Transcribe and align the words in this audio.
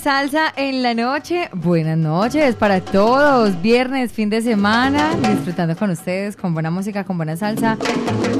Salsa 0.00 0.50
en 0.56 0.82
la 0.82 0.94
noche. 0.94 1.50
Buenas 1.52 1.98
noches 1.98 2.54
para 2.54 2.80
todos. 2.80 3.60
Viernes, 3.60 4.12
fin 4.12 4.30
de 4.30 4.40
semana, 4.40 5.14
disfrutando 5.16 5.76
con 5.76 5.90
ustedes, 5.90 6.36
con 6.36 6.54
buena 6.54 6.70
música, 6.70 7.04
con 7.04 7.18
buena 7.18 7.36
salsa. 7.36 7.76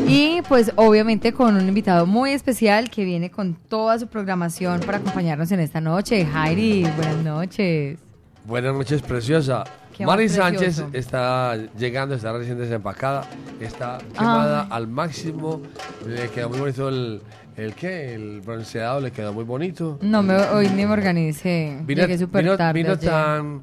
Y 0.09 0.41
pues 0.49 0.73
obviamente 0.77 1.35
con 1.35 1.57
un 1.57 1.69
invitado 1.69 2.07
muy 2.07 2.31
especial 2.31 2.89
que 2.89 3.05
viene 3.05 3.31
con 3.31 3.55
toda 3.55 3.99
su 3.99 4.07
programación 4.07 4.81
para 4.81 4.99
acompañarnos 4.99 5.53
en 5.53 5.61
esta 5.61 5.83
noche. 5.83 6.25
Jairi, 6.25 6.89
buenas 6.97 7.23
noches. 7.25 7.99
Buenas 8.47 8.73
noches, 8.73 9.03
preciosa. 9.03 9.65
Mari. 9.99 10.31
Sánchez 10.31 10.83
está 10.95 11.57
llegando, 11.77 12.15
está 12.15 12.33
recién 12.33 12.57
desempacada, 12.57 13.25
está 13.61 13.99
quemada 14.15 14.63
al 14.71 14.89
máximo. 14.89 15.61
Le 16.07 16.31
queda 16.31 16.49
muy 16.49 16.59
bonito 16.59 16.89
el, 16.89 17.21
el 17.65 17.75
qué, 17.75 18.15
el 18.15 18.41
bronceado, 18.41 19.01
le 19.01 19.11
queda 19.11 19.33
muy 19.33 19.45
bonito. 19.45 19.99
No, 20.03 20.23
me, 20.23 20.35
hoy 20.37 20.69
ni 20.69 20.87
me 20.87 20.93
organicé. 20.93 21.79
Llegué 21.87 22.17
súper 22.19 22.43
vino- 22.45 22.57
tarde 22.57 22.73
vino 22.83 22.99
tan, 22.99 23.63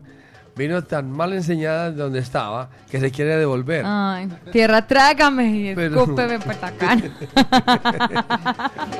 vino 0.55 0.83
tan 0.83 1.11
mal 1.11 1.33
enseñada 1.33 1.91
de 1.91 1.97
donde 1.97 2.19
estaba 2.19 2.69
que 2.89 2.99
se 2.99 3.11
quiere 3.11 3.35
devolver. 3.37 3.83
Ay, 3.85 4.27
tierra, 4.51 4.85
trágame 4.87 5.71
y 5.71 5.75
Pero- 5.75 6.01
escúpeme, 6.03 6.39
patacán. 6.39 7.03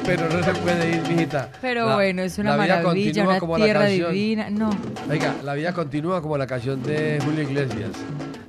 Pero 0.06 0.30
no 0.30 0.44
se 0.44 0.52
puede 0.54 0.90
ir, 0.96 1.02
mijita. 1.10 1.50
Pero 1.62 1.86
La- 1.88 1.96
bueno, 1.96 2.22
es 2.22 2.38
una 2.38 2.56
la 2.56 2.64
vida 2.64 2.78
maravilla, 2.78 3.24
una 3.24 3.40
como 3.40 3.56
tierra 3.58 3.82
canción. 3.82 4.12
divina. 4.14 4.50
No, 4.50 4.70
Oiga, 5.10 5.36
la 5.44 5.54
vida 5.54 5.74
continúa 5.74 6.22
como 6.22 6.38
la 6.38 6.48
canción 6.48 6.82
de 6.84 7.20
Julio 7.24 7.44
Iglesias. 7.44 7.92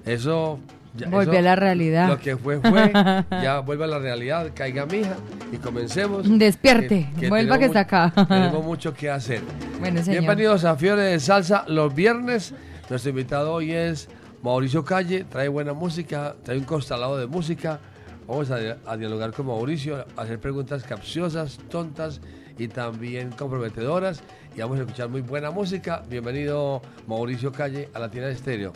Eso. 0.04 0.58
Ya- 0.98 1.08
volví 1.08 1.30
eso- 1.30 1.38
a 1.38 1.42
la 1.42 1.56
realidad. 1.56 2.08
Lo 2.08 2.18
que 2.18 2.36
fue, 2.36 2.60
fue. 2.60 2.92
Ya 3.42 3.60
vuelve 3.60 3.84
a 3.84 3.86
la 3.88 3.98
realidad. 3.98 4.50
Caiga, 4.54 4.84
mija. 4.86 5.16
Y 5.52 5.56
comencemos. 5.56 6.26
Despierte, 6.38 7.08
vuelva 7.28 7.58
que 7.58 7.66
está 7.66 7.80
acá. 7.80 8.12
Tenemos 8.28 8.64
mucho 8.64 8.92
que 8.92 9.08
hacer. 9.10 9.40
Bueno, 9.80 10.02
señor. 10.02 10.20
Bienvenidos 10.20 10.64
a 10.64 10.76
Fiebre 10.76 11.02
de 11.02 11.20
Salsa 11.20 11.64
los 11.68 11.94
viernes. 11.94 12.52
Nuestro 12.90 13.10
invitado 13.10 13.52
hoy 13.54 13.72
es 13.72 14.08
Mauricio 14.42 14.84
Calle. 14.84 15.24
Trae 15.24 15.48
buena 15.48 15.72
música, 15.72 16.34
trae 16.42 16.58
un 16.58 16.64
constelado 16.64 17.16
de 17.18 17.26
música. 17.26 17.80
Vamos 18.26 18.50
a, 18.50 18.56
a 18.86 18.96
dialogar 18.98 19.32
con 19.32 19.46
Mauricio, 19.46 20.04
a 20.16 20.22
hacer 20.22 20.38
preguntas 20.38 20.82
capciosas, 20.82 21.58
tontas 21.70 22.20
y 22.58 22.68
también 22.68 23.30
comprometedoras. 23.30 24.22
Y 24.54 24.60
vamos 24.60 24.78
a 24.78 24.82
escuchar 24.82 25.08
muy 25.08 25.22
buena 25.22 25.50
música. 25.50 26.02
Bienvenido 26.10 26.82
Mauricio 27.06 27.52
Calle 27.52 27.88
a 27.94 27.98
Latina 28.00 28.28
Estéreo. 28.28 28.72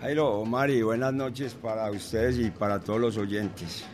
Jairo, 0.00 0.44
Mari, 0.44 0.82
buenas 0.82 1.12
noches 1.12 1.54
para 1.54 1.90
ustedes 1.90 2.38
y 2.38 2.50
para 2.50 2.78
todos 2.78 3.00
los 3.00 3.16
oyentes. 3.16 3.84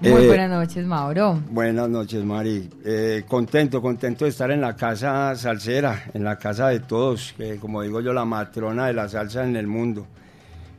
Muy 0.00 0.10
Eh, 0.10 0.26
buenas 0.26 0.50
noches, 0.50 0.84
Mauro. 0.86 1.40
Buenas 1.50 1.88
noches, 1.88 2.24
Mari. 2.24 2.68
Eh, 2.84 3.24
contento, 3.28 3.80
contento 3.80 4.24
de 4.24 4.30
estar 4.30 4.50
en 4.50 4.60
la 4.60 4.74
casa 4.74 5.36
salsera, 5.36 6.10
en 6.14 6.24
la 6.24 6.38
casa 6.38 6.68
de 6.68 6.80
todos, 6.80 7.34
que 7.36 7.56
como 7.58 7.82
digo 7.82 8.00
yo, 8.00 8.12
la 8.12 8.24
matrona 8.24 8.86
de 8.86 8.94
la 8.94 9.08
salsa 9.08 9.44
en 9.44 9.54
el 9.54 9.66
mundo. 9.66 10.06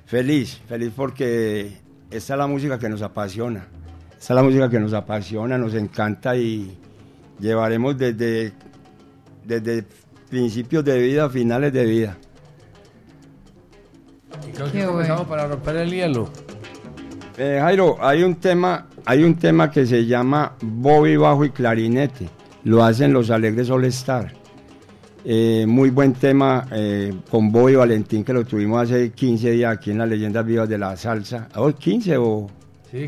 Feliz, 0.05 0.59
feliz 0.67 0.91
porque 0.95 1.77
esta 2.11 2.33
es 2.33 2.37
la 2.37 2.47
música 2.47 2.77
que 2.79 2.89
nos 2.89 3.01
apasiona. 3.01 3.65
Esta 4.11 4.33
es 4.33 4.35
la 4.35 4.43
música 4.43 4.69
que 4.69 4.79
nos 4.79 4.93
apasiona, 4.93 5.57
nos 5.57 5.73
encanta 5.75 6.35
y 6.35 6.77
llevaremos 7.39 7.97
desde, 7.97 8.51
desde 9.45 9.85
principios 10.29 10.83
de 10.83 10.99
vida 10.99 11.25
a 11.25 11.29
finales 11.29 11.71
de 11.71 11.85
vida. 11.85 12.17
Y 14.47 14.51
creo 14.51 14.71
Qué 14.71 14.79
que 14.79 14.85
comenzamos 14.85 15.27
bueno. 15.27 15.29
para 15.29 15.47
romper 15.47 15.77
el 15.77 15.91
hielo. 15.91 16.29
Eh, 17.37 17.57
Jairo, 17.61 17.97
hay 17.99 18.23
un 18.23 18.35
tema, 18.35 18.87
hay 19.05 19.23
un 19.23 19.35
tema 19.35 19.71
que 19.71 19.85
se 19.85 20.05
llama 20.05 20.53
Bobby 20.61 21.17
bajo 21.17 21.45
y 21.45 21.49
clarinete. 21.51 22.27
Lo 22.65 22.83
hacen 22.83 23.11
los 23.13 23.29
Alegres 23.29 23.69
All 23.69 23.85
Star. 23.85 24.31
Eh, 25.25 25.65
muy 25.67 25.89
buen 25.89 26.13
tema 26.13 26.67
eh, 26.71 27.13
con 27.31 27.49
Bobby 27.51 27.75
Valentín 27.75 28.25
que 28.25 28.33
lo 28.33 28.45
tuvimos 28.45 28.83
hace 28.83 29.11
15 29.11 29.51
días 29.51 29.73
aquí 29.73 29.91
en 29.91 29.99
las 29.99 30.09
Leyendas 30.09 30.45
Vivas 30.45 30.67
de 30.69 30.77
la 30.77 30.95
Salsa. 30.97 31.47
¿Oh, 31.55 31.71
15 31.71 32.17
o? 32.17 32.47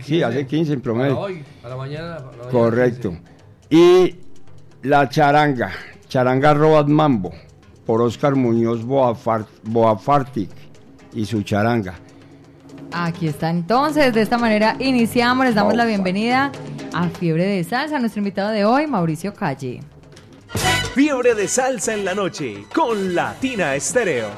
Sí, 0.02 0.24
hace 0.24 0.48
15 0.48 0.74
en 0.74 0.82
promedio. 0.82 1.14
Para 1.16 1.26
hoy, 1.26 1.44
para 1.62 1.76
mañana. 1.76 2.16
para 2.18 2.30
mañana, 2.32 2.50
Correcto. 2.52 3.16
15. 3.70 3.76
Y 3.76 4.16
La 4.88 5.08
Charanga, 5.10 5.72
Charanga 6.08 6.54
Robot 6.54 6.88
Mambo, 6.88 7.32
por 7.86 8.02
Oscar 8.02 8.36
Muñoz 8.36 8.84
Boafart, 8.84 9.48
Boafartic 9.64 10.50
y 11.16 11.26
su 11.26 11.42
charanga. 11.42 11.96
Aquí 12.92 13.28
está 13.28 13.50
entonces, 13.50 14.14
de 14.14 14.22
esta 14.22 14.38
manera 14.38 14.76
iniciamos, 14.80 15.46
les 15.46 15.56
damos 15.56 15.74
la 15.74 15.86
bienvenida 15.86 16.52
a 16.94 17.10
Fiebre 17.10 17.46
de 17.46 17.64
Salsa, 17.64 18.00
nuestro 18.00 18.20
invitado 18.20 18.52
de 18.52 18.66
hoy, 18.66 18.86
Mauricio 18.88 19.34
Calle. 19.34 19.82
Fiebre 20.94 21.36
de 21.36 21.48
salsa 21.48 21.94
en 21.94 22.06
la 22.06 22.16
noche 22.16 22.66
con 22.74 23.14
Latina 23.16 23.76
Estéreo. 23.76 24.30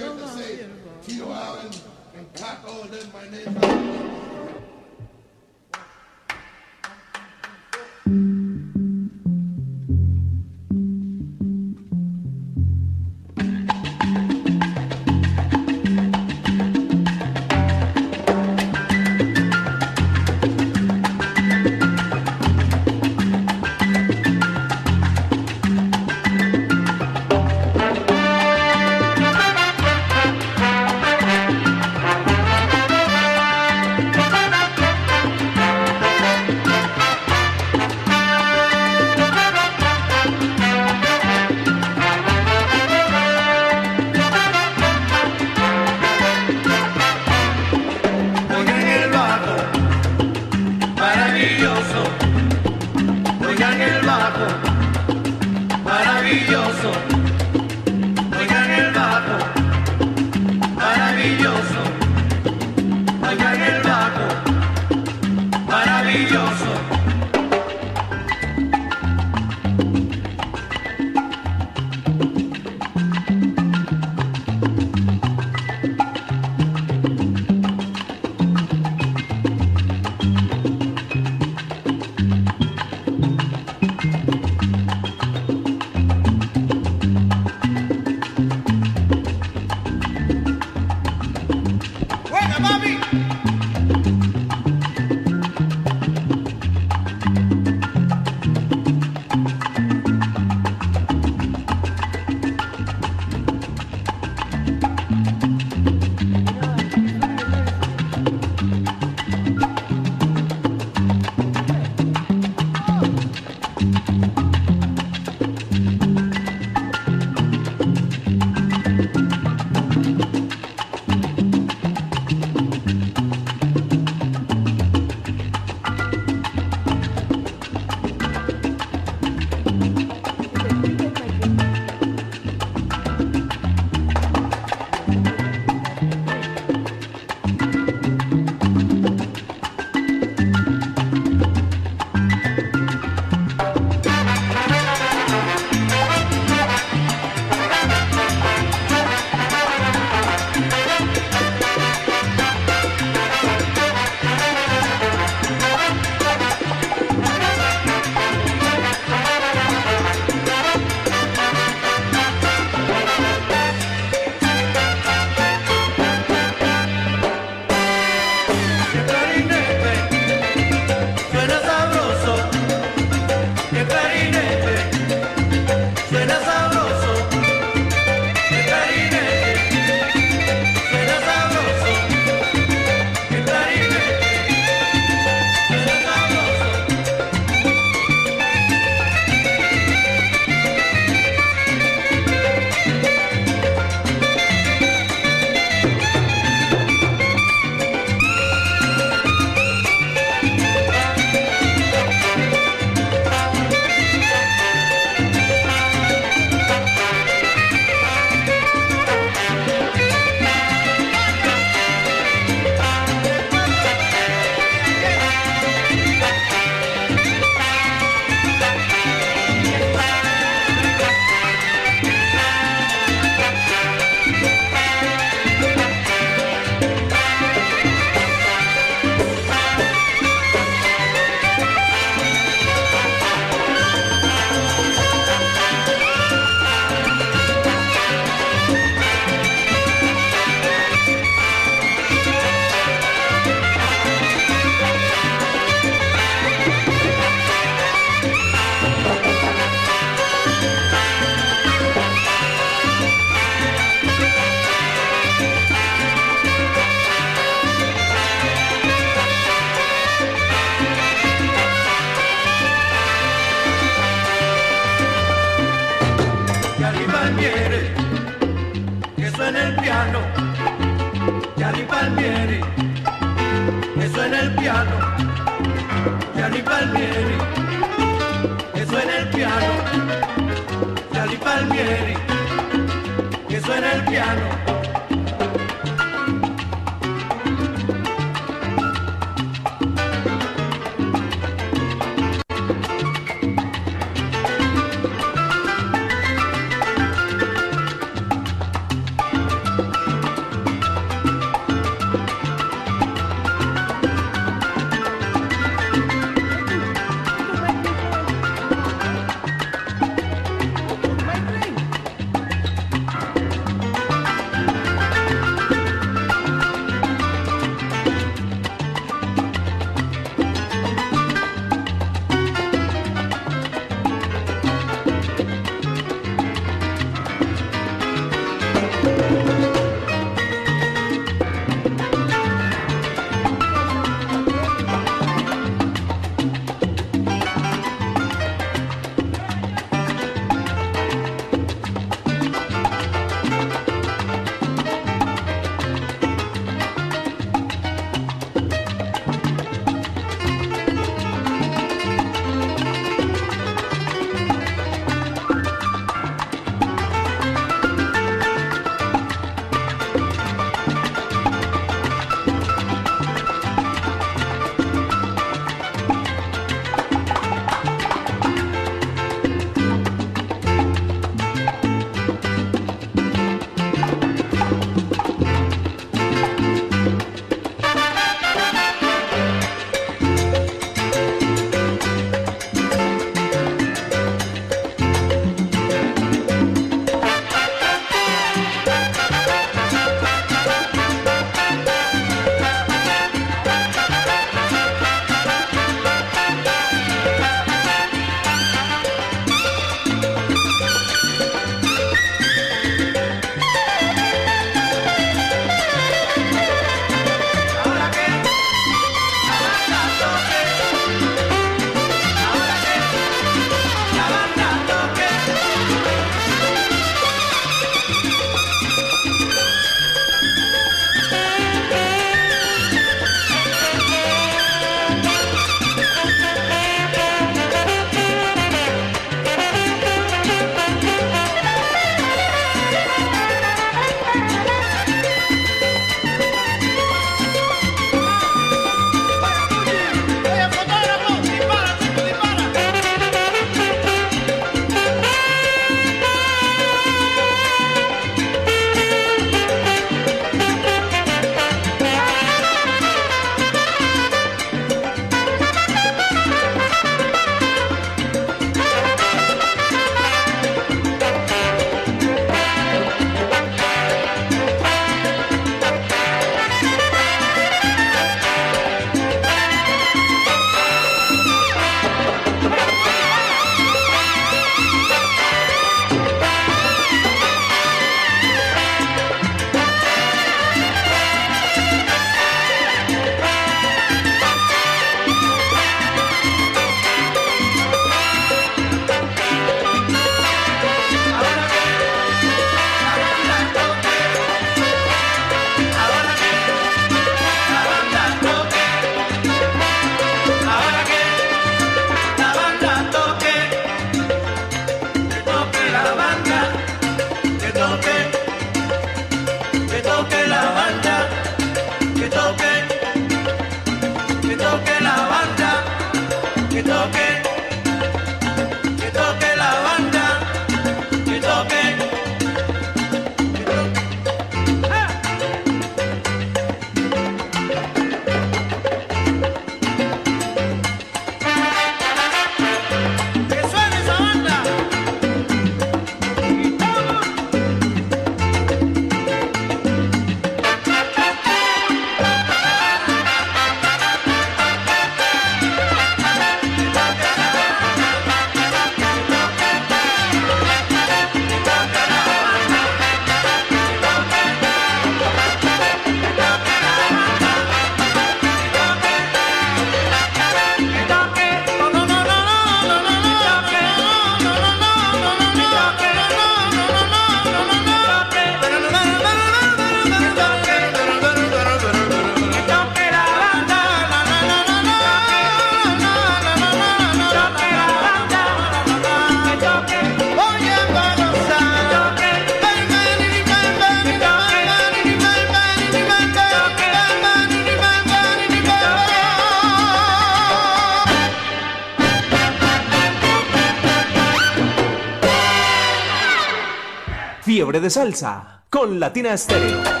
De 597.79 597.89
Salsa 597.89 598.63
con 598.69 598.99
Latina 598.99 599.33
Estéreo. 599.33 600.00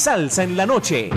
Salsa 0.00 0.44
en 0.44 0.56
la 0.56 0.64
noche. 0.64 1.10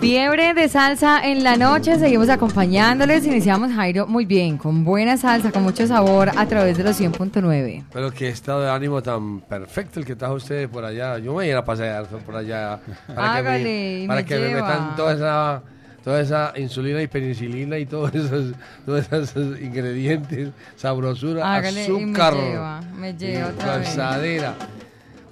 Fiebre 0.00 0.54
de 0.54 0.68
salsa 0.68 1.26
en 1.26 1.42
la 1.42 1.56
noche, 1.56 1.98
seguimos 1.98 2.28
acompañándoles. 2.28 3.26
Iniciamos 3.26 3.72
Jairo 3.72 4.06
muy 4.06 4.24
bien, 4.24 4.56
con 4.56 4.84
buena 4.84 5.16
salsa, 5.16 5.50
con 5.50 5.64
mucho 5.64 5.84
sabor 5.88 6.30
a 6.36 6.46
través 6.46 6.78
de 6.78 6.84
los 6.84 7.00
100.9. 7.00 7.86
Pero 7.92 8.12
qué 8.12 8.28
estado 8.28 8.62
de 8.62 8.70
ánimo 8.70 9.02
tan 9.02 9.40
perfecto 9.40 9.98
el 9.98 10.06
que 10.06 10.14
trajo 10.14 10.34
usted 10.34 10.68
por 10.68 10.84
allá. 10.84 11.18
Yo 11.18 11.24
me 11.24 11.30
voy 11.30 11.46
a 11.46 11.48
ir 11.48 11.56
a 11.56 11.64
pasear 11.64 12.06
por 12.06 12.36
allá. 12.36 12.78
Hágale, 13.16 13.64
que 13.64 13.98
y 13.98 14.02
me, 14.02 14.06
para 14.06 14.20
me 14.20 14.26
que 14.26 14.38
me 14.38 14.54
metan 14.54 14.94
toda 14.94 15.14
esa, 15.14 15.62
toda 16.04 16.20
esa 16.20 16.52
insulina 16.56 17.02
y 17.02 17.06
penicilina 17.06 17.78
y 17.78 17.86
todos 17.86 18.14
esos, 18.14 18.54
todos 18.86 19.12
esos 19.12 19.60
ingredientes, 19.60 20.50
sabrosura, 20.76 21.54
Hágale 21.56 21.84
y 21.84 21.88
me 21.90 21.96
azúcar. 21.98 22.34
lleva, 22.34 22.80
me 22.98 23.14
lleva 23.14 23.48
otra 23.48 23.76
vez. 23.78 23.98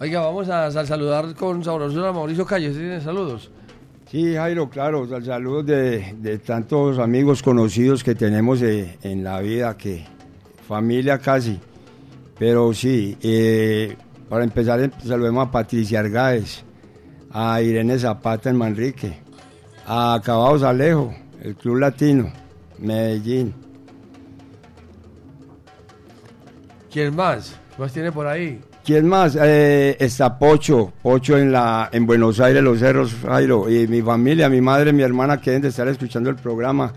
Oiga, 0.01 0.21
vamos 0.21 0.49
a, 0.49 0.67
a 0.67 0.87
saludar 0.87 1.35
con 1.35 1.65
sabrosura 1.65 2.11
a 2.11 2.13
Mauricio 2.13 2.47
Calle. 2.47 2.69
¿Sí 2.73 2.79
tiene 2.79 3.01
saludos? 3.01 3.51
Sí, 4.11 4.35
Jairo, 4.35 4.71
claro, 4.71 5.07
sal- 5.09 5.25
saludos 5.25 5.67
de, 5.67 6.15
de 6.19 6.39
tantos 6.39 6.99
amigos 6.99 7.43
conocidos 7.43 8.05
que 8.05 8.15
tenemos 8.15 8.63
eh, 8.63 8.97
en 9.03 9.25
la 9.25 9.41
vida, 9.41 9.77
que 9.77 10.05
familia 10.67 11.19
casi. 11.19 11.59
Pero 12.39 12.73
sí, 12.73 13.19
eh, 13.23 13.97
para 14.29 14.45
empezar, 14.45 14.81
em- 14.81 14.93
saludemos 15.05 15.49
a 15.49 15.51
Patricia 15.51 15.99
Argáez, 16.01 16.63
a 17.33 17.61
Irene 17.61 17.99
Zapata 17.99 18.49
en 18.51 18.57
Manrique, 18.57 19.19
a 19.88 20.68
Alejo, 20.68 21.14
el 21.42 21.54
Club 21.57 21.76
Latino, 21.76 22.30
Medellín. 22.78 23.54
¿Quién 26.92 27.16
más? 27.16 27.59
¿Qué 27.75 27.83
más 27.83 27.92
tiene 27.92 28.12
por 28.12 28.26
ahí? 28.26 28.61
¿Quién 28.85 29.09
más? 29.09 29.37
Eh, 29.40 29.97
está 29.99 30.38
Pocho, 30.38 30.92
Pocho 31.02 31.38
en 31.38 31.52
la 31.52 31.88
en 31.92 32.07
Buenos 32.07 32.40
Aires, 32.40 32.62
Los 32.62 32.78
Cerros, 32.78 33.14
Jairo, 33.23 33.71
y 33.71 33.87
mi 33.87 34.02
familia, 34.02 34.49
mi 34.49 34.61
madre, 34.61 34.92
mi 34.92 35.02
hermana 35.02 35.40
que 35.40 35.50
deben 35.50 35.62
de 35.62 35.68
estar 35.68 35.88
escuchando 35.88 36.30
el 36.30 36.37
programa, 36.37 36.92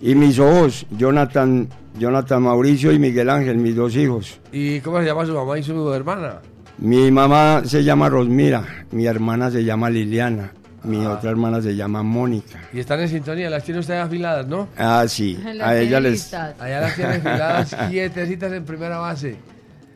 y 0.00 0.14
mis 0.14 0.38
ojos, 0.38 0.86
Jonathan, 0.90 1.68
Jonathan 1.98 2.42
Mauricio 2.42 2.92
y 2.92 2.98
Miguel 2.98 3.30
Ángel, 3.30 3.58
mis 3.58 3.76
dos 3.76 3.94
hijos. 3.96 4.40
¿Y 4.52 4.80
cómo 4.80 4.98
se 4.98 5.06
llama 5.06 5.26
su 5.26 5.34
mamá 5.34 5.58
y 5.58 5.62
su 5.62 5.92
hermana? 5.92 6.40
Mi 6.78 7.10
mamá 7.10 7.62
se 7.64 7.84
llama 7.84 8.08
Rosmira, 8.08 8.86
mi 8.90 9.06
hermana 9.06 9.50
se 9.50 9.64
llama 9.64 9.90
Liliana, 9.90 10.52
mi 10.84 11.04
otra 11.04 11.30
hermana 11.30 11.60
se 11.60 11.74
llama 11.74 12.02
Mónica. 12.02 12.60
Y 12.72 12.80
están 12.80 13.00
en 13.00 13.08
sintonía, 13.08 13.50
las 13.50 13.64
tiene 13.64 13.80
usted 13.80 13.98
afiladas, 13.98 14.46
¿no? 14.46 14.68
Ah, 14.76 15.04
sí, 15.08 15.38
a 15.62 15.76
ella 15.76 16.00
les... 16.00 16.32
Allá 16.32 16.80
las 16.80 16.94
tiene 16.94 17.10
afiladas, 17.16 17.76
quietecitas 17.88 18.52
en 18.52 18.64
primera 18.64 18.98
base. 18.98 19.36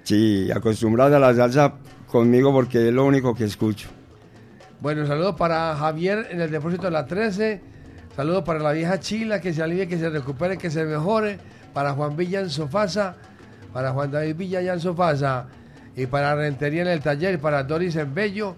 Sí, 0.02 0.50
acostumbradas 0.50 1.14
a 1.14 1.18
la 1.18 1.34
salsa 1.34 1.74
conmigo 2.06 2.52
porque 2.52 2.88
es 2.88 2.94
lo 2.94 3.04
único 3.06 3.34
que 3.34 3.44
escucho. 3.44 3.88
Bueno, 4.80 5.06
saludos 5.06 5.36
para 5.36 5.74
Javier 5.76 6.28
en 6.30 6.42
el 6.42 6.50
depósito 6.50 6.84
de 6.84 6.90
la 6.90 7.06
13. 7.06 7.60
Saludos 8.14 8.44
para 8.44 8.58
la 8.60 8.72
vieja 8.72 9.00
Chila, 9.00 9.40
que 9.40 9.54
se 9.54 9.62
alivie, 9.62 9.88
que 9.88 9.98
se 9.98 10.10
recupere, 10.10 10.58
que 10.58 10.70
se 10.70 10.84
mejore. 10.84 11.38
Para 11.72 11.94
Juan 11.94 12.16
Villa 12.16 12.40
en 12.40 12.50
Sofasa. 12.50 13.16
Para 13.72 13.92
Juan 13.92 14.10
David 14.10 14.36
Villa 14.36 14.58
allá 14.58 14.74
en 14.74 14.80
Sofasa. 14.80 15.46
Y 15.96 16.06
para 16.06 16.34
Rentería 16.34 16.82
en 16.82 16.88
el 16.88 17.00
taller. 17.00 17.40
Para 17.40 17.64
Doris 17.64 17.96
en 17.96 18.14
Bello. 18.14 18.54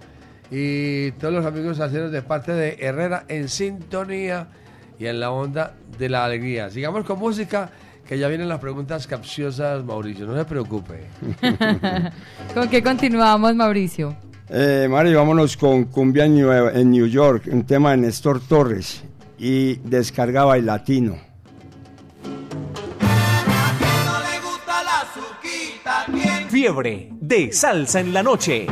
Y 0.50 1.10
todos 1.12 1.34
los 1.34 1.44
amigos 1.44 1.78
salseros 1.78 2.12
de 2.12 2.22
parte 2.22 2.52
de 2.52 2.76
Herrera 2.80 3.24
en 3.28 3.48
sintonía 3.48 4.48
y 4.98 5.06
en 5.06 5.20
la 5.20 5.30
onda 5.30 5.74
de 5.98 6.08
la 6.08 6.24
alegría. 6.24 6.70
Sigamos 6.70 7.04
con 7.04 7.18
música, 7.18 7.70
que 8.06 8.18
ya 8.18 8.28
vienen 8.28 8.48
las 8.48 8.60
preguntas 8.60 9.06
capciosas, 9.06 9.84
Mauricio. 9.84 10.26
No 10.26 10.36
se 10.36 10.44
preocupe. 10.44 11.04
¿Con 12.54 12.68
qué 12.68 12.82
continuamos, 12.82 13.54
Mauricio? 13.54 14.16
Eh, 14.48 14.86
Mari, 14.88 15.12
vámonos 15.12 15.56
con 15.56 15.86
Cumbia 15.86 16.24
en 16.26 16.36
New, 16.36 16.68
en 16.68 16.90
New 16.90 17.06
York, 17.06 17.44
un 17.50 17.64
tema 17.64 17.90
de 17.90 17.96
Néstor 17.96 18.40
Torres 18.40 19.02
y 19.38 19.74
descarga 19.76 20.44
bailatino. 20.44 21.16
no 22.22 22.30
le 24.20 24.40
gusta 24.40 24.84
la 24.84 25.04
suquita, 25.12 26.04
¿quién? 26.06 26.48
Fiebre 26.48 27.08
de 27.20 27.52
Salsa 27.52 27.98
en 27.98 28.12
la 28.12 28.22
noche. 28.22 28.68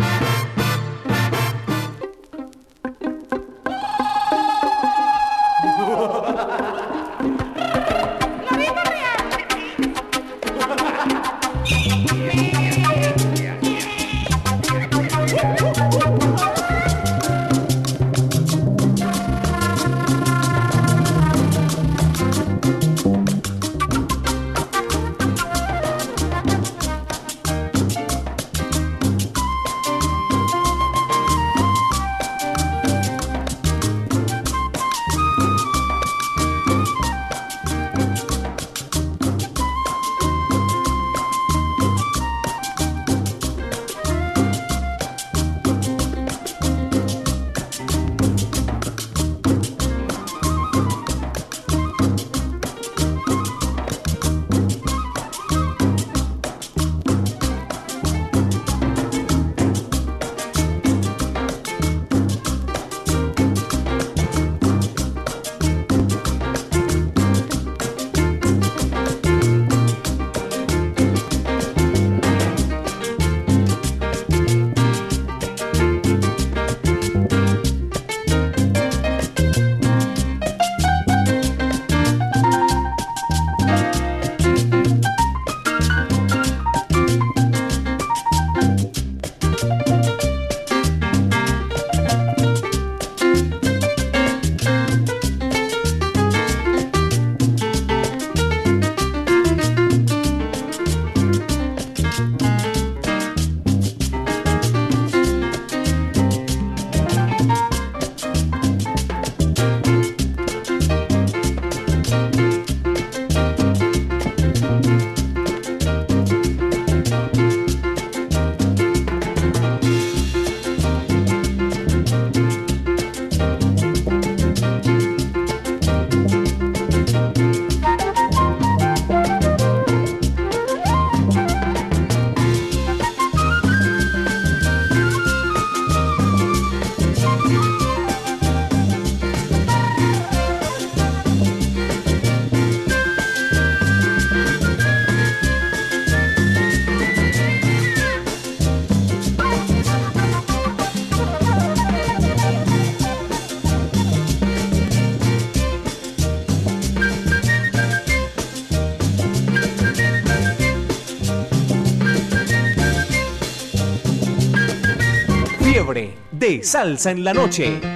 Salsa 166.62 167.10
en 167.10 167.24
la 167.24 167.32
noche. 167.32 167.93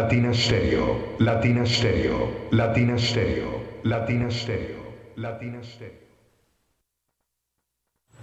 Latina 0.00 0.32
Stereo, 0.32 1.16
Latina 1.18 1.66
Stereo, 1.66 2.30
Latina 2.52 2.96
Stereo, 2.96 3.80
Latina 3.82 4.30
Stereo, 4.30 4.84
Latina 5.16 5.60
Stereo. 5.60 6.06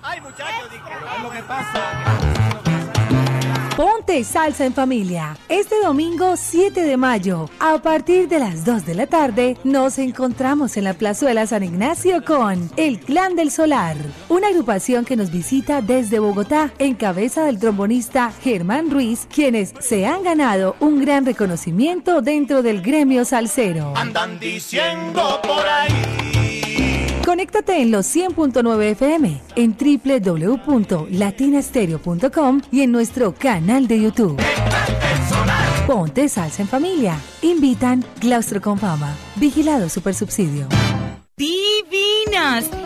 Ay, 0.01 0.21
muchachos, 0.21 0.69
es 0.71 1.23
lo 1.23 1.29
que 1.31 1.43
pasa. 1.43 1.81
Ponte 3.75 4.23
salsa 4.23 4.65
en 4.65 4.73
familia. 4.73 5.35
Este 5.49 5.74
domingo 5.85 6.35
7 6.35 6.81
de 6.81 6.97
mayo, 6.97 7.47
a 7.59 7.77
partir 7.77 8.27
de 8.27 8.39
las 8.39 8.65
2 8.65 8.87
de 8.87 8.95
la 8.95 9.05
tarde, 9.05 9.55
nos 9.63 9.99
encontramos 9.99 10.77
en 10.77 10.83
la 10.83 10.95
plazuela 10.95 11.45
San 11.45 11.63
Ignacio 11.63 12.25
con 12.25 12.71
El 12.75 12.99
Clan 12.99 13.35
del 13.35 13.51
Solar, 13.51 13.95
una 14.27 14.47
agrupación 14.47 15.05
que 15.05 15.15
nos 15.15 15.29
visita 15.29 15.83
desde 15.83 16.17
Bogotá 16.17 16.73
en 16.79 16.95
cabeza 16.95 17.45
del 17.45 17.59
trombonista 17.59 18.33
Germán 18.41 18.89
Ruiz, 18.89 19.27
quienes 19.31 19.75
se 19.79 20.07
han 20.07 20.23
ganado 20.23 20.75
un 20.79 21.01
gran 21.01 21.23
reconocimiento 21.23 22.23
dentro 22.23 22.63
del 22.63 22.81
gremio 22.81 23.23
salsero. 23.23 23.93
Andan 23.95 24.39
diciendo 24.39 25.39
por 25.43 25.67
ahí. 25.67 25.91
Conéctate 27.23 27.79
en 27.79 27.91
los 27.91 28.07
100.9 28.07 28.81
FM, 28.91 29.39
en 29.55 29.77
www.latinastereo.com 29.77 32.61
y 32.71 32.81
en 32.81 32.91
nuestro 32.91 33.35
canal 33.35 33.87
de 33.87 34.01
YouTube. 34.01 34.41
Ponte 35.87 36.27
salsa 36.29 36.63
en 36.63 36.67
familia. 36.67 37.15
Invitan 37.43 38.03
Claustro 38.19 38.59
con 38.59 38.79
Fama. 38.79 39.15
Vigilado 39.35 39.87
Supersubsidio. 39.87 40.67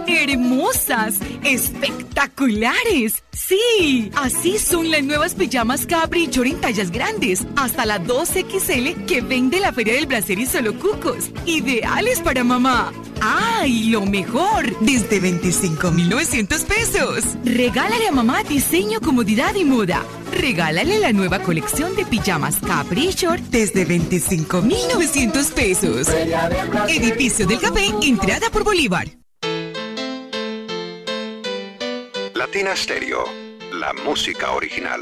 Hermosas, 0.06 1.16
espectaculares. 1.44 3.24
Sí, 3.32 4.12
así 4.16 4.60
son 4.60 4.92
las 4.92 5.04
nuevas 5.04 5.34
pijamas 5.34 5.88
Capri 5.88 6.30
y 6.32 6.50
en 6.50 6.62
tallas 6.62 6.92
grandes, 6.92 7.48
hasta 7.56 7.86
la 7.88 8.00
2XL 8.00 9.06
que 9.08 9.22
vende 9.22 9.60
la 9.60 9.74
Feria 9.74 9.96
del 9.96 10.08
Placer 10.08 10.38
y 10.38 10.46
Solo 10.46 10.78
Cucos. 10.78 11.32
Ideales 11.48 12.20
para 12.20 12.44
mamá. 12.44 12.92
¡Ay, 13.22 13.90
lo 13.90 14.06
mejor! 14.06 14.78
Desde 14.82 15.20
25,900 15.20 16.62
pesos. 16.66 17.24
Regálale 17.44 18.08
a 18.08 18.12
mamá 18.12 18.44
diseño, 18.44 19.02
comodidad 19.02 19.56
y 19.56 19.66
moda. 19.66 20.06
Regálale 20.32 21.00
la 21.00 21.12
nueva 21.12 21.40
colección 21.40 21.96
de 21.96 22.06
pijamas 22.06 22.58
Capri 22.58 23.10
Short 23.10 23.42
desde 23.50 23.84
25,900 23.84 25.48
pesos. 25.48 26.08
Edificio 26.88 27.48
del 27.48 27.60
Café, 27.60 27.88
entrada 28.04 28.52
por 28.52 28.64
Bolívar. 28.64 29.19
Latina 32.40 32.74
Stereo, 32.74 33.26
la 33.74 33.92
música 33.92 34.54
original. 34.54 35.02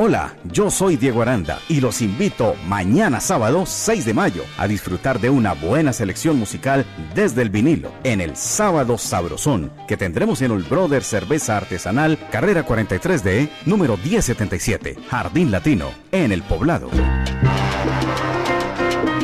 Hola, 0.00 0.36
yo 0.44 0.70
soy 0.70 0.96
Diego 0.96 1.22
Aranda 1.22 1.58
y 1.68 1.80
los 1.80 2.02
invito 2.02 2.54
mañana 2.68 3.18
sábado 3.18 3.66
6 3.66 4.04
de 4.04 4.14
mayo 4.14 4.44
a 4.56 4.68
disfrutar 4.68 5.18
de 5.18 5.28
una 5.28 5.54
buena 5.54 5.92
selección 5.92 6.38
musical 6.38 6.86
desde 7.16 7.42
el 7.42 7.50
vinilo 7.50 7.90
en 8.04 8.20
el 8.20 8.36
Sábado 8.36 8.96
Sabrosón 8.96 9.72
que 9.88 9.96
tendremos 9.96 10.40
en 10.40 10.52
el 10.52 10.62
Brother 10.62 11.02
Cerveza 11.02 11.56
Artesanal 11.56 12.16
Carrera 12.30 12.64
43D 12.64 13.50
número 13.66 13.96
1077 13.96 14.98
Jardín 15.10 15.50
Latino 15.50 15.90
en 16.12 16.30
el 16.30 16.44
Poblado. 16.44 16.90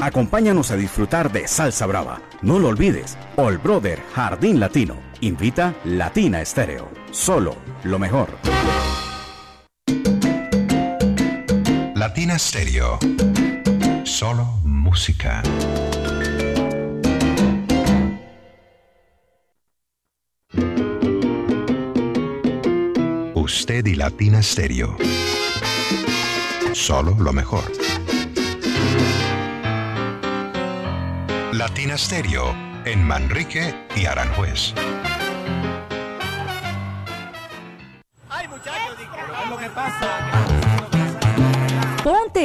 Acompáñanos 0.02 0.72
a 0.72 0.76
disfrutar 0.76 1.30
de 1.30 1.46
Salsa 1.46 1.86
Brava. 1.86 2.20
No 2.42 2.58
lo 2.58 2.66
olvides, 2.66 3.16
All 3.36 3.58
Brother 3.58 4.02
Jardín 4.12 4.58
Latino. 4.58 4.96
Invita 5.20 5.72
Latina 5.84 6.42
Estéreo. 6.42 6.90
Solo 7.12 7.54
lo 7.84 8.00
mejor. 8.00 8.30
Latina 12.06 12.38
Stereo. 12.38 12.98
Solo 14.04 14.44
música. 14.62 15.42
Usted 23.34 23.86
y 23.86 23.94
Latina 23.94 24.42
Stereo. 24.42 24.98
Solo 26.74 27.16
lo 27.18 27.32
mejor. 27.32 27.64
Latina 31.54 31.96
Stereo 31.96 32.54
en 32.84 33.02
Manrique 33.02 33.74
y 33.96 34.04
Aranjuez. 34.04 34.74
Ay, 38.28 38.46
muchachos, 38.48 38.98
lo 39.48 39.56
que 39.56 39.70
pasa. 39.70 40.53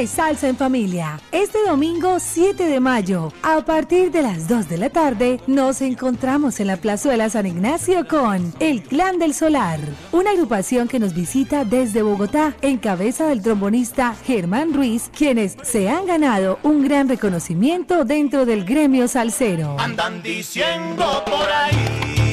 Salsa 0.06 0.48
en 0.48 0.56
familia. 0.56 1.20
Este 1.32 1.58
domingo 1.66 2.18
7 2.18 2.64
de 2.64 2.80
mayo, 2.80 3.32
a 3.42 3.64
partir 3.64 4.10
de 4.10 4.22
las 4.22 4.48
2 4.48 4.68
de 4.68 4.78
la 4.78 4.90
tarde, 4.90 5.40
nos 5.46 5.82
encontramos 5.82 6.60
en 6.60 6.68
la 6.68 6.76
plazuela 6.76 7.28
San 7.28 7.46
Ignacio 7.46 8.06
con 8.08 8.52
El 8.60 8.82
Clan 8.82 9.18
del 9.18 9.34
Solar, 9.34 9.80
una 10.12 10.30
agrupación 10.30 10.88
que 10.88 10.98
nos 10.98 11.14
visita 11.14 11.64
desde 11.64 12.02
Bogotá 12.02 12.54
en 12.62 12.78
cabeza 12.78 13.26
del 13.26 13.42
trombonista 13.42 14.14
Germán 14.24 14.72
Ruiz, 14.72 15.10
quienes 15.16 15.56
se 15.62 15.88
han 15.88 16.06
ganado 16.06 16.58
un 16.62 16.82
gran 16.82 17.08
reconocimiento 17.08 18.04
dentro 18.04 18.46
del 18.46 18.64
gremio 18.64 19.08
salsero. 19.08 19.76
Andan 19.78 20.22
diciendo 20.22 21.22
por 21.26 21.48
ahí. 21.50 22.29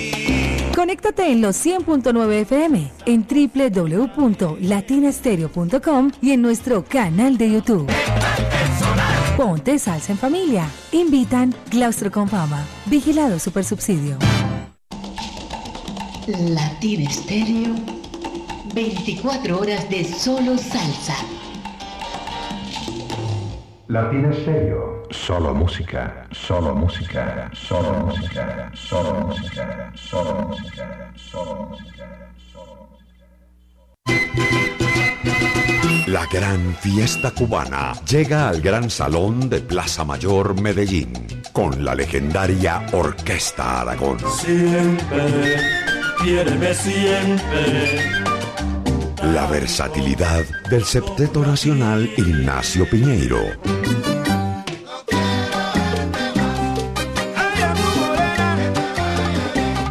Conéctate 0.78 1.32
en 1.32 1.42
los 1.42 1.66
100.9 1.66 2.42
FM, 2.42 2.92
en 3.08 3.26
www.latinastereo.com 3.26 6.12
y 6.22 6.34
en 6.34 6.44
nuestro 6.44 6.86
canal 6.86 7.40
de 7.40 7.54
YouTube. 7.54 7.92
Ponte 9.36 9.80
salsa 9.80 10.12
en 10.12 10.20
familia. 10.20 10.70
Invitan 10.92 11.56
Claustro 11.72 12.12
con 12.12 12.30
Fama. 12.30 12.64
Vigilado 12.86 13.40
Supersubsidio. 13.40 14.20
Latina 16.28 17.10
Estéreo, 17.10 17.74
24 18.76 19.60
horas 19.60 19.90
de 19.90 20.04
solo 20.04 20.60
salsa. 20.60 21.16
Latina 23.88 24.32
Stereo. 24.32 24.97
Solo 25.10 25.54
música, 25.54 26.28
solo 26.32 26.76
música, 26.76 27.50
solo 27.54 27.94
música, 28.06 28.72
solo 28.74 29.28
música, 29.28 29.92
solo 29.96 30.42
música, 30.50 31.14
solo 31.16 31.70
música. 31.70 32.32
La 36.08 36.26
gran 36.32 36.76
fiesta 36.76 37.32
cubana 37.32 37.94
llega 38.10 38.50
al 38.50 38.62
Gran 38.62 38.90
Salón 38.90 39.50
de 39.50 39.62
Plaza 39.62 40.04
Mayor 40.04 40.60
Medellín 40.62 41.14
con 41.54 41.84
la 41.84 41.96
legendaria 41.96 42.86
Orquesta 42.92 43.82
Aragón. 43.82 44.18
Siempre, 44.20 45.58
quiéreme 46.22 46.74
siempre. 46.74 48.28
La 49.34 49.48
versatilidad 49.48 50.44
del 50.70 50.84
septeto 50.84 51.46
nacional 51.46 52.10
Ignacio 52.18 52.90
Piñeiro. 52.90 54.17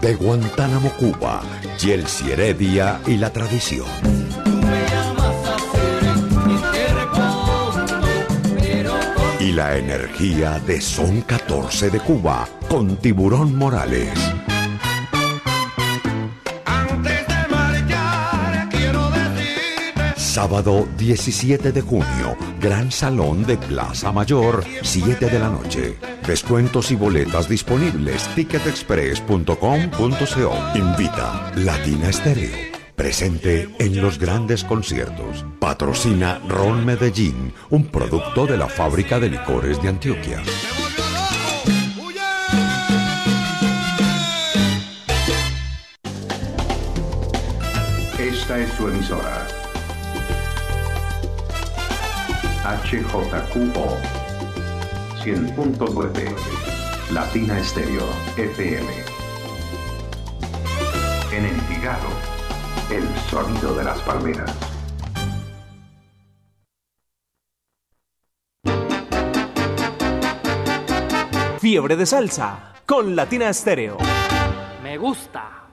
De 0.07 0.14
Guantánamo, 0.14 0.92
Cuba, 0.92 1.42
Yelsi 1.81 2.31
Heredia 2.31 3.01
y 3.09 3.16
la 3.16 3.33
tradición. 3.33 3.88
Y 9.40 9.51
la 9.51 9.77
energía 9.77 10.61
de 10.61 10.81
Son 10.81 11.23
14 11.23 11.90
de 11.90 11.99
Cuba 11.99 12.49
con 12.69 12.99
Tiburón 12.99 13.57
Morales. 13.57 14.12
Sábado 20.37 20.87
17 20.99 21.72
de 21.72 21.81
junio, 21.81 22.37
Gran 22.61 22.92
Salón 22.92 23.46
de 23.46 23.57
Plaza 23.57 24.12
Mayor, 24.12 24.62
7 24.83 25.31
de 25.31 25.38
la 25.38 25.49
noche. 25.49 25.96
Descuentos 26.27 26.90
y 26.90 26.94
boletas 26.94 27.49
disponibles. 27.49 28.29
Ticketexpress.com.co. 28.35 30.59
Invita 30.75 31.53
Latina 31.57 32.11
Estéreo. 32.11 32.51
presente 32.94 33.70
en 33.79 34.03
los 34.03 34.18
grandes 34.18 34.62
conciertos. 34.62 35.46
Patrocina 35.59 36.38
Ron 36.46 36.85
Medellín, 36.85 37.55
un 37.70 37.87
producto 37.87 38.46
de 38.46 38.59
la 38.59 38.68
fábrica 38.68 39.18
de 39.18 39.31
licores 39.31 39.81
de 39.81 39.88
Antioquia. 39.88 40.42
Esta 48.18 48.59
es 48.59 48.70
su 48.75 48.88
emisora. 48.88 49.56
HJQO 52.66 53.96
100.9 55.22 57.12
Latina 57.12 57.61
Estéreo 57.61 58.02
FM. 58.37 58.88
En 61.31 61.44
Envigado, 61.44 62.09
el 62.90 63.07
sonido 63.31 63.72
de 63.72 63.85
las 63.85 64.00
palmeras. 64.00 64.52
Fiebre 71.61 71.94
de 71.94 72.07
salsa 72.07 72.74
con 72.85 73.14
Latina 73.14 73.48
Estéreo. 73.48 73.96
Me 74.83 74.98
gusta. 74.98 75.68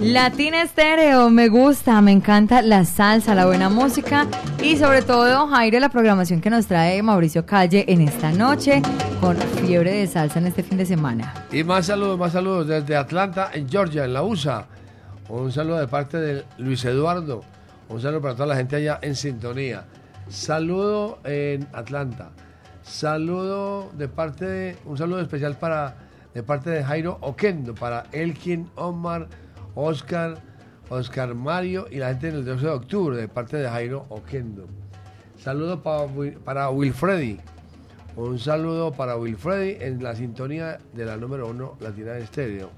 Latina 0.00 0.62
Estéreo, 0.62 1.28
me 1.28 1.48
gusta, 1.50 2.00
me 2.00 2.10
encanta 2.10 2.62
la 2.62 2.86
salsa, 2.86 3.34
la 3.34 3.44
buena 3.44 3.68
música 3.68 4.26
y 4.62 4.78
sobre 4.78 5.02
todo, 5.02 5.46
Jairo, 5.48 5.78
la 5.78 5.90
programación 5.90 6.40
que 6.40 6.48
nos 6.48 6.66
trae 6.66 7.02
Mauricio 7.02 7.44
Calle 7.44 7.84
en 7.86 8.00
esta 8.00 8.32
noche 8.32 8.80
con 9.20 9.36
fiebre 9.36 9.92
de 9.92 10.06
salsa 10.06 10.38
en 10.38 10.46
este 10.46 10.62
fin 10.62 10.78
de 10.78 10.86
semana. 10.86 11.34
Y 11.52 11.64
más 11.64 11.84
saludos, 11.84 12.18
más 12.18 12.32
saludos 12.32 12.66
desde 12.66 12.96
Atlanta, 12.96 13.50
en 13.52 13.68
Georgia, 13.68 14.06
en 14.06 14.14
la 14.14 14.22
USA. 14.22 14.66
Un 15.28 15.52
saludo 15.52 15.78
de 15.78 15.86
parte 15.86 16.16
de 16.16 16.44
Luis 16.56 16.82
Eduardo. 16.86 17.42
Un 17.90 18.00
saludo 18.00 18.22
para 18.22 18.34
toda 18.34 18.46
la 18.46 18.56
gente 18.56 18.76
allá 18.76 19.00
en 19.02 19.14
sintonía. 19.14 19.84
Saludo 20.30 21.18
en 21.24 21.68
Atlanta. 21.74 22.30
Saludo 22.82 23.90
de 23.92 24.08
parte 24.08 24.46
de, 24.46 24.76
un 24.86 24.96
saludo 24.96 25.20
especial 25.20 25.56
para 25.56 25.94
de 26.32 26.42
parte 26.42 26.70
de 26.70 26.84
Jairo 26.84 27.18
Oquendo, 27.20 27.74
para 27.74 28.04
Elkin, 28.12 28.70
Omar, 28.76 29.28
Oscar, 29.80 30.38
Oscar 30.88 31.34
Mario 31.34 31.86
y 31.90 31.96
la 31.96 32.08
gente 32.08 32.30
del 32.30 32.44
12 32.44 32.64
de 32.64 32.72
octubre, 32.72 33.16
de 33.16 33.28
parte 33.28 33.56
de 33.56 33.68
Jairo 33.68 34.06
Oquendo. 34.08 34.66
Saludo 35.38 35.82
para, 35.82 36.06
para 36.44 36.70
Wilfredi. 36.70 37.40
Un 38.16 38.38
saludo 38.38 38.92
para 38.92 39.16
Wilfredi 39.16 39.76
en 39.80 40.02
la 40.02 40.14
sintonía 40.14 40.78
de 40.92 41.04
la 41.04 41.16
número 41.16 41.48
uno 41.48 41.76
Latina 41.80 42.12
de 42.12 42.22
Estéreo. 42.22 42.70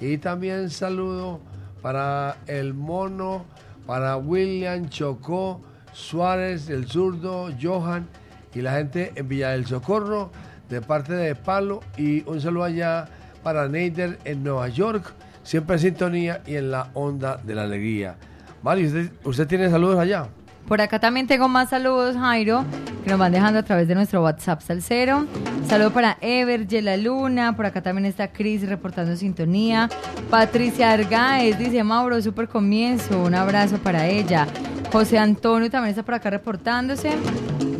Y 0.00 0.18
también 0.18 0.70
saludo 0.70 1.40
para 1.80 2.38
el 2.46 2.74
mono, 2.74 3.44
para 3.86 4.16
William 4.16 4.88
Chocó, 4.88 5.60
Suárez, 5.92 6.68
el 6.70 6.88
zurdo, 6.88 7.50
Johan 7.60 8.08
y 8.54 8.62
la 8.62 8.72
gente 8.72 9.12
en 9.14 9.28
Villa 9.28 9.50
del 9.50 9.66
Socorro 9.66 10.30
de 10.68 10.80
parte 10.80 11.12
de 11.12 11.34
Palo. 11.34 11.80
Y 11.96 12.28
un 12.28 12.40
saludo 12.40 12.64
allá 12.64 13.08
para 13.42 13.68
Neider 13.68 14.18
en 14.24 14.42
Nueva 14.42 14.68
York, 14.68 15.12
siempre 15.42 15.76
en 15.76 15.80
sintonía 15.80 16.42
y 16.46 16.56
en 16.56 16.70
la 16.70 16.88
onda 16.94 17.38
de 17.42 17.54
la 17.54 17.62
alegría. 17.62 18.16
¿usted, 18.62 19.10
usted 19.24 19.46
tiene 19.46 19.70
saludos 19.70 19.98
allá? 19.98 20.28
Por 20.66 20.80
acá 20.80 21.00
también 21.00 21.26
tengo 21.26 21.48
más 21.48 21.70
saludos, 21.70 22.16
Jairo, 22.16 22.64
que 23.02 23.10
nos 23.10 23.18
van 23.18 23.32
dejando 23.32 23.58
a 23.58 23.62
través 23.62 23.88
de 23.88 23.94
nuestro 23.94 24.22
WhatsApp 24.22 24.62
Salcero. 24.62 25.26
Saludo 25.68 25.92
para 25.92 26.16
Ever, 26.20 26.66
Yela 26.66 26.96
Luna, 26.96 27.56
por 27.56 27.66
acá 27.66 27.82
también 27.82 28.06
está 28.06 28.28
Cris 28.28 28.66
reportando 28.68 29.16
sintonía. 29.16 29.88
Patricia 30.30 30.92
Argaez 30.92 31.58
dice, 31.58 31.82
Mauro, 31.82 32.22
súper 32.22 32.48
comienzo, 32.48 33.22
un 33.22 33.34
abrazo 33.34 33.78
para 33.78 34.06
ella. 34.06 34.46
José 34.92 35.18
Antonio 35.18 35.70
también 35.70 35.90
está 35.90 36.04
por 36.04 36.14
acá 36.14 36.30
reportándose. 36.30 37.10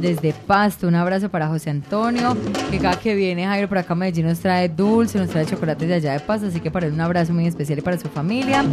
Desde 0.02 0.32
Pasto, 0.32 0.88
un 0.88 0.96
abrazo 0.96 1.28
para 1.28 1.46
José 1.46 1.70
Antonio, 1.70 2.36
que 2.72 2.80
cada 2.80 2.98
que 2.98 3.14
viene 3.14 3.46
Jairo 3.46 3.68
por 3.68 3.78
acá 3.78 3.92
a 3.92 3.96
Medellín 3.96 4.26
nos 4.26 4.40
trae 4.40 4.68
dulce, 4.68 5.16
nos 5.16 5.28
trae 5.28 5.46
chocolates 5.46 5.86
de 5.86 5.94
allá 5.94 6.14
de 6.14 6.18
Pasto, 6.18 6.48
así 6.48 6.58
que 6.58 6.72
para 6.72 6.88
él 6.88 6.94
un 6.94 7.00
abrazo 7.00 7.32
muy 7.32 7.46
especial 7.46 7.78
y 7.78 7.82
para 7.82 7.96
su 7.96 8.08
familia. 8.08 8.64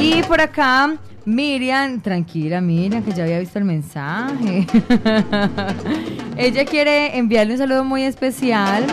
Y 0.00 0.20
por 0.24 0.40
acá, 0.40 0.96
Miriam, 1.24 2.00
tranquila 2.00 2.60
Miriam, 2.60 3.04
que 3.04 3.12
ya 3.12 3.22
había 3.22 3.38
visto 3.38 3.56
el 3.60 3.66
mensaje. 3.66 4.66
Ella 6.36 6.64
quiere 6.64 7.16
enviarle 7.18 7.52
un 7.52 7.58
saludo 7.58 7.84
muy 7.84 8.02
especial 8.02 8.84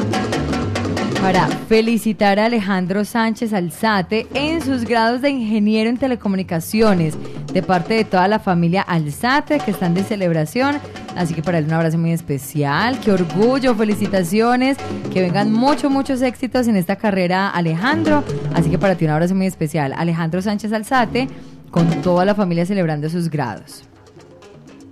para 1.22 1.48
felicitar 1.48 2.40
a 2.40 2.46
Alejandro 2.46 3.06
Sánchez 3.06 3.54
Alzate 3.54 4.26
en 4.34 4.60
sus 4.60 4.86
grados 4.86 5.22
de 5.22 5.30
ingeniero 5.30 5.88
en 5.88 5.98
telecomunicaciones 5.98 7.16
de 7.54 7.62
parte 7.62 7.94
de 7.94 8.04
toda 8.06 8.28
la 8.28 8.40
familia 8.40 8.82
Alzate 8.82 9.60
que 9.60 9.70
están 9.70 9.94
de 9.94 10.04
celebración. 10.04 10.80
Así 11.16 11.36
que 11.36 11.44
para 11.44 11.60
él 11.60 11.66
un 11.66 11.74
abrazo 11.74 12.00
muy 12.00 12.12
especial, 12.12 13.00
qué 13.02 13.12
orgullo, 13.12 13.76
felicitaciones, 13.76 14.78
que 15.14 15.22
vengan 15.22 15.54
muchos, 15.54 15.92
muchos 15.92 16.24
éxitos 16.24 16.68
en 16.68 16.76
esta 16.76 16.96
carrera 16.96 17.50
Alejandro. 17.50 18.24
Así 18.56 18.72
que 18.72 18.80
para 18.80 18.96
ti 18.96 19.06
un 19.06 19.12
abrazo 19.12 19.36
muy 19.36 19.46
especial, 19.46 19.94
Alejandro 19.96 20.42
Sánchez 20.42 20.74
Alzate, 20.74 21.28
con 21.70 21.88
toda 22.02 22.26
la 22.26 22.34
familia 22.34 22.66
celebrando 22.66 23.10
sus 23.10 23.30
grados. 23.30 23.84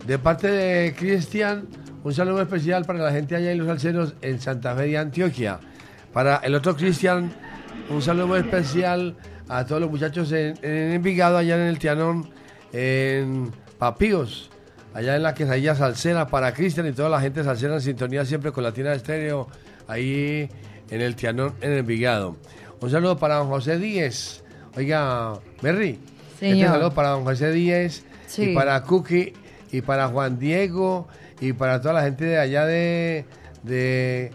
De 0.06 0.20
parte 0.20 0.48
de 0.48 0.94
Cristian, 0.94 1.66
un 2.04 2.14
saludo 2.14 2.40
especial 2.44 2.86
para 2.86 3.00
la 3.00 3.12
gente 3.12 3.36
allá 3.36 3.52
en 3.52 3.58
los 3.58 3.68
alceros 3.68 4.14
en 4.22 4.40
Santa 4.40 4.76
Fe 4.76 4.84
de 4.84 4.98
Antioquia. 5.00 5.60
Para 6.14 6.38
el 6.38 6.56
otro 6.56 6.76
Cristian, 6.76 7.32
un 7.90 8.02
saludo 8.02 8.28
muy 8.28 8.40
especial 8.40 9.16
a 9.48 9.66
todos 9.66 9.82
los 9.82 9.90
muchachos 9.92 10.32
en, 10.32 10.58
en 10.62 10.92
Envigado, 10.94 11.38
allá 11.38 11.56
en 11.56 11.62
el 11.68 11.80
Tianón, 11.80 12.30
en 12.74 13.52
Papíos, 13.78 14.50
allá 14.94 15.16
en 15.16 15.24
la 15.24 15.34
quesadilla 15.34 15.76
salsera. 15.76 16.28
Para 16.28 16.54
Cristian 16.54 16.88
y 16.88 16.92
toda 16.92 17.10
la 17.10 17.22
gente 17.22 17.44
salsera 17.44 17.76
en 17.76 17.82
sintonía 17.82 18.26
siempre 18.26 18.52
con 18.52 18.64
Latina 18.64 18.94
Estéreo, 18.94 19.48
ahí 19.88 20.50
en 20.90 21.02
el 21.02 21.16
Tianón, 21.16 21.54
en 21.62 21.74
Envigado. 21.74 22.38
Un 22.82 22.90
saludo 22.90 23.18
para 23.18 23.36
don 23.36 23.48
José 23.50 23.78
Díez. 23.78 24.44
Oiga, 24.76 25.34
Merry. 25.62 26.00
Este 26.40 26.66
saludo 26.66 26.94
para 26.94 27.10
don 27.10 27.24
José 27.24 27.52
Díez 27.52 28.04
Sí. 28.28 28.52
y 28.52 28.56
para 28.56 28.82
Cookie 28.84 29.34
y 29.72 29.82
para 29.82 30.08
Juan 30.08 30.40
Diego 30.40 31.08
y 31.42 31.54
para 31.54 31.82
toda 31.82 31.96
la 31.96 32.04
gente 32.04 32.26
de 32.26 32.38
allá 32.38 32.66
de, 32.66 33.26
de 33.64 34.32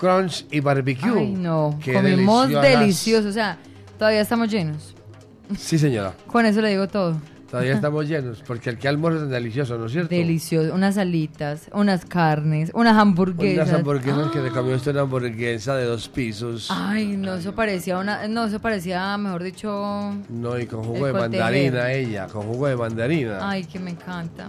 Crunch 0.00 0.46
y 0.50 0.60
Barbecue. 0.60 1.12
Ay, 1.18 1.32
no, 1.32 1.78
Qué 1.84 1.92
comimos 1.92 2.48
deliciosas. 2.48 2.80
delicioso, 2.80 3.28
o 3.28 3.32
sea, 3.32 3.58
todavía 3.98 4.22
estamos 4.22 4.48
llenos. 4.50 4.94
Sí, 5.58 5.78
señora. 5.78 6.14
Con 6.26 6.46
eso 6.46 6.62
le 6.62 6.70
digo 6.70 6.88
todo. 6.88 7.16
Todavía 7.50 7.74
estamos 7.74 8.08
llenos, 8.08 8.42
porque 8.46 8.70
el 8.70 8.78
que 8.78 8.88
almuerzo 8.88 9.24
es 9.24 9.30
delicioso, 9.30 9.76
¿no 9.76 9.86
es 9.86 9.92
cierto? 9.92 10.08
Delicioso, 10.14 10.72
unas 10.72 10.96
alitas, 10.96 11.68
unas 11.74 12.04
carnes, 12.06 12.70
unas 12.74 12.96
hamburguesas. 12.96 13.66
Unas 13.68 13.78
hamburguesas 13.80 14.30
que 14.30 14.40
le 14.40 14.50
comió 14.50 14.74
usted 14.76 14.92
una 14.92 15.00
hamburguesa 15.02 15.76
de 15.76 15.84
dos 15.84 16.08
pisos. 16.08 16.68
Ay, 16.70 17.16
no, 17.18 17.34
eso 17.34 17.54
parecía 17.54 17.98
una, 17.98 18.26
no, 18.26 18.46
eso 18.46 18.58
parecía, 18.60 19.18
mejor 19.18 19.42
dicho, 19.42 20.14
No, 20.30 20.58
y 20.58 20.66
con 20.66 20.82
jugo 20.84 21.06
de 21.06 21.12
mandarina 21.12 21.92
ella, 21.92 22.26
con 22.28 22.42
jugo 22.46 22.68
de 22.68 22.76
mandarina. 22.76 23.38
ay, 23.50 23.64
que 23.64 23.78
me 23.78 23.90
encanta. 23.90 24.46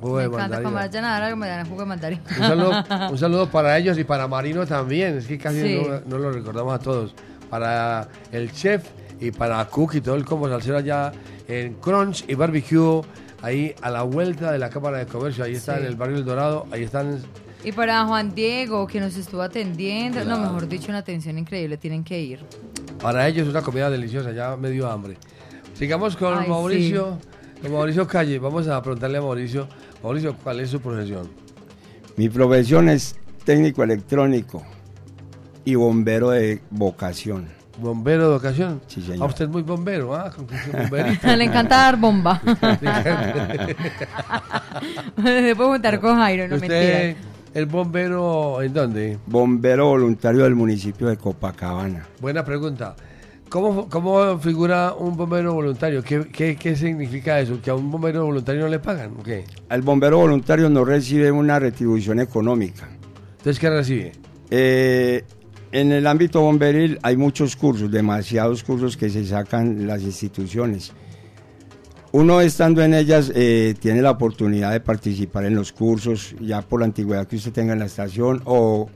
Jugo 0.00 0.16
me 0.16 0.20
de 0.22 0.26
encanta 0.26 0.42
mandarina. 0.42 0.70
cuando 0.70 0.88
vayan 0.88 1.04
a 1.04 1.08
dar 1.10 1.22
algo 1.22 1.36
me 1.36 1.48
dan 1.48 1.66
jugo 1.68 1.80
de 1.80 1.86
mandarina. 1.86 2.22
Un 2.30 2.36
saludo, 2.46 2.84
un 3.10 3.18
saludo 3.18 3.50
para 3.50 3.76
ellos 3.78 3.98
y 3.98 4.04
para 4.04 4.26
Marino 4.28 4.66
también. 4.66 5.18
Es 5.18 5.26
que 5.26 5.38
casi 5.38 5.60
Sí. 5.60 5.82
no, 5.86 6.00
no 6.06 6.18
lo 6.18 6.32
recordamos 6.32 6.74
a 6.74 6.78
todos. 6.78 7.14
Para 7.50 8.08
el 8.32 8.52
chef 8.52 8.84
y 9.20 9.30
para 9.32 9.64
Cook 9.66 9.94
y 9.96 10.00
todo 10.00 10.14
el 10.14 10.24
combo 10.24 10.48
salsero 10.48 10.78
allá 10.78 11.12
en 11.48 11.74
Crunch 11.74 12.24
y 12.28 12.34
Barbecue, 12.34 13.02
ahí 13.42 13.74
a 13.82 13.90
la 13.90 14.02
vuelta 14.02 14.52
de 14.52 14.58
la 14.58 14.70
Cámara 14.70 14.98
de 14.98 15.06
Comercio. 15.06 15.44
Ahí 15.44 15.54
está 15.54 15.74
Sí. 15.74 15.80
en 15.80 15.86
el 15.86 15.96
barrio 15.96 16.16
El 16.16 16.24
Dorado. 16.24 16.66
Ahí 16.70 16.84
están. 16.84 17.18
Y 17.62 17.72
para 17.72 18.04
Juan 18.06 18.34
Diego, 18.34 18.86
que 18.86 19.00
nos 19.00 19.16
estuvo 19.16 19.42
atendiendo, 19.42 20.20
no, 20.20 20.24
Claro. 20.24 20.40
mejor 20.42 20.68
dicho, 20.68 20.86
una 20.88 20.98
atención 20.98 21.36
increíble, 21.38 21.76
tienen 21.76 22.04
que 22.04 22.18
ir. 22.20 22.40
Para 23.02 23.26
ellos 23.28 23.48
una 23.48 23.60
comida 23.62 23.90
deliciosa. 23.90 24.30
Ya 24.32 24.56
me 24.56 24.70
dio 24.70 24.88
hambre. 24.88 25.16
Sigamos 25.74 26.16
con 26.16 26.38
Ay, 26.38 26.48
Mauricio. 26.48 27.18
Con 27.60 27.72
Mauricio 27.72 28.06
Calle. 28.06 28.38
Vamos 28.38 28.68
a 28.68 28.80
preguntarle 28.80 29.18
a 29.18 29.20
Mauricio. 29.22 29.66
Mauricio, 30.02 30.34
¿cuál 30.42 30.60
es 30.60 30.70
su 30.70 30.80
profesión? 30.80 31.28
Mi 32.16 32.28
profesión 32.28 32.88
es 32.88 33.16
técnico 33.44 33.82
electrónico 33.82 34.62
y 35.64 35.74
bombero 35.74 36.30
de 36.30 36.60
vocación. 36.70 37.48
¿Bombero 37.78 38.28
de 38.30 38.36
ocasión? 38.36 38.80
Sí, 38.86 39.00
A 39.02 39.06
señor. 39.12 39.28
usted 39.28 39.44
es 39.46 39.50
muy 39.50 39.62
bombero, 39.62 40.14
¿ah? 40.14 40.30
Con 40.34 40.46
su 40.48 40.72
bomberito. 40.72 41.26
Le 41.36 41.44
encanta 41.44 41.76
dar 41.76 41.96
bomba. 41.98 42.40
Se 45.22 45.56
puede 45.56 45.68
juntar 45.70 46.00
con 46.00 46.16
Jairo, 46.16 46.48
no 46.48 46.56
¿Usted 46.56 46.68
mentira. 46.68 47.16
es 47.54 47.68
bombero 47.70 48.60
en 48.62 48.72
dónde? 48.74 49.18
Bombero 49.26 49.86
voluntario 49.88 50.44
del 50.44 50.54
municipio 50.54 51.08
de 51.08 51.16
Copacabana. 51.16 52.06
Buena 52.20 52.44
pregunta. 52.44 52.94
¿Cómo, 53.50 53.88
cómo 53.88 54.38
figura 54.38 54.94
un 54.94 55.16
bombero 55.16 55.52
voluntario? 55.52 56.02
¿Qué, 56.04 56.28
qué, 56.32 56.56
qué 56.56 56.76
significa 56.76 57.40
eso? 57.40 57.60
¿Que 57.60 57.70
a 57.70 57.74
un 57.74 57.90
bombero 57.90 58.24
voluntario 58.24 58.62
no 58.62 58.68
le 58.68 58.78
pagan? 58.78 59.16
¿O 59.18 59.22
qué? 59.24 59.44
El 59.68 59.82
bombero 59.82 60.18
voluntario 60.18 60.70
no 60.70 60.84
recibe 60.84 61.32
una 61.32 61.58
retribución 61.58 62.20
económica. 62.20 62.88
Entonces, 63.38 63.58
¿qué 63.58 63.68
recibe? 63.68 64.12
Eh, 64.50 65.24
En 65.72 65.90
el 65.92 66.06
ámbito 66.06 66.40
bomberil 66.40 66.98
hay 67.02 67.16
muchos 67.16 67.56
cursos, 67.56 67.90
demasiados 67.90 68.62
cursos 68.62 68.96
que 68.96 69.10
se 69.10 69.24
sacan 69.24 69.86
las 69.86 70.02
instituciones. 70.02 70.92
Uno 72.12 72.40
estando 72.40 72.82
en 72.82 72.94
ellas 72.94 73.30
eh, 73.34 73.74
tiene 73.78 74.02
la 74.02 74.10
oportunidad 74.12 74.72
de 74.72 74.80
participar 74.80 75.44
en 75.44 75.54
los 75.54 75.72
cursos, 75.72 76.34
ya 76.40 76.62
por 76.62 76.80
la 76.80 76.86
antigüedad 76.86 77.26
que 77.26 77.36
usted 77.36 77.52
tenga 77.52 77.72
en 77.72 77.78
la 77.80 77.86
estación 77.86 78.42
o 78.44 78.88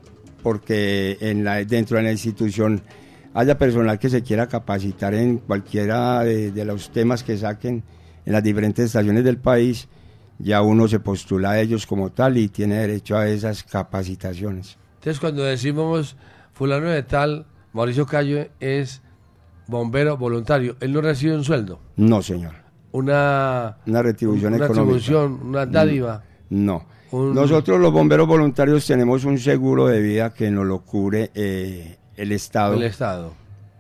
porque 0.43 1.17
en 1.21 1.45
la, 1.45 1.65
dentro 1.65 1.97
de 1.97 2.03
la 2.03 2.13
institución 2.13 2.83
haya 3.35 3.59
personal 3.59 3.99
que 3.99 4.09
se 4.09 4.23
quiera 4.23 4.47
capacitar 4.49 5.13
en 5.15 5.39
cualquiera 5.39 6.21
de, 6.21 6.51
de 6.53 6.65
los 6.65 6.91
temas 6.91 7.23
que 7.23 7.37
saquen 7.37 7.83
en 8.25 8.33
las 8.33 8.43
diferentes 8.43 8.87
estaciones 8.87 9.25
del 9.25 9.37
país, 9.39 9.89
ya 10.39 10.63
uno 10.63 10.89
se 10.89 11.01
postula 11.01 11.51
a 11.51 11.61
ellos 11.61 11.87
como 11.87 12.11
tal 12.11 12.39
y 12.39 12.49
tiene 12.49 12.77
derecho 12.77 13.17
a 13.17 13.29
esas 13.29 13.63
capacitaciones. 13.65 14.79
Entonces, 14.97 15.21
cuando 15.21 15.43
decimos 15.45 16.17
fulano 16.53 16.89
de 16.89 17.03
tal, 17.03 17.47
Mauricio 17.73 18.07
Calle 18.07 18.51
es 18.61 19.03
bombero 19.67 20.17
voluntario, 20.17 20.77
él 20.81 20.93
no 20.93 21.01
recibe 21.01 21.35
un 21.35 21.45
sueldo, 21.45 21.81
No, 21.97 22.23
señor. 22.23 22.55
una, 22.93 23.79
Una 23.87 24.03
retribución 24.03 24.55
una 24.55 24.65
económica. 24.65 24.95
retribución, 24.97 25.41
una 25.49 25.67
dádiva. 25.67 26.23
No. 26.51 26.87
Un- 27.11 27.35
Nosotros 27.35 27.81
los 27.81 27.93
bomberos 27.93 28.27
voluntarios 28.27 28.87
tenemos 28.87 29.25
un 29.25 29.39
seguro 29.39 29.87
de 29.87 30.01
vida 30.01 30.33
que 30.35 30.51
nos 30.51 30.67
lo 30.67 30.81
cubre 30.81 31.31
eh, 31.35 31.97
el 32.17 32.33
Estado. 32.33 32.75
El 32.75 32.83
Estado. 32.85 33.33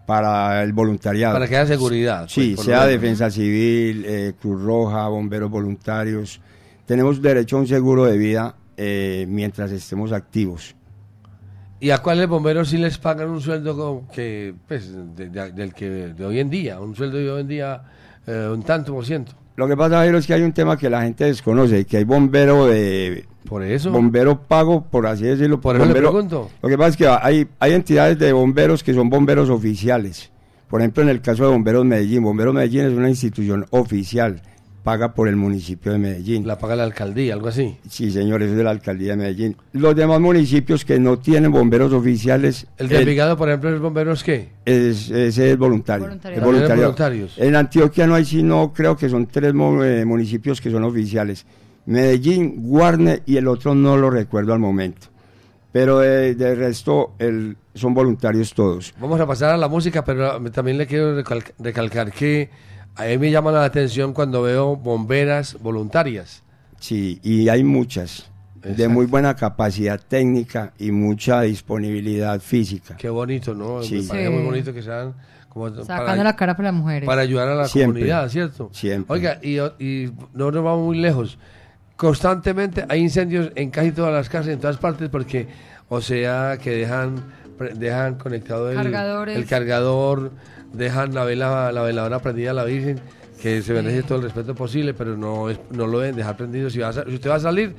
Para 0.07 0.63
el 0.63 0.73
voluntariado. 0.75 1.35
Para 1.35 1.49
que 1.49 1.57
haya 1.57 1.67
seguridad, 1.67 2.27
Sí, 2.29 2.53
pues, 2.57 2.67
lo 2.69 2.75
sea. 2.75 2.87
Defensa 2.87 3.31
Civil, 3.31 4.05
eh, 4.07 4.33
Cruz 4.41 4.63
Roja, 4.63 5.09
bomberos 5.09 5.51
voluntarios. 5.51 6.41
Tenemos 6.85 7.23
derecho 7.23 7.57
a 7.57 7.61
un 7.61 7.67
seguro 7.67 8.05
de 8.05 8.19
vida 8.19 8.55
eh, 8.77 9.25
mientras 9.29 9.71
estemos 9.73 10.13
activos. 10.13 10.75
¿Y 11.81 11.91
a 11.91 11.99
cuáles 11.99 12.29
bomberos 12.29 12.69
sí 12.69 12.79
les 12.79 12.99
pagan 12.99 13.31
un 13.31 13.41
sueldo 13.41 13.77
como 13.77 14.09
que, 14.09 14.55
pues, 14.69 14.91
de- 15.17 15.29
de- 15.29 15.53
del 15.53 15.73
que 15.75 15.89
de 15.89 16.25
hoy 16.25 16.39
en 16.41 16.51
día? 16.51 16.81
Un 16.81 16.95
sueldo 16.95 17.17
de 17.19 17.31
hoy 17.31 17.41
en 17.43 17.49
día, 17.49 17.83
eh, 18.27 18.49
un 18.53 18.63
tanto 18.63 18.93
por 18.95 19.05
ciento. 19.07 19.33
Lo 19.57 19.69
que 19.69 19.77
pasa, 19.77 19.97
Jairo, 19.99 20.19
es 20.19 20.27
que 20.27 20.35
hay 20.35 20.43
un 20.43 20.53
tema 20.53 20.77
que 20.77 20.91
la 20.91 21.03
gente 21.03 21.25
desconoce, 21.25 21.85
que 21.85 21.99
hay 21.99 22.05
bombero 22.05 22.67
de... 22.67 23.25
Por 23.49 23.63
eso. 23.63 23.93
Bombero 23.93 24.41
pago, 24.41 24.83
por 24.83 25.07
así 25.07 25.25
decirlo. 25.25 25.61
Por 25.61 25.77
eso 25.77 25.85
le 25.85 25.93
bombero- 25.93 26.11
pregunto. 26.11 26.51
Lo 26.63 26.69
que 26.69 26.77
pasa 26.79 26.91
es 26.91 26.97
que 26.97 27.07
hay, 27.07 27.47
hay 27.61 27.73
entidades 27.73 28.19
de 28.19 28.33
bomberos 28.33 28.83
que 28.83 28.95
son 28.95 29.09
bomberos 29.11 29.51
oficiales. 29.51 30.31
Por 30.69 30.81
ejemplo, 30.81 31.03
en 31.05 31.11
el 31.11 31.21
caso 31.21 31.45
de 31.45 31.51
Bomberos 31.51 31.85
Medellín, 31.85 32.23
Bomberos 32.25 32.53
Medellín 32.55 32.87
es 32.87 32.93
una 32.95 33.09
institución 33.09 33.67
oficial, 33.71 34.43
paga 34.85 35.15
por 35.15 35.27
el 35.27 35.35
municipio 35.35 35.91
de 35.91 35.99
Medellín. 35.99 36.47
La 36.47 36.59
paga 36.59 36.77
la 36.77 36.85
alcaldía, 36.85 37.35
algo 37.35 37.49
así. 37.49 37.77
Sí, 37.89 38.11
señor, 38.11 38.43
eso 38.43 38.53
es 38.53 38.59
de 38.59 38.63
la 38.63 38.71
alcaldía 38.71 39.13
de 39.13 39.17
Medellín. 39.17 39.57
Los 39.73 39.97
demás 39.97 40.21
municipios 40.21 40.85
que 40.85 41.01
no 41.01 41.19
tienen 41.19 41.51
bomberos 41.51 41.93
oficiales... 41.93 42.67
El 42.77 42.89
de 42.89 43.01
Envigado, 43.01 43.37
por 43.37 43.49
ejemplo, 43.49 43.75
¿es 43.75 43.81
bomberos 43.81 44.23
qué? 44.23 44.51
es, 44.65 45.11
ese 45.11 45.51
es 45.53 45.59
voluntario. 45.59 46.05
Voluntariado. 46.05 46.41
es 46.41 46.47
voluntariado. 46.47 46.83
Voluntarios. 46.93 47.39
En 47.39 47.57
Antioquia 47.57 48.07
no 48.07 48.15
hay 48.15 48.27
sino, 48.27 48.73
creo 48.73 48.97
que 48.97 49.09
son 49.09 49.27
tres 49.27 49.53
eh, 49.53 50.05
municipios 50.07 50.61
que 50.61 50.71
son 50.71 50.85
oficiales. 50.85 51.47
Medellín, 51.87 52.63
Guarne 52.63 53.23
y 53.27 53.37
el 53.39 53.49
otro 53.49 53.75
no 53.75 53.97
lo 53.97 54.11
recuerdo 54.11 54.53
al 54.53 54.59
momento. 54.61 55.09
Pero 55.73 55.99
de, 55.99 56.35
de 56.35 56.55
resto 56.55 57.15
el, 57.19 57.57
son 57.75 57.95
voluntarios 57.95 58.55
todos. 58.55 58.95
Vamos 59.01 59.21
a 59.21 59.27
pasar 59.27 59.55
a 59.55 59.57
la 59.57 59.67
música, 59.67 60.05
pero 60.05 60.41
también 60.53 60.79
le 60.79 60.87
quiero 60.87 61.21
recal- 61.21 61.53
recalcar 61.59 62.13
que 62.13 62.49
a 62.97 63.05
mí 63.05 63.19
me 63.19 63.31
llama 63.31 63.51
la 63.53 63.65
atención 63.65 64.13
cuando 64.13 64.43
veo 64.43 64.77
bomberas 64.77 65.57
voluntarias. 65.61 66.43
Sí, 66.81 67.19
y 67.23 67.49
hay 67.49 67.65
muchas. 67.65 68.31
De 68.63 68.89
muy 68.89 69.05
buena 69.07 69.37
capacidad 69.37 70.01
técnica 70.01 70.73
y 70.79 70.91
mucha 70.91 71.43
disponibilidad 71.43 72.41
física. 72.41 72.97
Qué 72.97 73.11
bonito, 73.11 73.53
¿no? 73.55 73.83
Sí. 73.83 73.97
Me 74.01 74.09
parece 74.09 74.27
Sí. 74.29 74.33
muy 74.33 74.43
bonito 74.43 74.73
que 74.73 74.83
sean 74.83 75.15
como 75.51 75.69
Sacando 75.85 76.25
la 76.25 76.35
cara 76.35 76.57
para 76.57 76.71
las 76.71 76.81
mujeres. 76.81 77.07
para 77.07 77.21
ayudar 77.23 77.49
a 77.49 77.55
la 77.55 77.69
Siempre. 77.69 78.01
comunidad, 78.01 78.29
¿cierto? 78.31 78.71
Siempre. 78.73 79.13
Oiga, 79.15 79.39
y, 79.43 79.59
y 79.85 80.13
no 80.33 80.51
nos 80.51 80.65
vamos 80.65 80.85
muy 80.87 80.97
lejos. 80.99 81.39
Constantemente 81.97 82.85
hay 82.89 83.01
incendios 83.01 83.53
en 83.55 83.71
casi 83.71 83.93
todas 83.93 84.13
las 84.13 84.29
casas, 84.29 84.49
en 84.49 84.59
todas 84.61 84.79
partes, 84.79 85.09
porque, 85.11 85.47
o 85.89 86.01
sea, 86.01 86.59
que 86.61 86.71
dejan 86.71 87.23
dejan 87.77 88.17
conectado 88.17 88.69
el 88.71 88.77
cargador, 89.47 90.33
dejan 90.75 91.15
la 91.15 91.25
vela 91.25 91.73
la 91.73 91.83
veladora 91.83 92.19
prendida 92.21 92.51
a 92.51 92.55
la 92.55 92.65
Virgen, 92.65 93.01
que 93.41 93.63
se 93.63 93.73
merece 93.73 94.03
todo 94.03 94.19
el 94.19 94.25
respeto 94.25 94.55
posible, 94.55 94.95
pero 94.95 95.17
no 95.17 95.51
es, 95.51 95.59
no 95.71 95.87
lo 95.87 96.01
deben 96.01 96.17
dejar 96.17 96.37
prendido. 96.37 96.71
Si, 96.71 96.79
va 96.79 96.89
a 96.89 96.93
si 96.93 97.15
usted 97.15 97.31
va 97.31 97.37
a 97.37 97.41
salir, 97.41 97.75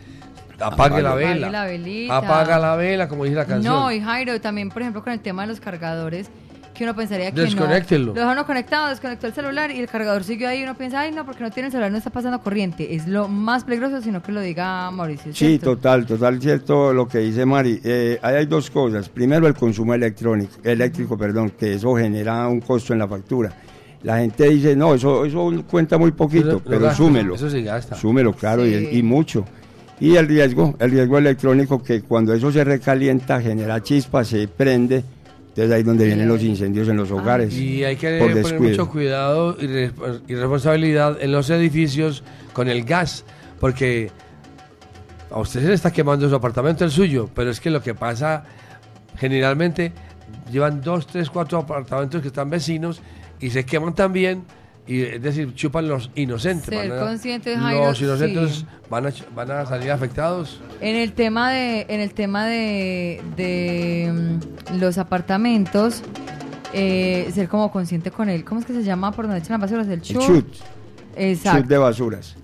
apague 0.59 1.01
la 1.01 1.11
Apague 1.11 1.25
vela. 1.25 1.67
la. 1.67 2.17
Apaga 2.17 2.59
la 2.59 2.75
vela, 2.75 3.07
como 3.07 3.23
dice 3.23 3.35
la 3.35 3.45
canción. 3.45 3.73
No, 3.73 3.91
y 3.91 3.99
Jairo, 3.99 4.39
también, 4.41 4.69
por 4.69 4.81
ejemplo, 4.81 5.03
con 5.03 5.13
el 5.13 5.19
tema 5.19 5.43
de 5.43 5.49
los 5.49 5.59
cargadores, 5.59 6.29
que 6.75 6.83
uno 6.83 6.95
pensaría 6.95 7.31
que 7.31 7.41
Desconéctelo. 7.41 8.07
no. 8.07 8.13
Lo 8.13 8.19
dejaron 8.21 8.43
conectado, 8.43 8.89
desconectó 8.89 9.25
el 9.27 9.33
celular 9.33 9.71
y 9.71 9.79
el 9.79 9.87
cargador 9.87 10.23
siguió 10.23 10.47
ahí. 10.49 10.59
y 10.59 10.63
Uno 10.63 10.75
piensa, 10.75 10.99
ay, 10.99 11.11
no, 11.11 11.25
porque 11.25 11.43
no 11.43 11.49
tiene 11.49 11.67
el 11.67 11.71
celular, 11.71 11.91
no 11.91 11.97
está 11.97 12.09
pasando 12.11 12.39
corriente. 12.41 12.93
Es 12.93 13.07
lo 13.07 13.27
más 13.27 13.63
peligroso, 13.63 14.01
sino 14.01 14.21
que 14.21 14.31
lo 14.31 14.41
diga 14.41 14.91
Mauricio. 14.91 15.33
Sí, 15.33 15.47
¿cierto? 15.47 15.71
total, 15.77 16.05
total 16.05 16.39
cierto 16.41 16.93
lo 16.93 17.07
que 17.07 17.19
dice 17.19 17.45
Mari. 17.45 17.79
Eh, 17.83 18.19
ahí 18.21 18.35
hay 18.35 18.45
dos 18.45 18.69
cosas. 18.69 19.09
Primero, 19.09 19.47
el 19.47 19.55
consumo 19.55 19.93
electrónico, 19.95 20.53
eléctrico, 20.63 21.17
perdón, 21.17 21.51
que 21.57 21.73
eso 21.73 21.95
genera 21.95 22.47
un 22.47 22.59
costo 22.61 22.93
en 22.93 22.99
la 22.99 23.07
factura. 23.07 23.51
La 24.03 24.17
gente 24.19 24.47
dice, 24.49 24.75
no, 24.75 24.93
eso, 24.93 25.25
eso 25.25 25.51
cuenta 25.67 25.97
muy 25.97 26.11
poquito, 26.11 26.49
Eso- 26.49 26.61
pero 26.63 26.79
gasta, 26.81 26.97
súmelo. 26.97 27.33
eso 27.35 27.49
sí 27.49 27.63
gasta. 27.63 27.95
Súmelo, 27.95 28.33
claro, 28.33 28.63
Sí. 28.63 28.89
y, 28.91 28.99
y 28.99 29.01
mucho. 29.03 29.45
Y 29.99 30.15
el 30.17 30.27
riesgo, 30.27 30.75
el 30.77 30.91
riesgo 30.91 31.17
electrónico 31.17 31.81
que 31.81 32.01
cuando 32.01 32.33
eso 32.33 32.51
se 32.51 32.63
recalienta, 32.65 33.41
genera 33.41 33.81
chispas, 33.81 34.27
se 34.27 34.47
prende. 34.47 35.03
Entonces 35.55 35.71
ahí 35.73 35.79
es 35.79 35.85
donde 35.85 36.05
vienen 36.05 36.27
los 36.27 36.43
incendios 36.43 36.89
en 36.89 36.97
los 36.97 37.09
hogares. 37.11 37.53
Y 37.53 37.85
hay 37.85 37.95
que 37.95 38.19
por 38.19 38.27
poner 38.41 38.59
mucho 38.59 38.89
cuidado 38.89 39.55
y, 39.57 39.63
resp- 39.67 40.21
y 40.27 40.35
responsabilidad 40.35 41.17
en 41.21 41.31
los 41.31 41.49
edificios 41.49 42.23
con 42.51 42.67
el 42.67 42.83
gas, 42.83 43.23
porque 43.61 44.11
a 45.31 45.39
usted 45.39 45.61
se 45.61 45.67
le 45.69 45.73
está 45.73 45.91
quemando 45.91 46.27
su 46.27 46.35
apartamento, 46.35 46.83
el 46.83 46.91
suyo, 46.91 47.29
pero 47.33 47.49
es 47.51 47.61
que 47.61 47.69
lo 47.69 47.81
que 47.81 47.95
pasa 47.95 48.43
generalmente 49.17 49.93
llevan 50.51 50.81
dos, 50.81 51.07
tres, 51.07 51.29
cuatro 51.29 51.59
apartamentos 51.59 52.21
que 52.21 52.27
están 52.27 52.49
vecinos 52.49 53.01
y 53.39 53.49
se 53.49 53.65
queman 53.65 53.95
también. 53.95 54.43
Y, 54.87 55.01
es 55.01 55.21
decir, 55.21 55.53
chupan 55.55 55.87
los 55.87 56.11
inocentes. 56.15 56.65
Ser 56.65 56.89
van 56.89 56.99
a- 56.99 57.01
consciente, 57.01 57.57
Jairo, 57.57 57.85
los 57.87 58.01
inocentes 58.01 58.51
sí. 58.57 58.65
van, 58.89 59.07
a, 59.07 59.09
ch- 59.09 59.25
van 59.33 59.49
a 59.51 59.65
salir 59.65 59.89
afectados. 59.91 60.59
En 60.79 60.95
el 60.95 61.13
tema 61.13 61.51
de, 61.51 61.87
en 61.89 62.01
el 62.01 62.13
tema 62.13 62.45
de, 62.45 63.19
de 63.35 64.39
mm, 64.71 64.77
los 64.79 64.97
apartamentos, 64.99 66.03
eh, 66.73 67.29
ser 67.33 67.47
como 67.49 67.71
consciente 67.71 68.11
con 68.11 68.29
él. 68.29 68.43
¿Cómo 68.45 68.59
es 68.59 68.65
que 68.67 68.73
se 68.73 68.83
llama 68.83 69.11
por 69.11 69.25
donde 69.25 69.39
echan 69.39 69.59
las 69.59 69.61
basuras? 69.71 69.87
El 69.87 69.93
El 69.93 70.01
chut. 70.01 70.21
chut, 70.21 70.55
Exacto. 71.15 71.61
chut 71.61 71.67
de 71.69 71.77
basuras. 71.77 72.35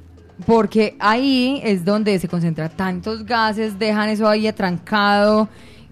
Porque 0.46 0.96
ahí 1.00 1.62
es 1.64 1.86
donde 1.86 2.18
se 2.18 2.28
concentra 2.28 2.70
tantos 2.70 3.24
gases, 3.24 3.78
dejan 3.78 4.10
eso 4.10 4.28
ahí 4.28 4.48
atrancado, 4.48 5.48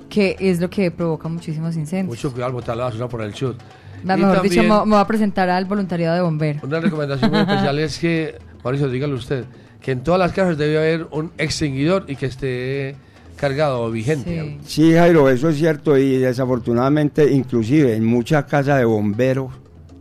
que 0.10 0.36
es 0.40 0.60
lo 0.60 0.68
que 0.72 0.90
provoca 0.90 1.30
muchísimos 1.30 1.76
incendios. 1.76 2.08
Mucho 2.18 2.32
cuidado 2.32 2.48
al 2.48 2.54
botar 2.54 2.76
la 2.76 2.86
basura 2.86 3.08
por 3.08 3.22
el 3.22 3.32
chut. 3.36 3.56
Mejor 4.04 4.42
dicho, 4.42 4.56
también- 4.56 4.68
me, 4.80 4.86
me 4.86 4.92
voy 4.92 5.00
a 5.00 5.08
presentar 5.08 5.50
al 5.50 5.66
voluntariado 5.66 6.16
de 6.16 6.22
bomberos. 6.22 6.64
Una 6.64 6.80
recomendación 6.80 7.32
muy 7.32 7.40
especial 7.40 7.80
es 7.80 7.98
que, 8.00 8.38
Mauricio, 8.64 8.90
dígalo 8.90 9.16
usted, 9.16 9.46
que 9.82 9.92
en 9.92 10.02
todas 10.04 10.20
las 10.20 10.32
casas 10.34 10.58
debe 10.58 10.78
haber 10.78 11.08
un 11.12 11.32
extinguidor 11.38 12.06
y 12.08 12.16
que 12.16 12.26
esté 12.28 12.96
cargado 13.36 13.82
o 13.84 13.92
vigente. 13.92 14.58
Sí, 14.66 14.94
Jairo, 14.94 15.30
eso 15.30 15.50
es 15.50 15.58
cierto 15.58 15.98
y 15.98 16.18
desafortunadamente, 16.18 17.32
inclusive 17.32 17.96
en 17.96 18.04
muchas 18.06 18.46
casas 18.46 18.80
de 18.80 18.86
bomberos, 18.86 19.52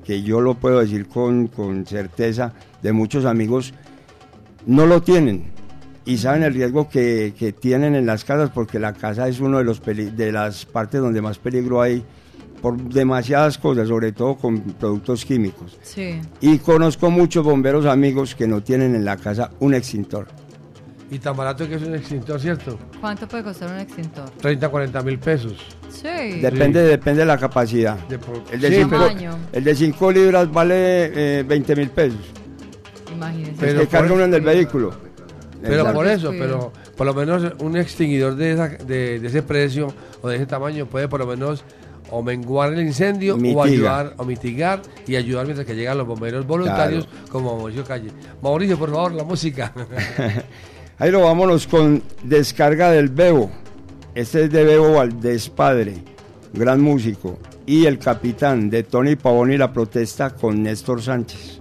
que 0.05 0.23
yo 0.23 0.41
lo 0.41 0.55
puedo 0.55 0.81
decir 0.81 1.07
con, 1.07 1.47
con 1.49 1.87
certeza, 1.87 2.53
de 2.83 2.93
muchos 2.93 3.25
amigos, 3.25 3.75
no 4.67 4.87
lo 4.87 5.03
tienen 5.03 5.53
y 6.05 6.17
saben 6.19 6.43
el 6.43 6.55
riesgo 6.55 6.89
que, 6.89 7.35
que 7.39 7.53
tienen 7.53 7.95
en 7.95 8.07
las 8.07 8.25
casas 8.25 8.51
porque 8.51 8.79
la 8.79 8.93
casa 8.95 9.29
es 9.29 9.41
uno 9.41 9.59
de, 9.59 9.65
los 9.65 9.83
de 9.85 10.33
las 10.33 10.65
partes 10.65 11.01
donde 11.01 11.21
más 11.21 11.39
peligro 11.39 11.81
hay 11.83 12.03
por 12.61 12.77
demasiadas 12.77 13.59
cosas, 13.59 13.89
sobre 13.89 14.13
todo 14.13 14.37
con 14.37 14.61
productos 14.61 15.25
químicos. 15.25 15.79
Sí. 15.83 16.21
Y 16.41 16.59
conozco 16.59 17.11
muchos 17.11 17.45
bomberos 17.45 17.87
amigos 17.87 18.35
que 18.35 18.47
no 18.47 18.63
tienen 18.63 18.95
en 18.95 19.05
la 19.05 19.17
casa 19.17 19.51
un 19.61 19.75
extintor. 19.75 20.27
Y 21.11 21.19
tan 21.21 21.35
barato 21.37 21.67
que 21.67 21.77
es 21.77 21.83
un 21.83 21.95
extintor, 21.95 22.39
¿cierto? 22.39 22.79
¿Cuánto 23.01 23.27
puede 23.27 23.43
costar 23.45 23.71
un 23.73 23.79
extintor? 23.79 24.29
30, 24.43 24.69
40 24.69 25.03
mil 25.03 25.19
pesos. 25.19 25.55
Sí. 25.89 26.41
Depende, 26.41 26.83
depende 26.83 27.21
de 27.21 27.27
la 27.27 27.39
capacidad. 27.39 27.97
De 28.09 28.19
por- 28.19 28.43
el, 28.53 28.61
de 28.61 28.69
Sí, 28.69 28.75
cinco, 28.83 28.91
Tamaño. 28.99 29.39
el 29.53 29.65
de 29.65 29.75
5 29.75 30.13
libras 30.13 30.53
vale 30.53 31.39
eh, 31.39 31.43
20 31.45 31.77
mil 31.77 31.89
pesos. 31.91 32.19
Imagínense. 33.15 33.51
el 33.53 33.57
Pero 33.59 33.81
que 33.81 33.87
carga 33.87 34.13
uno 34.13 34.25
en 34.25 34.35
el 34.35 34.41
vehículo. 34.43 34.93
Pero 35.63 35.75
Exacto. 35.77 35.93
por 35.95 36.07
eso, 36.07 36.31
pero 36.39 36.73
por 36.97 37.07
lo 37.07 37.15
menos 37.15 37.53
un 37.61 37.77
extinguidor 37.77 38.37
de, 38.37 38.53
esa- 38.53 38.69
de, 38.69 39.19
de 39.19 39.27
ese 39.27 39.43
precio 39.43 39.89
o 40.21 40.29
de 40.29 40.37
ese 40.37 40.47
tamaño 40.47 40.87
puede 40.87 41.09
por 41.09 41.21
lo 41.21 41.27
menos 41.27 41.65
o 42.11 42.23
menguar 42.23 42.73
el 42.73 42.81
incendio 42.81 43.37
o 43.37 43.63
ayudar 43.63 44.15
o 44.17 44.25
mitigar 44.25 44.83
y 45.07 45.17
ayudar 45.17 45.45
mientras 45.45 45.67
que 45.67 45.75
llegan 45.75 45.99
los 45.99 46.07
bomberos 46.07 46.47
voluntarios 46.47 47.09
como 47.31 47.57
Mauricio 47.57 47.85
Calle. 47.85 48.11
Mauricio, 48.43 48.79
por 48.79 48.91
favor, 48.91 49.13
la 49.13 49.25
música. 49.25 49.73
Ahí 50.99 51.11
lo 51.11 51.23
vámonos 51.23 51.67
con 51.67 52.03
Descarga 52.25 52.91
del 52.91 53.09
Bebo. 53.09 53.51
Este 54.15 54.45
es 54.45 54.51
de 54.51 54.65
Bebo 54.65 54.95
Valdés 54.95 55.49
Padre, 55.49 55.99
gran 56.53 56.81
músico. 56.81 57.39
Y 57.67 57.87
El 57.87 57.99
Capitán 57.99 58.71
de 58.71 58.83
Tony 58.83 59.15
Pavón 59.15 59.53
y 59.53 59.59
la 59.59 59.73
protesta 59.73 60.31
con 60.31 60.63
Néstor 60.63 61.03
Sánchez. 61.03 61.61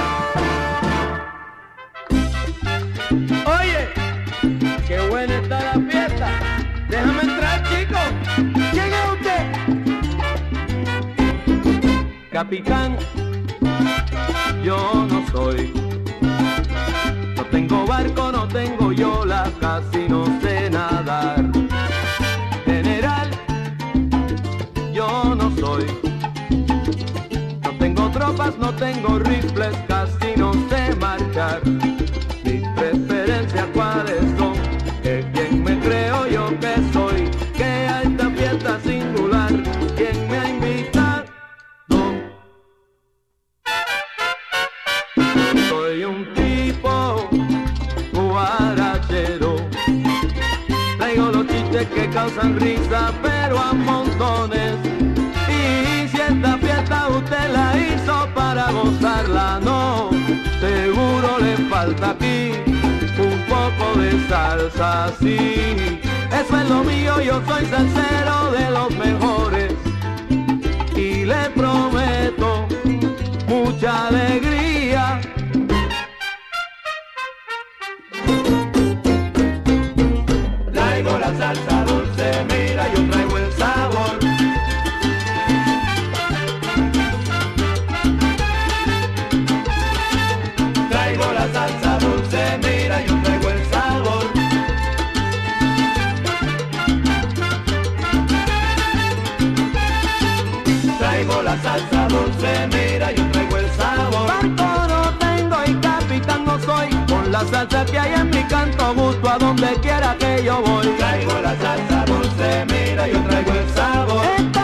traigo 101.21 101.43
la 101.43 101.61
salsa 101.61 102.07
dulce, 102.07 102.67
mira, 102.67 103.11
yo 103.11 103.31
traigo 103.31 103.57
el 103.57 103.69
sabor. 103.71 104.27
Tanto 104.27 104.63
no 104.63 105.17
tengo 105.19 105.55
y 105.65 105.73
capitán 105.75 106.45
no 106.45 106.59
soy, 106.59 106.89
con 107.07 107.31
la 107.31 107.45
salsa 107.45 107.85
que 107.85 107.99
hay 107.99 108.13
en 108.13 108.29
mi 108.29 108.43
canto, 108.45 108.93
gusto 108.95 109.29
a 109.29 109.37
donde 109.37 109.73
quiera 109.81 110.15
que 110.17 110.43
yo 110.43 110.61
voy. 110.61 110.87
Traigo 110.97 111.33
la 111.41 111.55
salsa 111.57 112.05
dulce, 112.05 112.65
mira, 112.69 113.07
yo 113.07 113.21
traigo 113.23 113.51
el 113.51 113.69
sabor. 113.69 114.60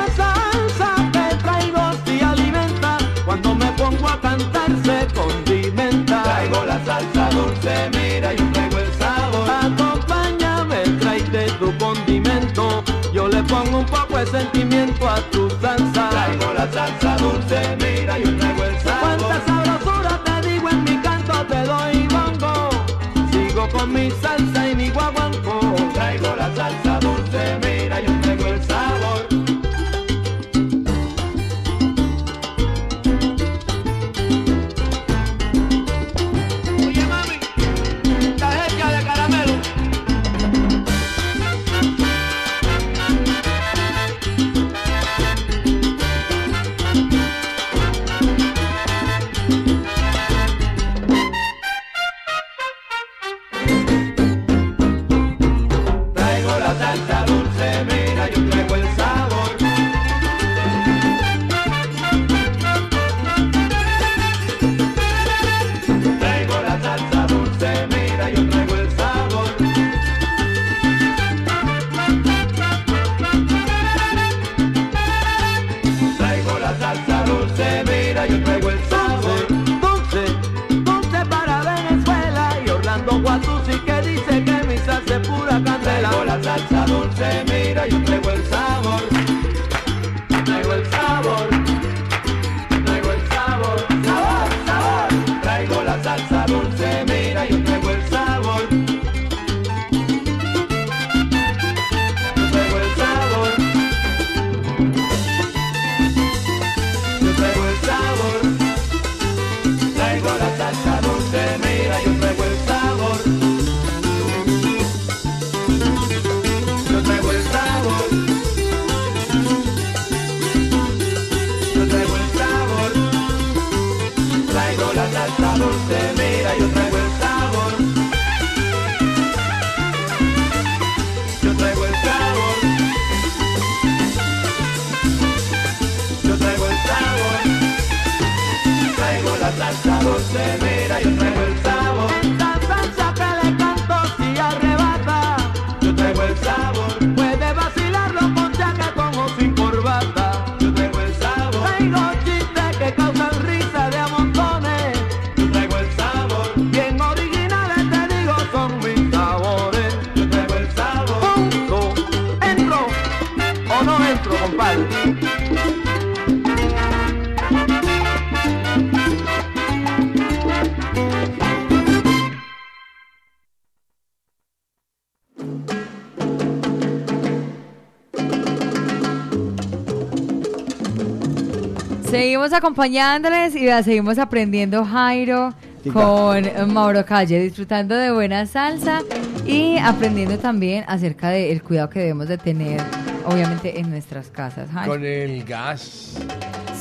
Seguimos 182.48 182.64
acompañándoles 182.64 183.56
y 183.58 183.68
seguimos 183.84 184.18
aprendiendo 184.18 184.86
Jairo 184.86 185.54
con 185.91 186.74
Mauro 186.74 187.06
Calle, 187.06 187.41
disfrutando 187.41 187.93
de 187.93 188.10
buena 188.14 188.45
salsa 188.45 189.02
y 189.45 189.78
aprendiendo 189.80 190.38
también 190.38 190.86
acerca 190.88 191.28
del 191.28 191.62
cuidado 191.62 191.89
que 191.89 192.00
debemos 192.00 192.30
de 192.30 192.38
tener, 192.38 192.80
obviamente, 193.26 193.78
en 193.78 193.89
nuestras 193.89 194.30
casas. 194.30 194.70
Jairo. 194.72 194.93
Con 194.93 195.04
el 195.04 195.43
gas. 195.43 196.16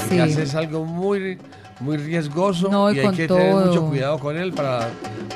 El 0.03 0.09
Sí. 0.09 0.17
gas 0.19 0.37
es 0.37 0.55
algo 0.55 0.85
muy, 0.85 1.37
muy 1.81 1.97
riesgoso 1.97 2.69
No, 2.71 2.93
y 2.93 2.99
y 2.99 3.01
hay 3.01 3.11
que 3.11 3.27
tener 3.27 3.51
todo. 3.51 3.67
mucho 3.67 3.89
cuidado 3.89 4.19
con 4.21 4.37
él 4.37 4.53
para, 4.53 4.87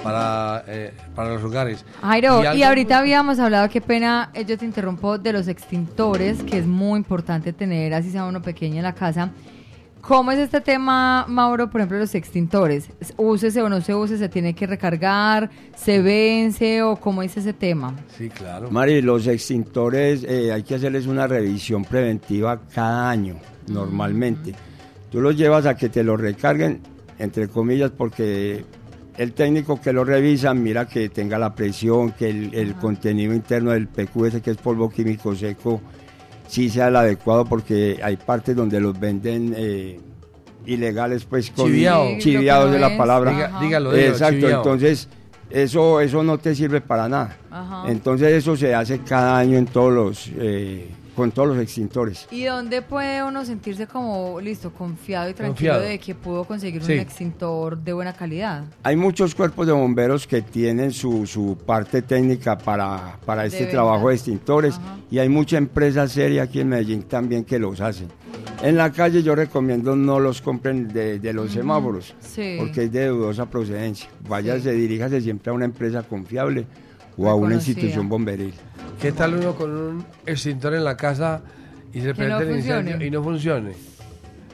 para, 0.04 0.62
eh, 0.68 0.92
para 1.16 1.30
los 1.30 1.42
hogares. 1.42 1.84
Jairo, 2.02 2.44
y, 2.44 2.46
algo 2.46 2.64
ahorita 2.66 2.98
habíamos 2.98 3.40
hablado, 3.40 3.68
qué 3.68 3.80
pena, 3.80 4.30
eh, 4.34 4.44
yo 4.44 4.56
te 4.56 4.64
interrumpo, 4.64 5.18
de 5.18 5.32
los 5.32 5.48
extintores, 5.48 6.40
que 6.44 6.58
es 6.58 6.66
muy 6.68 6.98
importante 6.98 7.52
tener, 7.52 7.92
así 7.94 8.12
sea 8.12 8.26
uno 8.26 8.40
pequeño 8.40 8.76
en 8.76 8.84
la 8.84 8.94
casa. 8.94 9.30
¿Cómo 10.00 10.32
es 10.32 10.38
este 10.38 10.60
tema, 10.60 11.26
Mauro, 11.28 11.70
por 11.70 11.80
ejemplo, 11.80 11.98
los 11.98 12.14
extintores? 12.14 12.88
¿Úsese 13.16 13.60
o 13.60 13.68
no 13.68 13.80
se 13.80 13.94
use? 13.94 14.16
¿Se 14.16 14.28
tiene 14.28 14.54
que 14.54 14.66
recargar? 14.66 15.50
¿Se 15.76 16.00
vence? 16.00 16.82
¿O 16.82 16.96
cómo 16.96 17.22
es 17.22 17.36
ese 17.36 17.52
tema? 17.52 17.94
Sí, 18.16 18.30
claro. 18.30 18.70
Mari, 18.70 19.02
los 19.02 19.26
extintores 19.26 20.24
eh, 20.24 20.52
hay 20.52 20.62
que 20.62 20.76
hacerles 20.76 21.06
una 21.06 21.26
revisión 21.26 21.84
preventiva 21.84 22.60
cada 22.74 23.10
año, 23.10 23.36
normalmente. 23.68 24.54
Tú 25.10 25.20
los 25.20 25.36
llevas 25.36 25.66
a 25.66 25.76
que 25.76 25.90
te 25.90 26.02
los 26.02 26.18
recarguen, 26.18 26.80
entre 27.18 27.48
comillas, 27.48 27.90
porque 27.90 28.64
el 29.18 29.32
técnico 29.34 29.80
que 29.80 29.92
lo 29.92 30.04
revisa 30.04 30.54
mira 30.54 30.88
que 30.88 31.10
tenga 31.10 31.38
la 31.38 31.54
presión, 31.54 32.12
que 32.12 32.30
el, 32.30 32.54
el 32.54 32.74
contenido 32.74 33.34
interno 33.34 33.72
del 33.72 33.86
PQS, 33.86 34.40
que 34.40 34.52
es 34.52 34.56
polvo 34.56 34.88
químico 34.88 35.34
seco, 35.34 35.82
sí 36.50 36.68
sea 36.68 36.88
el 36.88 36.96
adecuado, 36.96 37.44
porque 37.44 38.00
hay 38.02 38.16
partes 38.16 38.54
donde 38.56 38.80
los 38.80 38.98
venden 38.98 39.54
eh, 39.56 40.00
ilegales, 40.66 41.24
pues 41.24 41.50
con 41.50 41.66
chiviados 41.66 42.66
que 42.66 42.72
de 42.72 42.78
la 42.78 42.88
es. 42.88 42.98
palabra. 42.98 43.30
Diga- 43.32 43.60
dígalo, 43.60 43.92
dígalo, 43.92 44.12
Exacto, 44.12 44.40
chiviao. 44.40 44.56
entonces 44.58 45.08
eso, 45.48 46.00
eso 46.00 46.22
no 46.22 46.38
te 46.38 46.54
sirve 46.54 46.80
para 46.80 47.08
nada. 47.08 47.36
Ajá. 47.50 47.84
Entonces 47.90 48.32
eso 48.32 48.56
se 48.56 48.74
hace 48.74 48.98
cada 49.00 49.38
año 49.38 49.56
en 49.58 49.66
todos 49.66 49.92
los, 49.92 50.30
eh, 50.38 50.88
con 51.20 51.32
todos 51.32 51.48
los 51.48 51.58
extintores. 51.58 52.26
¿Y 52.30 52.44
dónde 52.44 52.80
puede 52.80 53.22
uno 53.22 53.44
sentirse 53.44 53.86
como, 53.86 54.40
listo, 54.40 54.72
confiado 54.72 55.28
y 55.28 55.34
tranquilo 55.34 55.72
Confiado. 55.74 55.80
de 55.82 55.98
que 55.98 56.14
pudo 56.14 56.44
conseguir 56.44 56.82
Sí. 56.82 56.94
un 56.94 56.98
extintor 57.00 57.76
de 57.76 57.92
buena 57.92 58.14
calidad? 58.14 58.64
Hay 58.82 58.96
muchos 58.96 59.34
cuerpos 59.34 59.66
de 59.66 59.74
bomberos 59.74 60.26
que 60.26 60.40
tienen 60.40 60.92
su, 60.92 61.26
su 61.26 61.58
parte 61.66 62.00
técnica 62.00 62.56
para, 62.56 63.18
para 63.26 63.44
este 63.44 63.66
trabajo 63.66 64.08
de 64.08 64.14
extintores 64.14 64.80
y 65.10 65.18
hay 65.18 65.28
mucha 65.28 65.58
empresa 65.58 66.08
seria 66.08 66.44
aquí 66.44 66.60
en 66.60 66.70
Medellín 66.70 67.02
también 67.02 67.44
que 67.44 67.58
los 67.58 67.82
hacen. 67.82 68.08
En 68.62 68.76
la 68.78 68.90
calle 68.92 69.22
yo 69.22 69.34
recomiendo 69.34 69.94
no 69.96 70.20
los 70.20 70.40
compren 70.40 70.88
de, 70.88 71.18
de 71.18 71.32
los 71.34 71.46
Ujú. 71.46 71.54
semáforos 71.54 72.14
Sí. 72.20 72.56
porque 72.58 72.84
es 72.84 72.92
de 72.92 73.08
dudosa 73.08 73.44
procedencia. 73.50 74.08
Váyase, 74.26 74.72
diríjase 74.72 75.20
siempre 75.20 75.50
a 75.50 75.52
una 75.52 75.66
empresa 75.66 76.02
confiable 76.02 76.64
o 77.18 77.28
a 77.28 77.34
una 77.34 77.56
institución 77.56 78.08
bomberil. 78.08 78.54
¿Qué 79.00 79.12
tal 79.12 79.34
uno 79.34 79.54
con 79.54 79.70
un 79.70 80.04
extintor 80.26 80.74
en 80.74 80.84
la 80.84 80.96
casa 80.96 81.40
y 81.92 82.00
se 82.00 82.08
no 82.08 82.14
prende 82.14 82.44
el 82.50 82.56
incendio 82.56 83.06
y 83.06 83.10
no 83.10 83.22
funcione? 83.22 83.72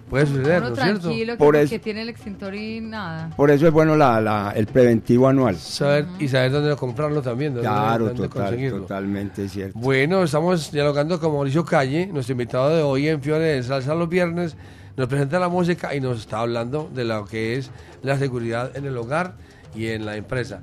Puede 0.09 0.25
suceder, 0.27 0.59
Uno 0.63 0.69
¿no 0.71 0.75
es 0.77 0.81
cierto? 0.83 1.01
tranquilo, 1.01 1.33
que, 1.33 1.39
Por 1.39 1.57
eso- 1.57 1.71
que 1.71 1.79
tiene 1.81 2.03
el 2.03 2.09
extintor 2.11 2.55
y 2.55 2.81
nada. 2.81 3.31
Por 3.37 3.51
eso 3.51 3.67
es 3.67 3.73
bueno 3.73 3.97
la, 3.97 4.21
la- 4.21 4.53
el 4.55 4.67
preventivo 4.69 5.27
anual. 5.27 5.57
Saber, 5.57 6.07
Y 6.21 6.29
saber 6.29 6.53
dónde 6.53 6.77
comprarlo 6.77 7.23
también. 7.23 7.55
dónde- 7.55 7.69
Claro, 7.69 8.05
dónde 8.07 8.29
total, 8.29 8.43
conseguirlo. 8.45 8.81
totalmente 8.83 9.49
cierto. 9.49 9.77
Bueno, 9.77 10.23
estamos 10.23 10.71
dialogando 10.71 11.19
con 11.19 11.33
Mauricio 11.33 11.65
Calle, 11.65 12.07
nuestro 12.07 12.33
invitado 12.35 12.69
de 12.77 12.83
hoy 12.83 13.09
en 13.09 13.21
Fiore 13.21 13.47
de 13.47 13.63
Salsa 13.65 13.97
los 13.97 14.09
viernes. 14.09 14.57
Nos 14.97 15.09
presenta 15.09 15.41
la 15.41 15.49
música 15.49 15.93
y 15.93 16.01
nos 16.01 16.21
está 16.21 16.39
hablando 16.39 16.89
de 16.95 17.05
lo 17.05 17.25
que 17.27 17.57
es 17.57 17.71
la 18.03 18.17
seguridad 18.17 18.77
en 18.77 18.85
el 18.87 18.97
hogar 18.97 19.35
y 19.75 19.89
en 19.89 20.07
la 20.07 20.17
empresa. 20.17 20.61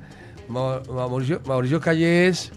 Ma- 0.48 0.80
Ma- 0.88 1.08
Mauricio, 1.10 1.42
Mauricio 1.46 1.82
Calle 1.82 2.28
es 2.30 2.52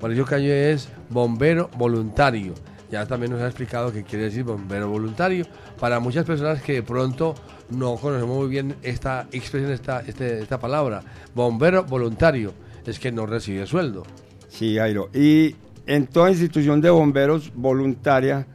Mauricio 0.00 0.24
Calle 0.24 0.72
es 0.72 0.88
bombero 1.08 1.68
voluntario. 1.76 2.54
Ya 2.90 3.06
también 3.06 3.32
nos 3.32 3.40
ha 3.42 3.46
explicado 3.46 3.92
qué 3.92 4.02
quiere 4.02 4.24
decir 4.24 4.42
bombero 4.44 4.88
voluntario. 4.88 5.46
Para 5.78 6.00
muchas 6.00 6.24
personas 6.24 6.62
que 6.62 6.72
de 6.74 6.82
pronto 6.82 7.34
no 7.70 7.94
conocemos 7.96 8.36
muy 8.36 8.48
bien 8.48 8.74
esta 8.82 9.28
expresión, 9.30 9.70
esta, 9.72 10.00
este- 10.00 10.40
esta 10.40 10.58
palabra, 10.58 11.02
bombero 11.34 11.84
voluntario. 11.84 12.52
es 12.86 12.98
que 12.98 13.12
no 13.12 13.24
recibe 13.26 13.66
sueldo. 13.66 14.02
Sí, 14.48 14.74
Jairo. 14.76 15.10
Y 15.14 15.54
en 15.86 16.08
toda 16.08 16.30
institución 16.30 16.80
de 16.80 16.90
bomberos 16.90 17.52
voluntaria 17.54 18.46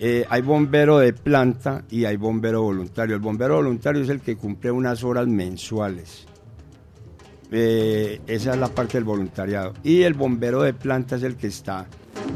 eh, 0.00 0.24
hay 0.30 0.40
bombero 0.40 0.98
de 0.98 1.12
planta 1.12 1.84
y 1.90 2.06
hay 2.06 2.16
bombero 2.16 2.62
voluntario. 2.62 3.14
El 3.14 3.20
bombero 3.20 3.56
voluntario 3.56 4.00
es 4.02 4.08
el 4.08 4.20
que 4.20 4.36
cumple 4.36 4.70
unas 4.70 5.04
horas 5.04 5.26
mensuales. 5.26 6.26
Eh, 7.56 8.20
esa 8.26 8.52
es 8.54 8.58
la 8.58 8.66
parte 8.68 8.94
del 8.98 9.04
voluntariado. 9.04 9.74
Y 9.84 10.02
el 10.02 10.14
bombero 10.14 10.62
de 10.62 10.74
planta 10.74 11.14
es 11.16 11.22
el 11.22 11.36
que 11.36 11.46
está 11.46 11.86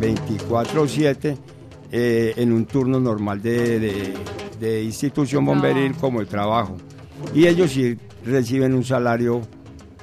24/7 0.01 1.37
eh, 1.91 2.35
en 2.37 2.53
un 2.53 2.67
turno 2.67 3.01
normal 3.01 3.43
de, 3.43 3.81
de- 3.81 4.15
de 4.61 4.83
institución 4.83 5.45
bomberil 5.45 5.95
como 5.95 6.21
el 6.21 6.27
trabajo. 6.27 6.77
Y 7.35 7.47
ellos 7.47 7.71
sí 7.73 7.97
reciben 8.25 8.75
un 8.75 8.85
salario 8.85 9.41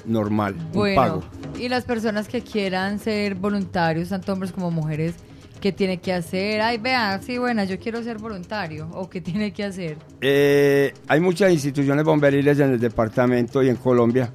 normal, 0.05 0.55
un 0.55 0.71
Bueno, 0.71 0.95
pago. 1.01 1.23
y 1.59 1.67
las 1.69 1.83
personas 1.85 2.27
que 2.27 2.41
quieran 2.41 2.99
ser 2.99 3.35
voluntarios, 3.35 4.09
tanto 4.09 4.31
hombres 4.33 4.51
como 4.51 4.71
mujeres, 4.71 5.13
¿qué 5.61 5.71
tiene 5.71 5.97
que 5.97 6.13
hacer? 6.13 6.61
Ay, 6.61 6.77
vea, 6.77 7.19
sí, 7.21 7.37
buena, 7.37 7.63
yo 7.65 7.79
quiero 7.79 8.01
ser 8.03 8.17
voluntario. 8.17 8.89
¿O 8.93 9.09
qué 9.09 9.19
tiene 9.21 9.51
que 9.51 9.63
hacer? 9.63 9.97
Eh, 10.21 10.93
hay 11.07 11.19
muchas 11.19 11.51
instituciones 11.51 12.03
bomberiles 12.05 12.59
en 12.59 12.71
el 12.71 12.79
departamento 12.79 13.61
y 13.63 13.69
en 13.69 13.75
Colombia 13.77 14.31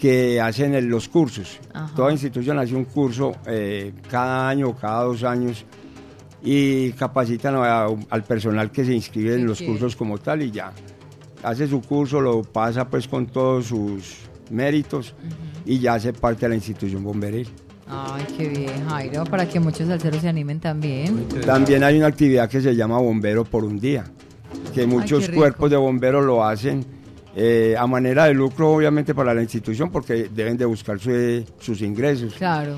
que 0.00 0.40
hacen 0.40 0.74
el- 0.74 0.86
los 0.86 1.08
cursos. 1.08 1.58
Ajá. 1.72 1.92
Toda 1.94 2.12
institución 2.12 2.58
hace 2.58 2.74
un 2.74 2.84
curso 2.84 3.32
eh, 3.46 3.92
cada 4.10 4.48
año, 4.48 4.74
cada 4.76 5.02
dos 5.04 5.24
años 5.24 5.64
y 6.42 6.92
capacitan 6.92 7.54
a- 7.56 7.86
al 8.10 8.22
personal 8.24 8.70
que 8.70 8.84
se 8.84 8.94
inscribe 8.94 9.34
en 9.34 9.46
los 9.46 9.60
cursos 9.60 9.96
como 9.96 10.18
tal 10.18 10.42
y 10.42 10.50
ya. 10.50 10.72
Hace 11.42 11.66
su 11.68 11.80
curso, 11.82 12.20
lo 12.20 12.42
pasa 12.42 12.88
pues 12.88 13.06
con 13.08 13.26
todos 13.26 13.66
sus 13.66 14.16
méritos 14.50 15.14
y 15.66 15.78
ya 15.78 15.94
hace 15.94 16.12
parte 16.12 16.42
de 16.42 16.50
la 16.50 16.54
institución 16.54 17.02
bomberil. 17.04 17.48
Ay, 17.90 18.24
qué 18.36 18.48
bien, 18.48 18.86
Jairo, 18.88 19.24
para 19.24 19.48
que 19.48 19.58
muchos 19.60 19.88
salseros 19.88 20.20
se 20.20 20.28
animen 20.28 20.60
también. 20.60 21.26
También 21.46 21.82
hay 21.84 21.96
una 21.96 22.06
actividad 22.08 22.48
que 22.48 22.60
se 22.60 22.76
llama 22.76 22.98
Bombero 22.98 23.44
por 23.44 23.64
un 23.64 23.78
día, 23.80 24.04
que 24.74 24.86
muchos 24.86 25.28
cuerpos 25.30 25.70
de 25.70 25.76
bomberos 25.76 26.24
lo 26.24 26.44
hacen 26.44 26.84
eh, 27.40 27.76
a 27.78 27.86
manera 27.86 28.24
de 28.24 28.34
lucro, 28.34 28.70
obviamente, 28.72 29.14
para 29.14 29.32
la 29.32 29.40
institución, 29.42 29.90
porque 29.92 30.28
deben 30.34 30.56
de 30.56 30.64
buscar 30.64 30.98
su- 30.98 31.44
sus 31.60 31.80
ingresos. 31.82 32.34
Claro. 32.34 32.76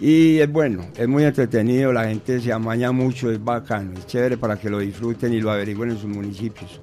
Y 0.00 0.38
es 0.38 0.50
bueno, 0.50 0.86
es 0.96 1.06
muy 1.06 1.22
entretenido, 1.24 1.92
la 1.92 2.04
gente 2.08 2.40
se 2.40 2.52
amaña 2.52 2.90
mucho, 2.90 3.30
es 3.30 3.42
bacano, 3.42 3.92
es 3.98 4.06
chévere 4.06 4.36
para 4.36 4.56
que 4.58 4.68
lo 4.68 4.78
disfruten 4.80 5.32
y 5.32 5.40
lo 5.40 5.50
averigüen 5.52 5.90
en 5.90 5.98
sus 5.98 6.08
municipios. 6.10 6.80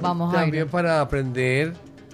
Vamos, 0.00 0.32
También 0.32 0.52
Jairo. 0.64 0.70
para 0.70 1.00
aprender 1.00 1.72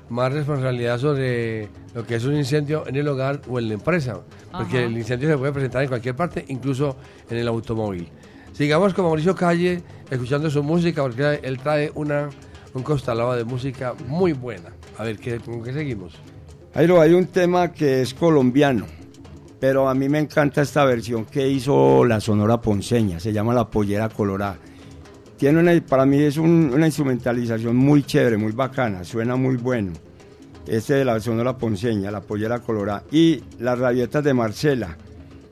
más 0.08 0.32
responsabilidad 0.32 0.98
sobre 0.98 1.68
lo 1.94 2.06
que 2.06 2.14
es 2.14 2.24
un 2.24 2.34
incendio 2.36 2.84
en 2.86 2.96
el 2.96 3.06
hogar 3.08 3.40
o 3.48 3.58
en 3.58 3.68
la 3.68 3.74
empresa. 3.74 4.20
Porque 4.52 4.78
Ajá. 4.78 4.86
el 4.86 4.96
incendio 4.96 5.28
se 5.28 5.36
puede 5.36 5.52
presentar 5.52 5.82
en 5.82 5.88
cualquier 5.88 6.14
parte, 6.14 6.44
incluso 6.48 6.96
en 7.28 7.36
el 7.38 7.48
automóvil. 7.48 8.08
Sigamos 8.52 8.94
con 8.94 9.04
Mauricio 9.06 9.34
Calle, 9.34 9.82
escuchando 10.10 10.48
su 10.48 10.62
música, 10.62 11.02
porque 11.02 11.40
él 11.42 11.58
trae 11.58 11.90
una, 11.96 12.28
un 12.74 12.82
costalado 12.82 13.34
de 13.34 13.44
música 13.44 13.94
muy 14.08 14.32
buena. 14.32 14.70
A 14.98 15.04
ver, 15.04 15.18
¿qué, 15.18 15.38
¿con 15.38 15.62
qué 15.62 15.72
seguimos? 15.72 16.14
Jairo, 16.74 17.00
hay 17.00 17.12
un 17.14 17.26
tema 17.26 17.72
que 17.72 18.02
es 18.02 18.12
colombiano, 18.14 18.86
pero 19.60 19.88
a 19.88 19.94
mí 19.94 20.08
me 20.08 20.18
encanta 20.18 20.60
esta 20.62 20.84
versión 20.84 21.24
que 21.24 21.48
hizo 21.48 22.04
la 22.04 22.20
Sonora 22.20 22.60
Ponceña, 22.60 23.20
se 23.20 23.32
llama 23.32 23.54
La 23.54 23.68
Pollera 23.70 24.08
Colorada. 24.08 24.58
Tiene 25.36 25.60
una, 25.60 25.72
para 25.86 26.04
mí 26.06 26.20
es 26.20 26.36
un- 26.36 26.70
una 26.74 26.86
instrumentalización 26.86 27.76
muy 27.76 28.02
chévere, 28.02 28.36
muy 28.36 28.52
bacana, 28.52 29.04
suena 29.04 29.36
muy 29.36 29.56
bueno. 29.56 29.92
Este 30.66 30.94
de 30.94 31.04
la 31.04 31.20
Sonora 31.20 31.56
Ponceña, 31.58 32.10
La 32.10 32.22
Pollera 32.22 32.60
Colorada. 32.60 33.04
Y 33.10 33.42
Las 33.58 33.78
Rabietas 33.78 34.24
de 34.24 34.32
Marcela, 34.32 34.96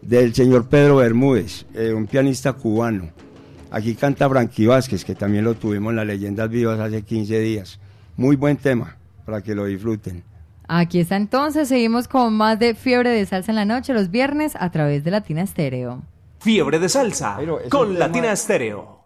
del 0.00 0.34
señor 0.34 0.68
Pedro 0.68 0.96
Bermúdez, 0.96 1.66
eh, 1.74 1.92
un 1.92 2.06
pianista 2.06 2.54
cubano. 2.54 3.10
Aquí 3.74 3.94
canta 3.94 4.28
Frankie 4.28 4.66
Vázquez, 4.66 5.04
que 5.04 5.14
también 5.14 5.44
lo 5.44 5.54
tuvimos 5.54 5.90
en 5.90 5.96
las 5.96 6.06
Leyendas 6.06 6.48
Vivas 6.50 6.78
hace 6.78 7.02
15 7.02 7.40
días. 7.40 7.80
Muy 8.16 8.36
buen 8.36 8.58
tema, 8.58 8.96
para 9.24 9.40
que 9.40 9.54
lo 9.54 9.64
disfruten. 9.64 10.22
Aquí 10.68 11.00
está 11.00 11.16
entonces, 11.16 11.68
seguimos 11.68 12.06
con 12.06 12.34
más 12.34 12.58
de 12.58 12.74
Fiebre 12.74 13.10
de 13.10 13.24
Salsa 13.26 13.50
en 13.50 13.56
la 13.56 13.64
noche 13.64 13.94
los 13.94 14.10
viernes 14.10 14.54
a 14.60 14.70
través 14.70 15.04
de 15.04 15.10
Latina 15.10 15.42
Estéreo. 15.42 16.02
Fiebre 16.40 16.78
de 16.78 16.88
salsa 16.88 17.38
con 17.70 17.98
Latina 17.98 18.22
tema- 18.22 18.32
Estéreo. 18.32 19.01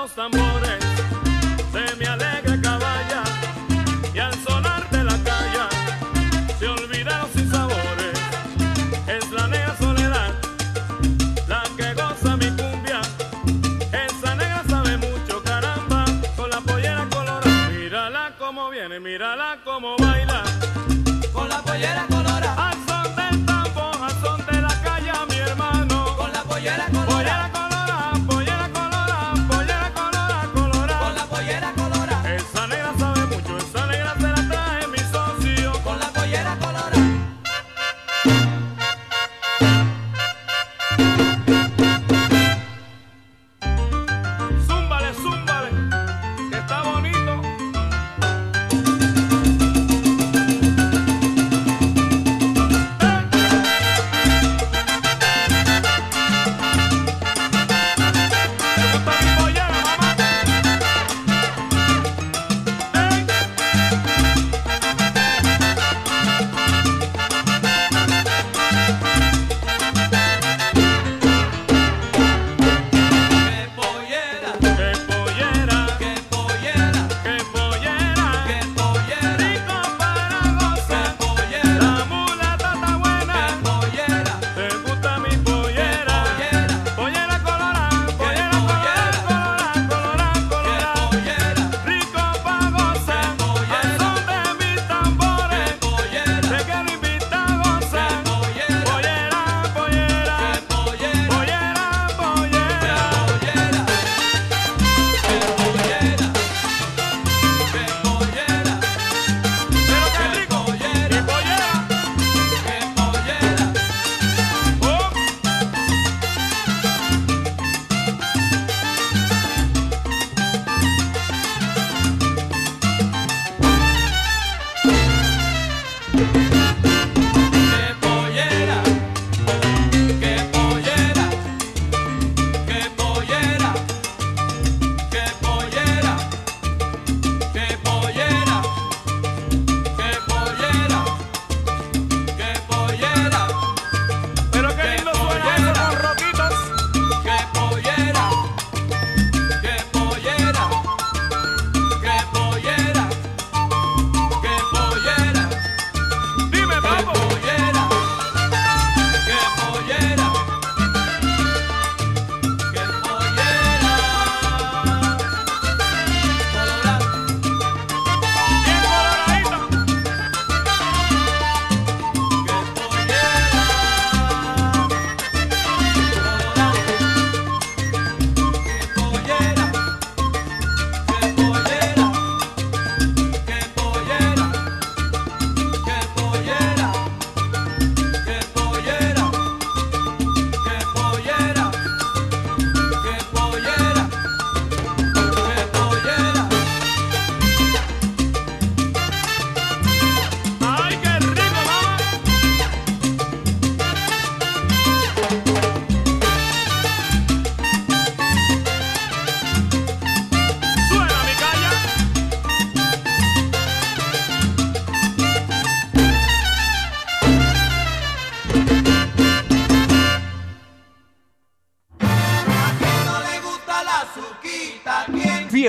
Los 0.00 0.12
tambores 0.14 0.69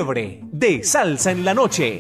fiebre 0.02 0.40
de 0.52 0.84
salsa 0.84 1.30
en 1.30 1.46
la 1.46 1.54
noche. 1.54 2.00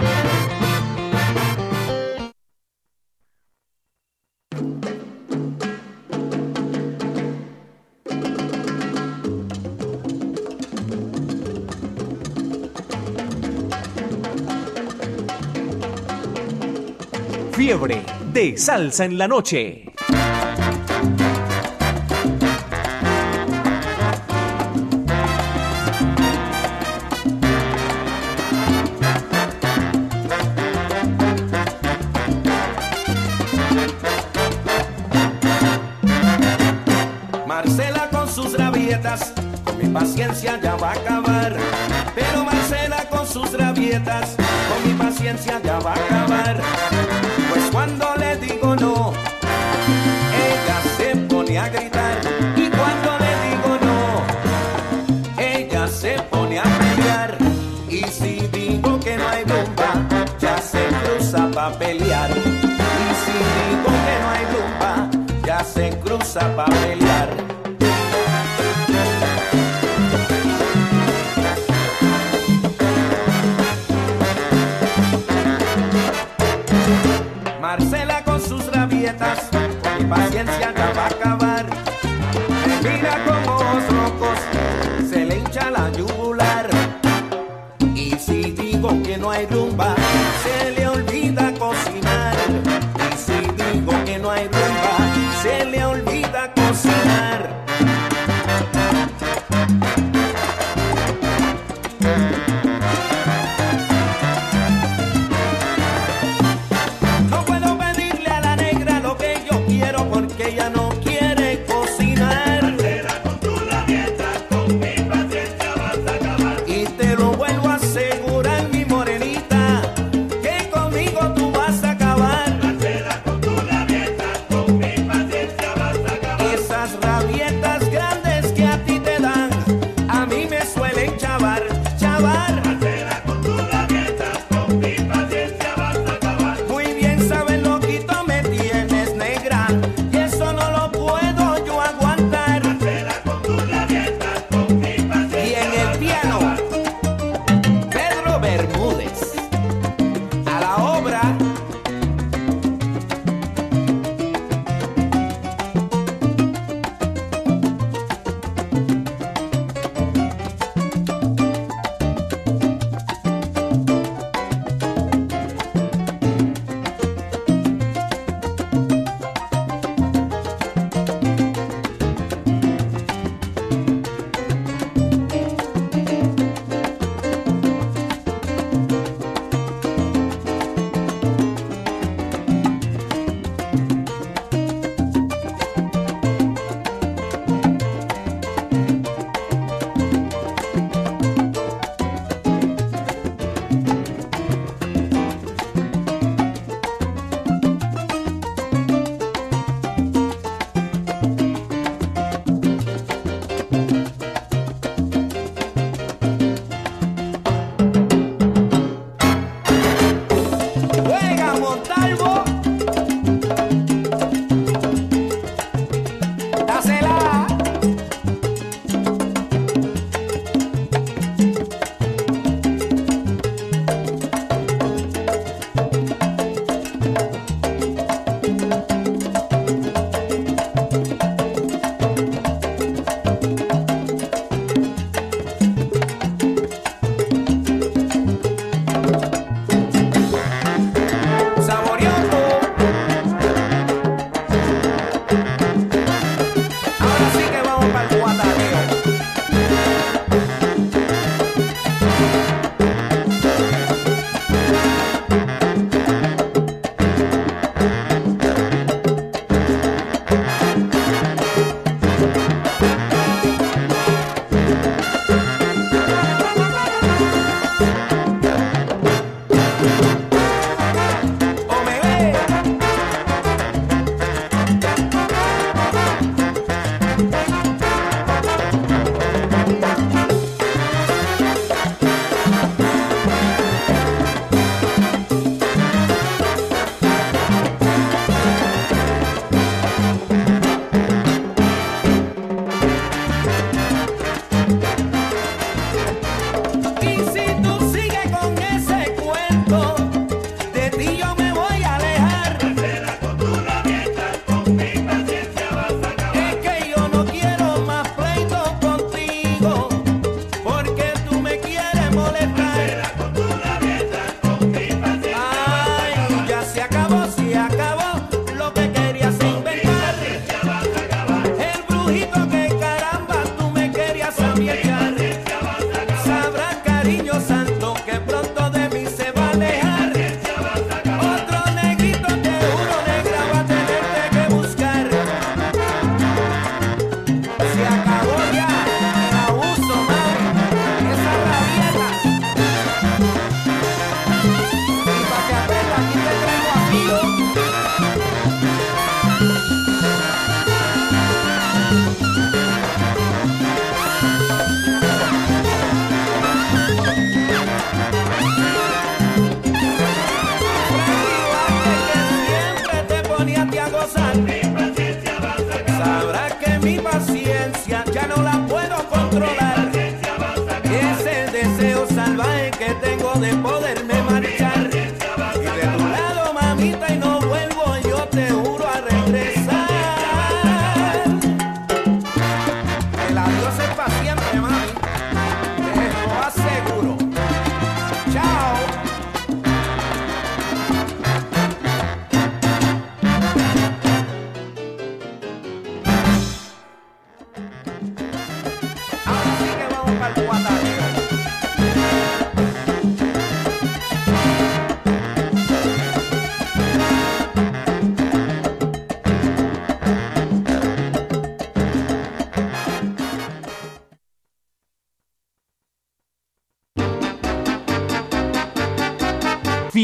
Fiebre 17.51 18.03
de 18.33 18.57
salsa 18.57 19.05
en 19.05 19.17
la 19.19 19.27
noche. 19.27 19.90
Pa' 66.41 66.65
bailar. 66.65 67.50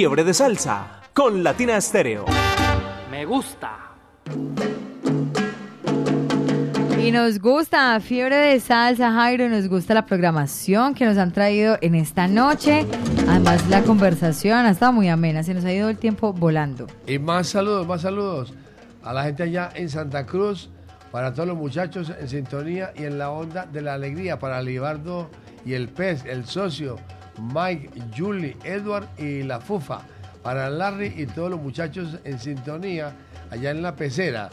Fiebre 0.07 0.23
de 0.23 0.33
salsa 0.33 1.01
con 1.11 1.43
Latina 1.43 1.81
Stereo. 1.81 2.23
Me 3.11 3.25
gusta. 3.25 3.91
Y 6.97 7.11
nos 7.11 7.39
gusta 7.39 7.99
Fiebre 7.99 8.37
de 8.37 8.61
Salsa, 8.61 9.11
Jairo, 9.11 9.49
nos 9.49 9.67
gusta 9.67 9.93
la 9.93 10.05
programación 10.05 10.93
que 10.93 11.03
nos 11.03 11.17
han 11.17 11.33
traído 11.33 11.77
en 11.81 11.93
esta 11.93 12.29
noche. 12.29 12.85
Además, 13.27 13.67
la 13.67 13.83
conversación 13.83 14.65
ha 14.65 14.69
estado 14.69 14.93
muy 14.93 15.09
amena, 15.09 15.43
se 15.43 15.53
nos 15.53 15.65
ha 15.65 15.73
ido 15.73 15.89
el 15.89 15.97
tiempo 15.97 16.31
volando. 16.31 16.87
Y 17.05 17.19
más 17.19 17.49
saludos, 17.49 17.85
más 17.85 18.03
saludos 18.03 18.53
a 19.03 19.11
la 19.11 19.25
gente 19.25 19.43
allá 19.43 19.71
en 19.75 19.89
Santa 19.89 20.25
Cruz, 20.25 20.69
para 21.11 21.33
todos 21.33 21.49
los 21.49 21.57
muchachos 21.57 22.13
en 22.17 22.29
sintonía 22.29 22.93
y 22.95 23.03
en 23.03 23.17
la 23.17 23.29
onda 23.29 23.65
de 23.65 23.81
la 23.81 23.95
alegría, 23.95 24.39
para 24.39 24.61
Libardo 24.61 25.29
y 25.65 25.73
el 25.73 25.89
pez, 25.89 26.23
el 26.23 26.45
socio, 26.45 26.95
Mike, 27.53 27.89
Julie, 28.15 28.55
Edward 28.63 29.07
y 29.17 29.43
la 29.43 29.59
Fufa, 29.59 30.01
para 30.43 30.69
Larry 30.69 31.13
y 31.17 31.25
todos 31.25 31.51
los 31.51 31.61
muchachos 31.61 32.19
en 32.23 32.39
sintonía 32.39 33.13
allá 33.49 33.71
en 33.71 33.81
la 33.81 33.95
pecera, 33.95 34.49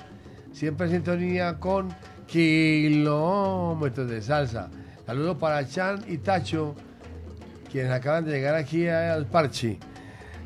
siempre 0.53 0.87
en 0.87 0.93
sintonía 0.93 1.59
con 1.59 1.95
kilómetros 2.27 4.09
de 4.09 4.23
salsa. 4.23 4.69
Saludos 5.07 5.37
para 5.37 5.67
Chan 5.67 6.05
y 6.09 6.19
Tacho, 6.19 6.75
quienes 7.71 7.93
acaban 7.93 8.25
de 8.25 8.33
llegar 8.33 8.55
aquí 8.55 8.89
al 8.89 9.27
Parchi. 9.27 9.79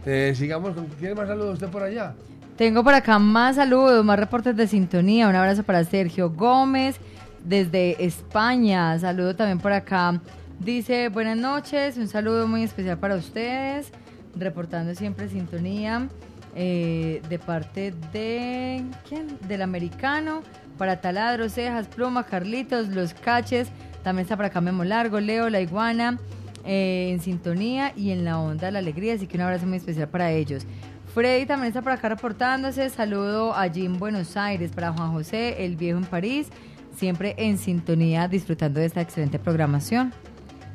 Eh, 0.04 0.32
sigamos 0.34 0.74
con. 0.74 0.86
¿Tiene 0.86 1.14
más 1.14 1.28
saludos 1.28 1.54
usted 1.54 1.68
por 1.68 1.82
allá? 1.82 2.14
Tengo 2.56 2.82
por 2.82 2.94
acá 2.94 3.18
más 3.18 3.56
saludos, 3.56 4.04
más 4.04 4.18
reportes 4.18 4.56
de 4.56 4.66
sintonía. 4.66 5.28
Un 5.28 5.36
abrazo 5.36 5.62
para 5.62 5.84
Sergio 5.84 6.30
Gómez 6.30 6.96
desde 7.44 8.04
España. 8.04 8.98
Saludo 8.98 9.36
también 9.36 9.58
por 9.58 9.72
acá. 9.72 10.20
Dice, 10.60 11.08
buenas 11.08 11.36
noches, 11.36 11.96
un 11.96 12.08
saludo 12.08 12.48
muy 12.48 12.64
especial 12.64 12.98
para 12.98 13.14
ustedes. 13.14 13.90
Reportando 14.34 14.94
siempre 14.94 15.28
sintonía 15.28 16.08
eh, 16.54 17.22
de 17.28 17.38
parte 17.38 17.94
de... 18.12 18.84
¿Quién? 19.08 19.38
Del 19.46 19.62
americano. 19.62 20.42
Para 20.76 21.00
Taladro, 21.00 21.48
Cejas, 21.48 21.86
Pluma, 21.86 22.24
Carlitos, 22.24 22.88
Los 22.88 23.14
Caches. 23.14 23.68
También 24.02 24.24
está 24.24 24.36
por 24.36 24.46
acá 24.46 24.60
Memo 24.60 24.84
Largo, 24.84 25.20
Leo, 25.20 25.48
La 25.48 25.60
Iguana. 25.60 26.18
eh, 26.64 27.10
en 27.12 27.20
sintonía 27.20 27.92
y 27.96 28.10
en 28.10 28.24
la 28.24 28.38
onda 28.38 28.66
de 28.66 28.72
la 28.72 28.80
alegría. 28.80 29.14
Así 29.14 29.26
que 29.26 29.36
un 29.36 29.42
abrazo 29.42 29.66
muy 29.66 29.78
especial 29.78 30.08
para 30.08 30.30
ellos. 30.32 30.66
Freddy 31.14 31.46
también 31.46 31.68
está 31.68 31.82
por 31.82 31.92
acá 31.92 32.10
reportándose. 32.10 32.90
Saludo 32.90 33.56
allí 33.56 33.86
en 33.86 33.98
Buenos 33.98 34.36
Aires 34.36 34.70
para 34.74 34.92
Juan 34.92 35.12
José, 35.12 35.64
el 35.64 35.76
viejo 35.76 35.98
en 35.98 36.04
París. 36.04 36.48
Siempre 36.94 37.34
en 37.38 37.58
sintonía, 37.58 38.28
disfrutando 38.28 38.80
de 38.80 38.86
esta 38.86 39.00
excelente 39.00 39.38
programación. 39.38 40.12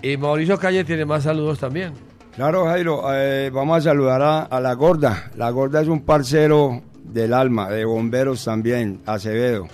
Y 0.03 0.17
Mauricio 0.17 0.59
Calle 0.59 0.83
tiene 0.83 1.05
más 1.05 1.23
saludos 1.23 1.59
también. 1.59 1.93
Claro, 2.35 2.65
Jairo, 2.65 3.03
eh, 3.13 3.49
vamos 3.53 3.77
a 3.77 3.81
saludar 3.81 4.21
a, 4.21 4.41
a 4.41 4.59
la 4.59 4.73
gorda. 4.73 5.31
La 5.37 5.49
gorda 5.49 5.81
es 5.81 5.87
un 5.87 6.01
parcero 6.01 6.81
del 7.03 7.33
alma, 7.33 7.69
de 7.69 7.85
bomberos 7.85 8.43
también, 8.43 8.99
Acevedo. 9.05 9.67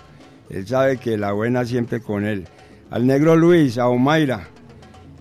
Él 0.51 0.67
sabe 0.67 0.97
que 0.97 1.17
la 1.17 1.32
buena 1.32 1.65
siempre 1.65 1.99
con 1.99 2.25
él. 2.25 2.47
Al 2.91 3.07
negro 3.07 3.36
Luis, 3.36 3.80
a 3.80 3.88
Omaira, 3.88 4.47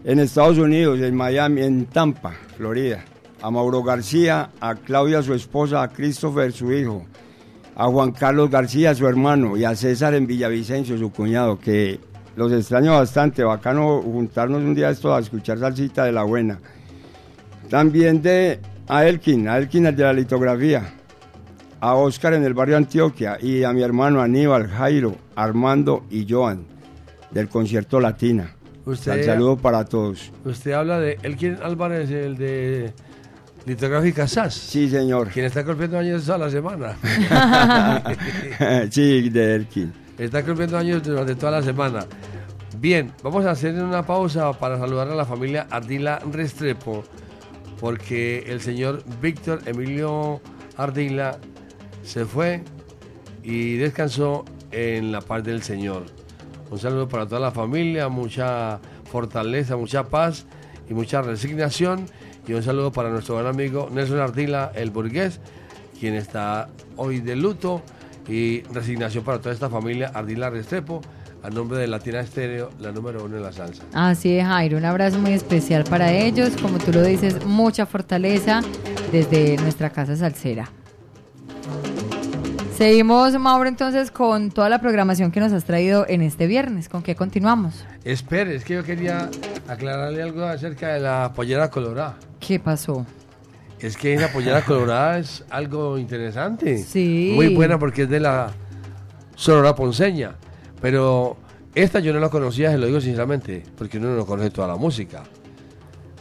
en 0.05 0.19
Estados 0.19 0.59
Unidos, 0.59 1.01
en 1.01 1.15
Miami, 1.15 1.63
en 1.63 1.87
Tampa, 1.87 2.35
Florida. 2.59 3.03
A 3.41 3.51
Mauro 3.51 3.83
García, 3.83 4.51
a 4.61 4.75
Claudia, 4.75 5.23
su 5.23 5.33
esposa, 5.33 5.83
a 5.83 5.89
Christopher, 5.89 6.53
su 6.53 6.71
hijo. 6.73 7.07
A 7.77 7.87
Juan 7.87 8.13
Carlos 8.13 8.51
García, 8.51 8.95
su 8.95 9.07
hermano, 9.07 9.57
y 9.57 9.65
a 9.65 9.75
César 9.75 10.13
en 10.15 10.27
Villavicencio, 10.27 10.99
su 10.99 11.11
cuñado, 11.13 11.59
que 11.59 11.99
los 12.39 12.53
extraño 12.53 12.93
bastante. 12.93 13.43
Bacano 13.43 14.01
juntarnos 14.01 14.63
un 14.63 14.75
día 14.75 14.91
esto 14.91 15.13
a 15.15 15.19
escuchar 15.19 15.59
salsita 15.59 16.05
de 16.05 16.13
la 16.13 16.23
buena. 16.23 16.59
También 17.69 18.23
de 18.23 18.61
a 18.87 19.05
Elkin, 19.05 19.49
a 19.49 19.59
Elkin 19.59 19.85
el 19.87 19.97
de 19.97 20.03
la 20.05 20.13
litografía, 20.13 20.95
a 21.81 21.95
Oscar 21.97 22.35
en 22.35 22.45
el 22.45 22.55
barrio 22.55 22.77
Antioquia 22.77 23.37
y 23.43 23.65
a 23.65 23.73
mi 23.73 23.83
hermano 23.83 24.23
Aníbal, 24.23 24.69
Jairo, 24.69 25.17
Armando 25.35 26.05
y 26.11 26.27
Joan 26.31 26.65
del 27.33 27.49
concierto 27.49 28.01
Latina. 28.01 28.55
Usted- 28.87 29.13
Al 29.13 29.25
saludo 29.25 29.57
para 29.59 29.85
todos. 29.85 30.33
Usted 30.45 30.73
habla 30.73 30.99
de 31.01 31.19
Elkin 31.23 31.59
Álvarez, 31.63 32.09
el 32.11 32.37
de 32.39 32.93
Litográfica 33.67 34.27
SAS. 34.29 34.55
Sí, 34.55 34.89
señor. 34.89 35.29
Quien 35.29 35.45
está 35.45 35.63
cumpliendo 35.65 35.99
años 35.99 36.27
a 36.31 36.39
la 36.39 36.49
semana. 36.49 36.97
sí, 38.91 39.29
de 39.29 39.55
Elkin. 39.57 39.93
Está 40.19 40.45
cumpliendo 40.45 40.77
años 40.77 41.03
durante 41.05 41.37
toda 41.37 41.53
la 41.53 41.63
semana. 41.63 42.05
Bien, 42.79 43.13
vamos 43.23 43.45
a 43.47 43.53
hacer 43.53 43.75
una 43.75 44.05
pausa 44.05 44.53
para 44.53 44.77
saludar 44.77 45.09
a 45.09 45.15
la 45.15 45.25
familia 45.25 45.69
Ardila 45.71 46.19
Restrepo, 46.31 47.05
porque 47.81 48.45
el 48.49 48.61
señor 48.61 49.05
Víctor 49.23 49.61
Emilio 49.67 50.41
Ardila 50.77 51.39
se 52.03 52.25
fue 52.25 52.65
y 53.45 53.77
descansó 53.77 54.45
en 54.73 55.13
la 55.13 55.21
paz 55.21 55.45
del 55.45 55.63
Señor. 55.63 56.05
Un 56.71 56.79
saludo 56.79 57.09
para 57.09 57.27
toda 57.27 57.41
la 57.41 57.51
familia, 57.51 58.09
mucha 58.09 58.81
fortaleza, 59.11 59.77
mucha 59.77 60.05
paz 60.05 60.47
y 60.89 60.95
mucha 60.95 61.23
resignación. 61.23 62.07
Y 62.47 62.55
un 62.55 62.63
saludo 62.63 62.93
para 62.93 63.11
nuestro 63.11 63.37
gran 63.37 63.55
amigo 63.55 63.89
Nelson 63.93 64.19
Ardila, 64.19 64.73
el 64.75 64.91
burgués, 64.91 65.41
quien 65.99 66.15
está 66.15 66.69
hoy 66.97 67.21
de 67.21 67.37
luto. 67.37 67.83
Y 68.29 68.63
resignación 68.73 69.25
para 69.25 69.39
toda 69.39 69.55
esta 69.55 69.71
familia 69.71 70.11
Ardila 70.15 70.51
Restrepo, 70.51 71.01
a 71.43 71.51
nombre 71.51 71.79
de 71.79 71.87
Latina 71.87 72.21
Estéreo, 72.21 72.71
la 72.79 72.93
número 72.93 73.25
uno 73.25 73.37
en 73.37 73.43
la 73.43 73.53
salsa. 73.53 73.85
Así 73.93 74.37
es, 74.37 74.47
Jairo. 74.47 74.77
Un 74.77 74.85
abrazo 74.85 75.19
muy 75.19 75.33
especial 75.33 75.85
para 75.85 76.13
ellos. 76.13 76.51
Como 76.61 76.79
tú 76.79 76.93
lo 76.93 77.03
dices, 77.03 77.45
mucha 77.47 77.87
fortaleza 77.87 78.61
desde 79.13 79.57
nuestra 79.57 79.91
casa 79.91 80.17
salsera. 80.17 80.71
Seguimos, 82.79 83.37
Mauro, 83.41 83.69
entonces 83.69 84.13
con 84.13 84.53
toda 84.53 84.69
la 84.69 84.81
programación 84.81 85.33
que 85.33 85.41
nos 85.41 85.53
has 85.53 85.65
traído 85.65 86.07
en 86.09 86.23
este 86.23 86.47
viernes. 86.47 86.89
¿Con 86.89 87.03
qué 87.03 87.17
continuamos? 87.17 87.85
Espere, 88.05 88.55
es 88.55 88.63
que 88.63 88.75
yo 88.75 88.85
quería 88.85 89.29
aclararle 89.67 90.23
algo 90.23 90.45
acerca 90.45 90.95
de 90.95 91.01
la 91.01 91.33
pollera 91.35 91.71
colorada. 91.71 92.17
¿Qué 92.39 92.61
pasó? 92.61 93.05
Es 93.81 93.97
que 93.97 94.17
la 94.17 94.33
pollera 94.33 94.65
colorada 94.65 95.19
es 95.19 95.45
algo 95.51 95.99
interesante. 95.99 96.79
Sí. 96.79 97.33
Muy 97.35 97.55
buena 97.55 97.79
porque 97.79 98.03
es 98.03 98.11
de 98.11 98.21
la 98.21 98.51
Sonora 99.37 99.75
Ponceña. 99.75 100.35
Pero 100.81 101.37
esta 101.75 102.01
yo 102.01 102.13
no 102.13 102.21
la 102.21 102.29
conocía, 102.29 102.71
se 102.71 102.79
lo 102.79 102.87
digo 102.87 103.01
sinceramente, 103.01 103.63
porque 103.77 103.99
uno 103.99 104.15
no 104.17 104.27
conoce 104.27 104.51
toda 104.51 104.69
la 104.69 104.77
música. 104.77 105.23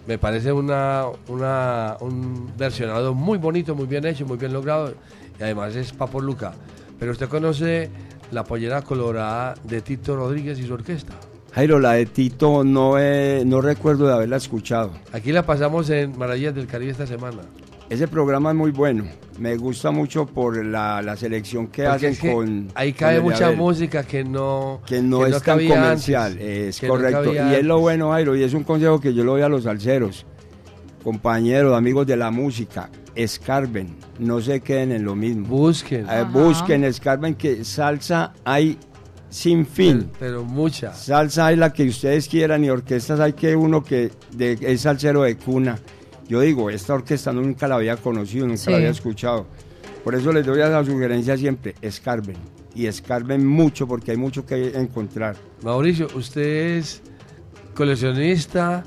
Me 0.08 0.18
parece 0.18 0.52
una, 0.52 1.06
una- 1.28 1.98
un 2.00 2.52
versionado 2.58 3.14
muy 3.14 3.38
bonito, 3.38 3.76
muy 3.76 3.88
bien 3.88 4.06
hecho, 4.06 4.26
muy 4.26 4.38
bien 4.38 4.54
logrado. 4.54 4.94
Y 5.40 5.44
además 5.44 5.76
es 5.76 5.92
Papo 5.92 6.22
Luca. 6.22 6.54
Pero 7.00 7.12
usted 7.12 7.28
conoce 7.28 7.90
la 8.32 8.44
pollera 8.44 8.82
colorada 8.82 9.56
de 9.64 9.82
Tito 9.82 10.16
Rodríguez 10.16 10.60
y 10.60 10.68
su 10.68 10.74
orquesta. 10.74 11.14
Jairo, 11.54 11.80
la 11.80 11.94
de 11.94 12.06
Tito 12.06 12.64
no, 12.64 13.00
he- 13.00 13.44
no 13.46 13.62
recuerdo 13.62 14.08
de 14.08 14.14
haberla 14.14 14.38
escuchado. 14.38 14.92
Aquí 15.12 15.32
la 15.32 15.44
pasamos 15.46 15.90
en 15.90 16.18
Maravillas 16.18 16.54
del 16.54 16.68
Caribe 16.68 16.92
esta 16.92 17.08
semana. 17.08 17.42
Ese 17.90 18.08
programa 18.08 18.50
es 18.52 18.56
muy 18.58 18.72
bueno. 18.72 19.06
Me 19.40 19.56
gusta 19.56 19.92
mucho 19.92 20.26
por 20.26 20.64
la, 20.66 21.02
la 21.02 21.16
selección 21.16 21.68
que 21.68 21.84
Porque 21.84 21.96
hacen 22.08 22.12
es 22.12 22.20
que 22.20 22.34
con. 22.34 22.68
Ahí 22.76 22.92
con 22.92 23.00
cabe 23.00 23.16
el 23.16 23.18
de 23.24 23.24
mucha 23.30 23.46
Abel. 23.48 23.58
música 23.58 24.04
que 24.04 24.24
no, 24.24 24.82
que 24.86 25.02
no 25.02 25.22
que 25.24 25.30
es 25.32 25.42
tan 25.44 25.66
comercial, 25.68 26.32
antes, 26.34 26.82
es 26.82 26.84
no 26.84 26.90
correcto. 26.90 27.34
y 27.34 27.38
es 27.38 27.64
lo 27.64 27.80
bueno, 27.80 28.12
Jairo, 28.12 28.36
y 28.36 28.44
es 28.44 28.54
un 28.54 28.64
consejo 28.64 29.00
que 29.00 29.14
yo 29.14 29.24
le 29.24 29.30
doy 29.32 29.42
a 29.42 29.50
los 29.50 29.64
salseros, 29.64 30.26
compañeros, 31.04 31.76
amigos 31.78 32.06
de 32.08 32.18
la 32.18 32.30
música, 32.32 32.90
escarben, 33.16 33.96
no 34.20 34.42
se 34.42 34.60
queden 34.60 34.92
en 34.92 35.06
lo 35.06 35.16
mismo. 35.16 35.48
Busquen. 35.48 36.06
Eh, 36.10 36.24
busquen, 36.32 36.84
escarben, 36.84 37.36
que 37.36 37.64
salsa 37.64 38.34
hay 38.44 38.78
sin 39.38 39.66
fin. 39.68 40.10
Pero 40.20 40.44
mucha. 40.44 40.94
Salsa 40.94 41.46
hay 41.48 41.56
la 41.58 41.72
que 41.72 41.88
ustedes 41.88 42.28
quieran 42.28 42.64
y 42.64 42.70
orquestas 42.72 43.20
hay 43.20 43.34
que 43.34 43.56
uno 43.56 43.84
que 43.84 44.12
de, 44.32 44.58
es 44.62 44.82
salsero 44.82 45.22
de 45.24 45.38
cuna. 45.38 45.78
Yo 46.28 46.42
digo, 46.42 46.70
esta 46.70 46.94
orquesta 46.96 47.32
nunca 47.32 47.68
la 47.68 47.76
había 47.76 47.96
conocido, 47.98 48.48
nunca 48.48 48.58
Sí. 48.62 48.72
la 48.72 48.78
había 48.78 48.90
escuchado. 48.90 49.46
Por 50.04 50.16
eso 50.16 50.32
les 50.34 50.46
doy 50.46 50.62
a 50.62 50.70
la 50.70 50.84
sugerencia 50.84 51.38
siempre, 51.38 51.76
escarben. 51.82 52.36
Y 52.74 52.88
escarben 52.88 53.46
mucho 53.46 53.88
porque 53.88 54.12
hay 54.12 54.18
mucho 54.18 54.46
que 54.46 54.70
encontrar. 54.78 55.36
Mauricio, 55.64 56.08
usted 56.16 56.78
es 56.78 57.02
coleccionista, 57.76 58.84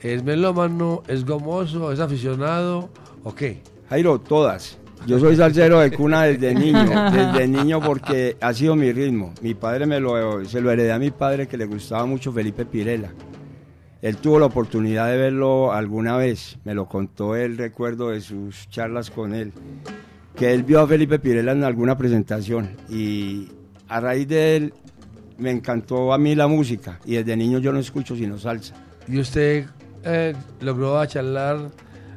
es 0.00 0.22
melómano, 0.22 1.02
es 1.08 1.24
gomoso, 1.24 1.92
es 1.92 2.00
aficionado, 2.00 2.88
¿o 3.24 3.34
qué? 3.34 3.62
Jairo, 3.90 4.20
todas. 4.20 4.77
Yo 5.06 5.18
soy 5.18 5.36
salsero 5.36 5.80
de 5.80 5.90
cuna 5.90 6.24
desde 6.24 6.54
niño, 6.54 7.10
desde 7.10 7.48
niño 7.48 7.80
porque 7.80 8.36
ha 8.40 8.52
sido 8.52 8.76
mi 8.76 8.92
ritmo. 8.92 9.32
Mi 9.40 9.54
padre 9.54 9.86
me 9.86 10.00
lo, 10.00 10.44
se 10.44 10.60
lo 10.60 10.70
heredé 10.70 10.92
a 10.92 10.98
mi 10.98 11.10
padre 11.10 11.46
que 11.46 11.56
le 11.56 11.66
gustaba 11.66 12.04
mucho 12.04 12.32
Felipe 12.32 12.66
Pirela. 12.66 13.10
Él 14.00 14.16
tuvo 14.16 14.38
la 14.38 14.46
oportunidad 14.46 15.08
de 15.08 15.16
verlo 15.16 15.72
alguna 15.72 16.16
vez, 16.16 16.58
me 16.64 16.74
lo 16.74 16.86
contó 16.86 17.34
él, 17.34 17.58
recuerdo 17.58 18.10
de 18.10 18.20
sus 18.20 18.68
charlas 18.68 19.10
con 19.10 19.34
él, 19.34 19.52
que 20.36 20.54
él 20.54 20.62
vio 20.62 20.80
a 20.80 20.86
Felipe 20.86 21.18
Pirela 21.18 21.52
en 21.52 21.64
alguna 21.64 21.98
presentación 21.98 22.76
y 22.88 23.48
a 23.88 23.98
raíz 24.00 24.28
de 24.28 24.56
él 24.56 24.74
me 25.36 25.50
encantó 25.50 26.12
a 26.12 26.18
mí 26.18 26.34
la 26.34 26.46
música 26.46 27.00
y 27.04 27.16
desde 27.16 27.36
niño 27.36 27.58
yo 27.58 27.72
no 27.72 27.80
escucho 27.80 28.14
sino 28.14 28.38
salsa. 28.38 28.74
¿Y 29.08 29.18
usted 29.18 29.66
eh, 30.04 30.34
logró 30.60 31.04
charlar 31.06 31.70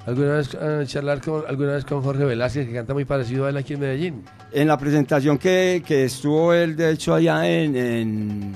alguna 0.05 0.33
vez, 0.37 0.57
eh, 0.59 0.83
charlar 0.85 1.21
con, 1.21 1.43
alguna 1.47 1.73
vez 1.73 1.85
con 1.85 2.01
Jorge 2.01 2.25
Velázquez, 2.25 2.67
que 2.67 2.73
canta 2.73 2.93
muy 2.93 3.05
parecido 3.05 3.45
a 3.45 3.49
él 3.49 3.57
aquí 3.57 3.73
en 3.73 3.79
Medellín? 3.79 4.23
En 4.51 4.67
la 4.67 4.77
presentación 4.77 5.37
que, 5.37 5.83
que 5.85 6.05
estuvo 6.05 6.53
él, 6.53 6.75
de 6.75 6.91
hecho, 6.91 7.13
allá 7.13 7.47
en, 7.47 7.75
en, 7.75 8.55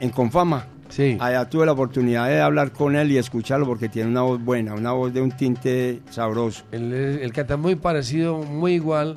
en 0.00 0.10
Confama, 0.10 0.66
sí. 0.88 1.16
allá 1.20 1.48
tuve 1.48 1.66
la 1.66 1.72
oportunidad 1.72 2.28
de 2.28 2.40
hablar 2.40 2.72
con 2.72 2.96
él 2.96 3.12
y 3.12 3.18
escucharlo 3.18 3.66
porque 3.66 3.88
tiene 3.88 4.10
una 4.10 4.22
voz 4.22 4.42
buena, 4.42 4.74
una 4.74 4.92
voz 4.92 5.12
de 5.12 5.20
un 5.20 5.30
tinte 5.30 6.00
sabroso. 6.10 6.64
Él, 6.72 6.92
él 6.92 7.32
canta 7.32 7.56
muy 7.56 7.76
parecido, 7.76 8.38
muy 8.38 8.74
igual, 8.74 9.16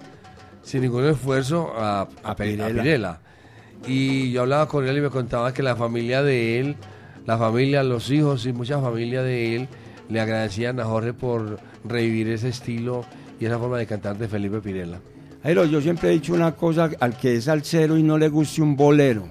sin 0.61 0.81
ningún 0.81 1.05
esfuerzo 1.05 1.73
a, 1.75 2.01
a, 2.01 2.31
a 2.31 2.35
Pirela. 2.35 2.83
Pirela. 2.83 3.19
Y 3.87 4.31
yo 4.31 4.41
hablaba 4.41 4.67
con 4.67 4.87
él 4.87 4.97
y 4.97 5.01
me 5.01 5.09
contaba 5.09 5.53
que 5.53 5.63
la 5.63 5.75
familia 5.75 6.21
de 6.21 6.59
él, 6.59 6.75
la 7.25 7.37
familia, 7.37 7.81
los 7.81 8.11
hijos 8.11 8.45
y 8.45 8.51
mucha 8.51 8.79
familia 8.81 9.23
de 9.23 9.55
él 9.55 9.69
le 10.09 10.19
agradecían 10.19 10.79
a 10.79 10.85
Jorge 10.85 11.13
por 11.13 11.59
revivir 11.85 12.29
ese 12.29 12.49
estilo 12.49 13.05
y 13.39 13.45
esa 13.45 13.57
forma 13.57 13.77
de 13.77 13.85
cantar 13.85 14.17
de 14.17 14.27
Felipe 14.27 14.59
Pirela. 14.59 14.99
Jairo, 15.43 15.65
yo 15.65 15.79
siempre 15.79 16.09
he 16.09 16.13
dicho 16.13 16.33
una 16.33 16.53
cosa, 16.55 16.89
al 16.99 17.15
que 17.15 17.35
es 17.35 17.45
salsero 17.45 17.97
y 17.97 18.03
no 18.03 18.17
le 18.17 18.27
guste 18.27 18.61
un 18.61 18.75
bolero, 18.75 19.23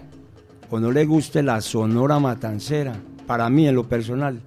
o 0.71 0.81
no 0.81 0.91
le 0.91 1.05
guste 1.05 1.43
la 1.43 1.61
sonora 1.61 2.19
matancera, 2.19 2.95
para 3.27 3.51
mí 3.51 3.69
en 3.69 3.75
lo 3.75 3.85
personal, 3.87 4.41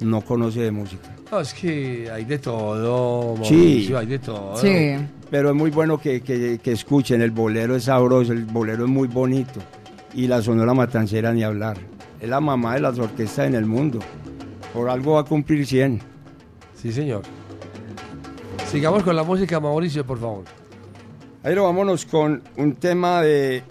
no 0.00 0.20
conoce 0.20 0.60
de 0.60 0.70
música. 0.70 1.08
No, 1.30 1.40
es 1.40 1.54
que 1.54 2.08
hay 2.12 2.24
de 2.24 2.38
todo, 2.38 3.34
Sí. 3.44 3.54
Mauricio, 3.54 3.98
hay 3.98 4.06
de 4.06 4.18
todo. 4.18 4.54
Pero 5.30 5.48
es 5.48 5.56
muy 5.56 5.70
bueno 5.70 5.98
que, 5.98 6.20
que- 6.20 6.60
que 6.62 6.72
escuchen, 6.72 7.22
el 7.22 7.30
bolero 7.30 7.74
es 7.74 7.84
sabroso, 7.84 8.32
el 8.32 8.44
bolero 8.44 8.84
es 8.84 8.90
muy 8.90 9.08
bonito. 9.08 9.60
Y 10.14 10.26
la 10.26 10.42
sonora 10.42 10.74
matancera 10.74 11.32
ni 11.32 11.42
hablar. 11.42 11.78
Es 12.20 12.28
la 12.28 12.38
mamá 12.38 12.74
de 12.74 12.80
las 12.80 12.98
orquestas 12.98 13.46
en 13.46 13.54
el 13.54 13.64
mundo. 13.64 13.98
Por 14.72 14.88
algo 14.88 15.12
va 15.12 15.20
a 15.20 15.24
cumplir 15.24 15.66
100. 15.66 16.00
Sí, 16.74 16.92
señor. 16.92 17.22
Sigamos 18.70 19.02
con 19.02 19.14
la 19.14 19.22
música, 19.22 19.60
Mauricio, 19.60 20.06
por 20.06 20.18
favor. 20.18 20.44
Ahí 21.42 21.54
lo 21.54 21.64
vámonos 21.64 22.06
con 22.06 22.42
un 22.56 22.74
tema 22.74 23.20
de 23.20 23.62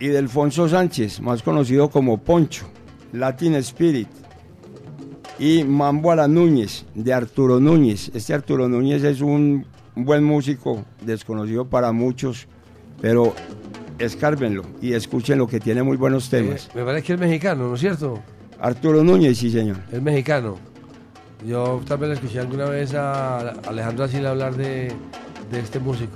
Idelfonso 0.00 0.68
Sánchez, 0.68 1.20
más 1.20 1.42
conocido 1.42 1.90
como 1.90 2.18
Poncho, 2.18 2.66
Latin 3.12 3.54
Spirit. 3.56 4.08
Y 5.38 5.62
Mambo 5.62 6.10
a 6.10 6.16
la 6.16 6.26
Núñez, 6.26 6.84
de 6.94 7.12
Arturo 7.12 7.60
Núñez. 7.60 8.10
Este 8.12 8.34
Arturo 8.34 8.68
Núñez 8.68 9.04
es 9.04 9.20
un 9.20 9.64
buen 9.94 10.24
músico, 10.24 10.84
desconocido 11.02 11.66
para 11.66 11.92
muchos, 11.92 12.48
pero 13.00 13.34
escárbenlo 13.98 14.62
y 14.80 14.94
escuchen 14.94 15.38
lo 15.38 15.46
que 15.46 15.60
tiene 15.60 15.82
muy 15.82 15.96
buenos 15.96 16.28
temas. 16.28 16.68
Me 16.74 16.84
parece 16.84 17.06
que 17.06 17.12
es 17.12 17.20
mexicano, 17.20 17.68
¿no 17.68 17.74
es 17.74 17.80
cierto? 17.80 18.20
Arturo 18.60 19.04
Núñez, 19.04 19.38
sí 19.38 19.50
señor. 19.50 19.76
Es 19.92 20.02
mexicano. 20.02 20.56
Yo 21.46 21.80
también 21.86 22.12
escuché 22.12 22.40
alguna 22.40 22.64
vez 22.64 22.94
a 22.94 23.50
Alejandro 23.68 24.04
Asila 24.04 24.30
hablar 24.30 24.56
de, 24.56 24.92
de 25.50 25.60
este 25.60 25.78
músico. 25.78 26.14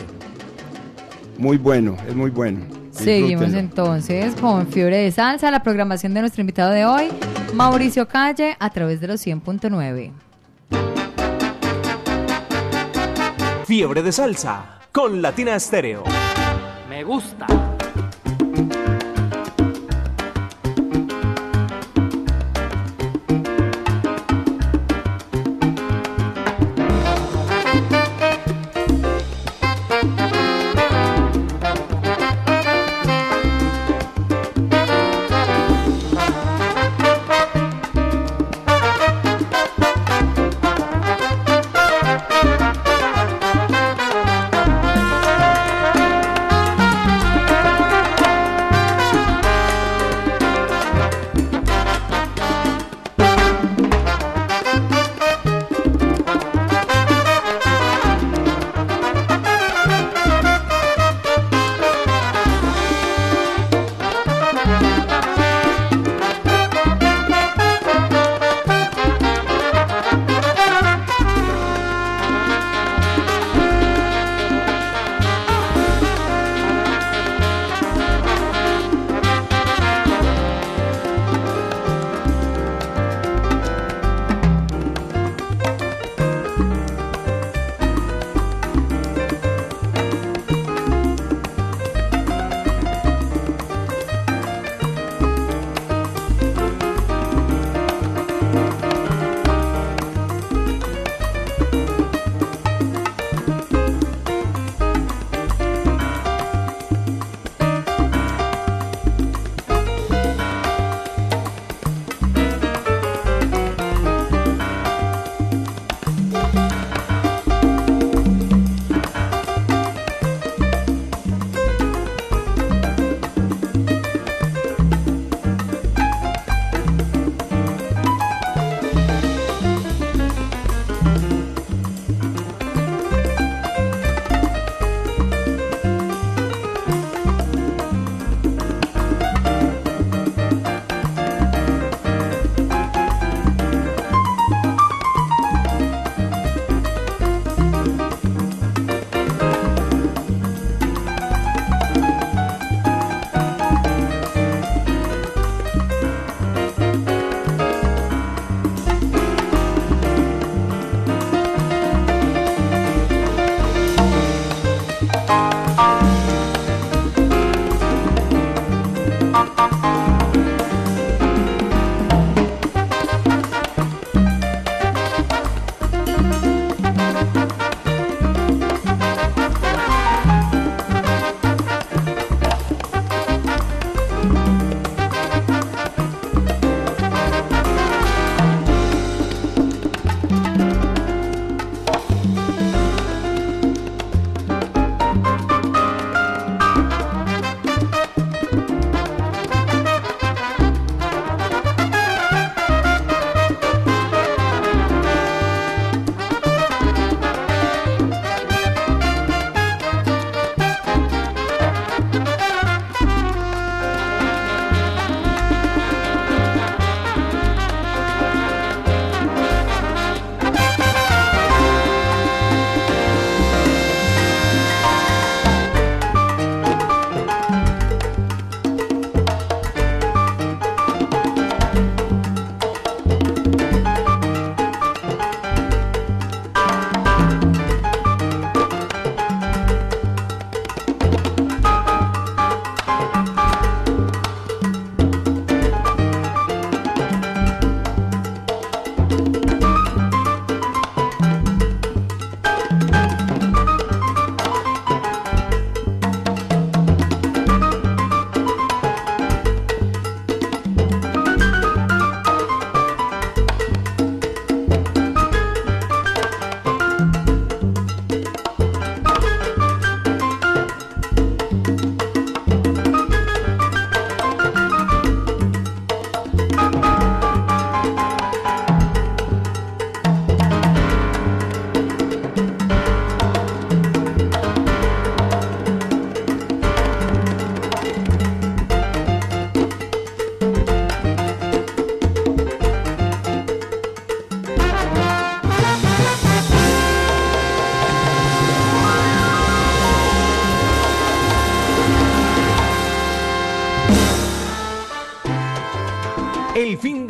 Muy 1.39 1.59
bueno, 1.59 1.97
es 2.09 2.15
muy 2.15 2.31
bueno. 2.31 2.61
Seguimos 2.91 3.53
entonces 3.55 4.35
con 4.37 4.67
Fiebre 4.67 4.99
de 4.99 5.11
Salsa, 5.11 5.51
la 5.51 5.63
programación 5.63 6.13
de 6.15 6.21
nuestro 6.21 6.41
invitado 6.41 6.73
de 6.73 6.85
hoy, 6.85 7.09
Mauricio 7.55 8.07
Calle, 8.07 8.57
a 8.59 8.71
través 8.71 9.01
de 9.01 9.09
los 9.09 9.27
100.9. 9.27 10.11
Fiebre 13.65 14.03
de 14.03 14.13
salsa 14.13 14.81
con 14.93 15.23
Latina 15.23 15.57
Estéreo. 15.57 16.05
Me 16.91 17.03
gusta. 17.03 17.47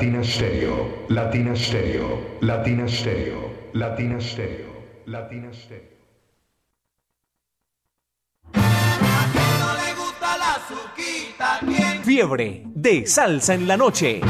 Latina 0.00 0.24
Stereo, 0.24 1.04
Latina 1.10 1.54
Stereo, 1.54 2.38
Latina 2.40 2.88
Stereo, 2.88 3.50
Latina 3.74 4.18
Stereo, 4.18 4.72
Latina 5.04 5.52
Stereo. 5.52 6.00
Fiebre 12.02 12.62
de 12.74 13.06
salsa 13.06 13.52
en 13.52 13.68
la 13.68 13.76
noche. 13.76 14.22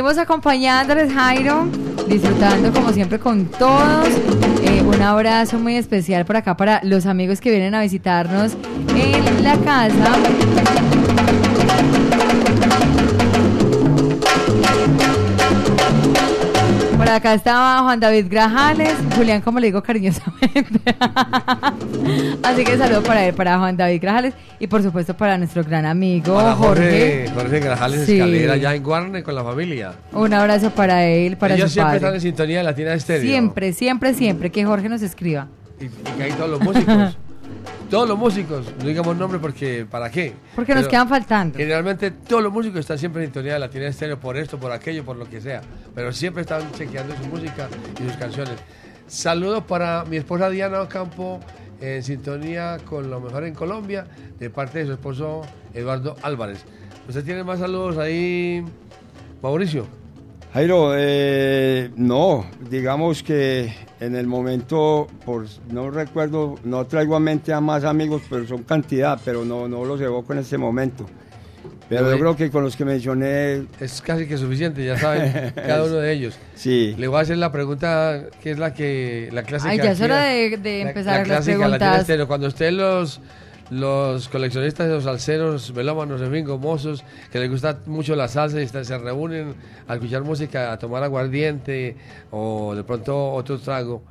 Seguimos 0.00 0.16
acompañándoles, 0.16 1.12
Jairo, 1.12 1.68
disfrutando 2.08 2.72
como 2.72 2.90
siempre 2.90 3.18
con 3.18 3.44
todos. 3.44 4.08
Eh, 4.62 4.80
un 4.80 5.02
abrazo 5.02 5.58
muy 5.58 5.76
especial 5.76 6.24
por 6.24 6.38
acá 6.38 6.56
para 6.56 6.80
los 6.84 7.04
amigos 7.04 7.38
que 7.38 7.50
vienen 7.50 7.74
a 7.74 7.82
visitarnos 7.82 8.56
en 8.96 9.44
la 9.44 9.58
casa. 9.58 10.16
Por 16.96 17.08
acá 17.10 17.34
estaba 17.34 17.82
Juan 17.82 18.00
David 18.00 18.28
Grajales, 18.30 18.94
Julián, 19.16 19.42
como 19.42 19.60
le 19.60 19.66
digo 19.66 19.82
cariñosamente. 19.82 20.80
Así 22.42 22.64
que 22.64 22.76
saludo 22.76 23.02
para 23.02 23.24
él, 23.26 23.34
para 23.34 23.58
Juan 23.58 23.76
David 23.76 24.00
Grajales 24.02 24.34
y 24.58 24.66
por 24.66 24.82
supuesto 24.82 25.16
para 25.16 25.36
nuestro 25.38 25.62
gran 25.64 25.86
amigo 25.86 26.34
Para 26.34 26.54
Jorge. 26.54 27.26
Jorge, 27.28 27.30
Jorge 27.34 27.60
Grajales 27.60 28.06
Sí. 28.06 28.14
Escalera, 28.14 28.54
allá 28.54 28.74
en 28.74 28.82
Guarne 28.82 29.22
con 29.22 29.34
la 29.34 29.44
familia. 29.44 29.92
Un 30.12 30.32
abrazo 30.34 30.70
para 30.70 31.04
él, 31.06 31.36
para 31.36 31.54
Ellos 31.54 31.70
su 31.70 31.74
siempre 31.74 31.86
padre. 31.88 31.96
están 31.98 32.14
en 32.14 32.20
sintonía 32.20 32.58
de 32.58 32.64
Latina 32.64 32.94
Estéreo. 32.94 33.22
Siempre, 33.22 33.72
siempre, 33.72 34.14
siempre 34.14 34.50
que 34.50 34.64
Jorge 34.64 34.88
nos 34.88 35.02
escriba. 35.02 35.48
Y, 35.80 35.84
y 35.84 35.88
que 36.16 36.22
hay 36.22 36.32
todos 36.32 36.50
los 36.50 36.60
músicos. 36.60 37.16
todos 37.90 38.08
los 38.08 38.16
músicos, 38.18 38.66
no 38.78 38.86
digamos 38.86 39.16
nombre 39.16 39.38
porque 39.40 39.84
¿para 39.90 40.10
qué? 40.10 40.32
Porque 40.54 40.74
nos 40.74 40.86
quedan 40.88 41.08
faltando. 41.08 41.58
Generalmente 41.58 42.10
todos 42.12 42.42
los 42.42 42.52
músicos 42.52 42.80
están 42.80 42.98
siempre 42.98 43.22
en 43.22 43.28
sintonía 43.28 43.54
de 43.54 43.58
Latina 43.58 43.86
Estéreo 43.88 44.18
por 44.18 44.36
esto, 44.36 44.58
por 44.58 44.70
aquello, 44.72 45.04
por 45.04 45.16
lo 45.16 45.28
que 45.28 45.40
sea. 45.40 45.60
Pero 45.94 46.12
siempre 46.12 46.42
están 46.42 46.62
chequeando 46.72 47.14
su 47.16 47.28
música 47.28 47.68
y 48.00 48.04
sus 48.08 48.16
canciones. 48.16 48.54
Saludos 49.08 49.64
para 49.64 50.04
mi 50.04 50.18
esposa 50.18 50.48
Diana 50.50 50.82
Ocampo, 50.82 51.40
en 51.80 52.02
sintonía 52.02 52.78
con 52.84 53.10
lo 53.10 53.20
mejor 53.20 53.44
en 53.44 53.54
Colombia, 53.54 54.06
de 54.38 54.50
parte 54.50 54.80
de 54.80 54.86
su 54.86 54.92
esposo 54.92 55.42
Eduardo 55.74 56.16
Álvarez. 56.22 56.64
¿Usted 57.08 57.24
tiene 57.24 57.44
más 57.44 57.58
saludos 57.60 57.98
ahí, 57.98 58.64
Mauricio? 59.42 59.86
Jairo, 60.52 60.92
eh, 60.96 61.90
no, 61.96 62.44
digamos 62.68 63.22
que 63.22 63.72
En 64.00 64.16
el 64.16 64.26
momento, 64.26 65.06
por, 65.26 65.44
no 65.70 65.90
recuerdo, 65.90 66.54
no 66.64 66.86
traigo 66.86 67.14
a 67.14 67.20
mente 67.20 67.52
a 67.52 67.60
más 67.60 67.84
amigos, 67.84 68.22
pero 68.30 68.46
son 68.46 68.62
cantidad, 68.62 69.20
pero 69.22 69.44
no, 69.44 69.68
no 69.68 69.84
los 69.84 70.00
evoco 70.00 70.32
en 70.32 70.38
este 70.38 70.56
momento. 70.56 71.04
Pero 71.90 72.10
yo 72.12 72.18
creo 72.18 72.36
que 72.36 72.50
con 72.50 72.62
los 72.62 72.76
que 72.76 72.84
mencioné... 72.86 73.66
Es 73.80 74.00
casi 74.00 74.26
que 74.26 74.38
suficiente, 74.38 74.84
ya 74.84 74.96
saben 74.96 75.52
cada 75.54 75.84
uno 75.84 75.96
de 75.96 76.12
ellos. 76.12 76.38
Sí. 76.54 76.94
Le 76.98 77.08
voy 77.08 77.18
a 77.18 77.20
hacer 77.22 77.36
la 77.38 77.50
pregunta 77.52 78.22
que 78.42 78.50
es 78.52 78.58
la 78.58 78.72
que 78.74 79.28
la 79.32 79.42
clásica. 79.42 79.70
Ay, 79.72 79.78
ya 79.78 79.92
es 79.92 80.00
hora 80.00 80.16
la- 80.16 80.24
de, 80.24 80.56
de 80.58 80.84
la- 80.84 80.88
empezar 80.90 81.12
la 81.12 81.18
las 81.20 81.26
clásica, 81.28 81.52
la 81.56 81.58
preguntas. 81.64 81.78
tiene 81.88 82.00
estéreo. 82.00 82.28
Cuando 82.28 82.46
usted 82.48 82.70
los 82.72 83.20
los 83.70 84.28
coleccionistas 84.28 84.88
de 84.88 84.94
los 84.94 85.04
salseros, 85.04 85.72
melómanos, 85.74 86.20
en 86.20 86.32
fin, 86.32 86.44
gomosos, 86.44 87.04
que 87.30 87.38
les 87.38 87.48
gusta 87.48 87.78
mucho 87.86 88.16
la 88.16 88.26
salsa 88.28 88.60
y 88.60 88.64
está- 88.64 88.82
se 88.84 88.98
reúnen 88.98 89.54
a 89.86 89.94
escuchar 89.94 90.22
música, 90.22 90.72
a 90.72 90.78
tomar 90.78 91.02
aguardiente 91.04 91.96
o 92.32 92.74
de 92.74 92.82
pronto 92.82 93.30
otro 93.32 93.58
trago, 93.58 94.02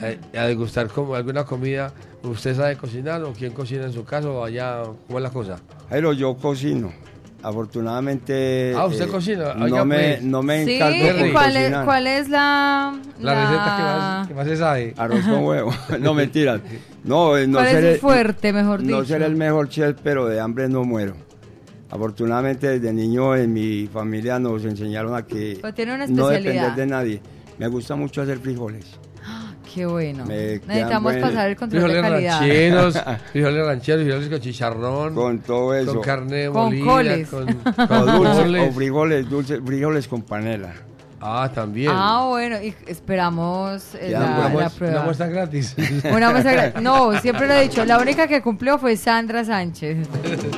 eh, 0.00 0.18
a 0.38 0.44
degustar 0.46 0.88
como 0.88 1.14
alguna 1.14 1.44
comida, 1.44 1.92
¿usted 2.22 2.54
sabe 2.56 2.76
cocinar 2.76 3.22
o 3.22 3.32
quién 3.32 3.52
cocina 3.52 3.84
en 3.84 3.92
su 3.92 4.04
casa 4.04 4.28
o 4.28 4.44
allá? 4.44 4.82
¿Cómo 5.06 5.18
es 5.18 5.22
la 5.22 5.30
cosa? 5.30 5.56
Jairo, 5.90 6.12
yo 6.12 6.34
cocino. 6.36 6.92
Afortunadamente... 7.42 8.72
Ah, 8.76 8.86
¿usted 8.86 9.04
eh, 9.06 9.08
cocina? 9.08 9.54
No 9.54 9.64
Oiga, 9.66 9.84
me, 9.84 9.96
pues. 9.96 10.22
no 10.22 10.42
me 10.42 10.64
Sí, 10.64 10.74
encargo 10.76 11.04
de 11.04 11.28
¿y 11.28 11.32
cuál 11.32 11.50
es, 11.56 11.62
cocinar. 11.62 11.84
cuál 11.84 12.06
es 12.06 12.28
la, 12.30 13.00
La 13.20 13.34
receta 13.44 13.76
que 13.76 13.82
más, 13.82 14.28
que 14.28 14.34
más 14.34 14.46
se 14.46 14.56
sabe. 14.56 14.94
Arroz 14.96 15.24
con 15.26 15.44
huevo. 15.44 15.74
no, 16.00 16.14
mentiras. 16.14 16.60
No, 17.04 17.36
eh, 17.36 17.46
no 17.46 17.58
¿Cuál 17.58 17.66
es 17.68 17.72
seré- 17.74 17.92
el 17.94 17.98
fuerte, 18.00 18.52
mejor 18.52 18.80
No 18.82 18.86
dicho? 19.02 19.04
seré 19.04 19.26
el 19.26 19.36
mejor 19.36 19.68
chef, 19.68 19.96
pero 20.02 20.26
de 20.26 20.40
hambre 20.40 20.68
no 20.68 20.84
muero. 20.84 21.14
Afortunadamente 21.90 22.78
desde 22.78 22.92
niño 22.92 23.36
en 23.36 23.52
mi 23.52 23.86
familia 23.92 24.38
nos 24.38 24.64
enseñaron 24.64 25.14
a 25.14 25.22
que 25.26 25.58
Pero 25.60 25.74
tiene 25.74 25.94
una 25.94 26.06
no 26.06 26.30
especialidad. 26.30 26.62
depender 26.62 26.76
de 26.76 26.86
nadie. 26.86 27.20
Me 27.58 27.68
gusta 27.68 27.94
mucho 27.94 28.22
hacer 28.22 28.38
frijoles. 28.38 28.86
Qué 29.74 29.86
bueno. 29.86 30.24
Me 30.24 30.60
Necesitamos 30.66 31.14
pasar 31.16 31.50
el 31.50 31.56
control 31.56 31.82
de 31.82 31.88
Frijoles 31.88 32.10
calidad. 32.12 32.38
rancheros, 32.40 32.98
frijoles 33.32 33.66
rancheros, 33.66 34.02
frijoles 34.04 34.28
con 34.28 34.40
chicharrón, 34.40 35.14
Con 35.14 35.38
todo 35.40 35.74
eso. 35.74 35.94
con 35.94 36.02
carne 36.02 36.46
Con 36.46 36.62
molida, 36.64 36.84
coles. 36.84 37.28
con, 37.28 37.46
con 37.46 38.06
dulce- 38.06 38.68
o 38.68 38.72
frijoles 38.72 39.28
dulces, 39.28 39.60
frijoles 39.64 40.06
con 40.08 40.22
panela. 40.22 40.72
Ah, 41.26 41.50
también. 41.54 41.90
Ah, 41.90 42.26
bueno, 42.28 42.60
y 42.62 42.74
esperamos 42.86 43.94
eh, 43.94 44.08
Ya, 44.10 44.20
la, 44.20 44.26
una 44.26 44.38
la 44.40 44.48
muestra, 44.50 44.78
prueba. 44.78 44.94
una 44.96 45.04
muestra 45.04 45.26
gratis. 45.28 45.74
Una 46.14 46.30
muestra 46.30 46.52
gra- 46.74 46.80
No, 46.82 47.18
siempre 47.18 47.46
lo 47.46 47.54
he 47.54 47.62
dicho. 47.62 47.82
La 47.86 47.98
única 47.98 48.26
que 48.28 48.42
cumplió 48.42 48.76
fue 48.78 48.94
Sandra 48.96 49.42
Sánchez. 49.42 50.06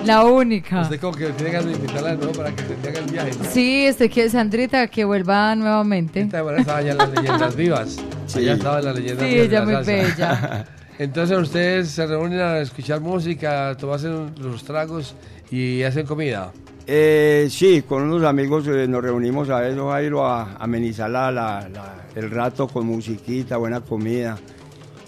La 0.05 0.25
única. 0.25 0.81
Usted 0.81 0.99
como 1.01 1.17
que 1.17 1.29
tiene 1.31 1.53
ganas 1.53 1.67
de 1.69 1.73
invitarla 1.77 2.11
de 2.11 2.17
nuevo 2.17 2.33
para 2.33 2.51
que 2.51 2.65
se 2.65 2.89
haga 2.89 2.99
el 2.99 3.05
viaje. 3.13 3.31
Sí, 3.49 3.87
este 3.87 4.11
que 4.11 4.29
Sandrita 4.29 4.89
que 4.89 5.05
vuelva 5.05 5.55
nuevamente. 5.55 6.23
Esta 6.23 6.39
estaba 6.57 6.79
allá 6.79 6.91
en 6.93 6.99
las 6.99 7.11
leyendas 7.11 7.55
vivas. 7.65 7.97
Sí. 8.27 8.39
Allá 8.41 8.53
estaba 8.55 8.79
en 8.81 8.85
las 8.87 8.97
leyendas 8.97 9.25
Sí, 9.29 9.35
vivas 9.35 9.49
de 9.51 9.55
ella 9.57 9.61
la 9.61 9.65
muy 9.67 9.75
salsa. 9.85 9.93
bella. 9.93 10.65
Entonces 10.99 11.39
ustedes 11.39 11.91
se 11.91 12.07
reúnen 12.07 12.41
a 12.41 12.59
escuchar 12.59 13.01
música, 13.01 13.77
tomarse 13.79 14.09
los 14.09 14.65
tragos 14.65 15.15
y 15.51 15.85
hacen 15.85 16.07
comida. 16.07 16.51
Eh, 16.89 17.49
sí, 17.51 17.83
con 17.83 18.03
unos 18.05 18.23
amigos 18.23 18.67
eh, 18.69 18.87
nos 18.87 19.03
reunimos 19.03 19.51
a 19.51 19.67
eso, 19.69 19.91
Jairo, 19.91 20.25
a 20.25 20.55
amenizar 20.57 21.11
la- 21.11 21.33
la- 21.33 21.69
la- 21.69 22.07
el 22.15 22.31
rato 22.31 22.69
con 22.69 22.87
musiquita, 22.87 23.57
buena 23.57 23.81
comida. 23.81 24.39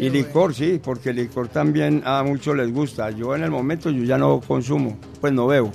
Y 0.00 0.10
licor, 0.10 0.55
sí, 0.55 0.80
porque 0.82 1.10
el 1.10 1.16
licor 1.16 1.48
también 1.48 2.02
a 2.05 2.22
muchos 2.22 2.56
les 2.56 2.72
gusta. 2.72 3.10
Yo 3.10 3.34
en 3.34 3.42
el 3.44 3.50
momento 3.50 3.90
yo 3.90 4.02
ya 4.05 4.16
no 4.18 4.40
consumo, 4.40 4.96
pues 5.20 5.32
no 5.32 5.46
bebo. 5.46 5.72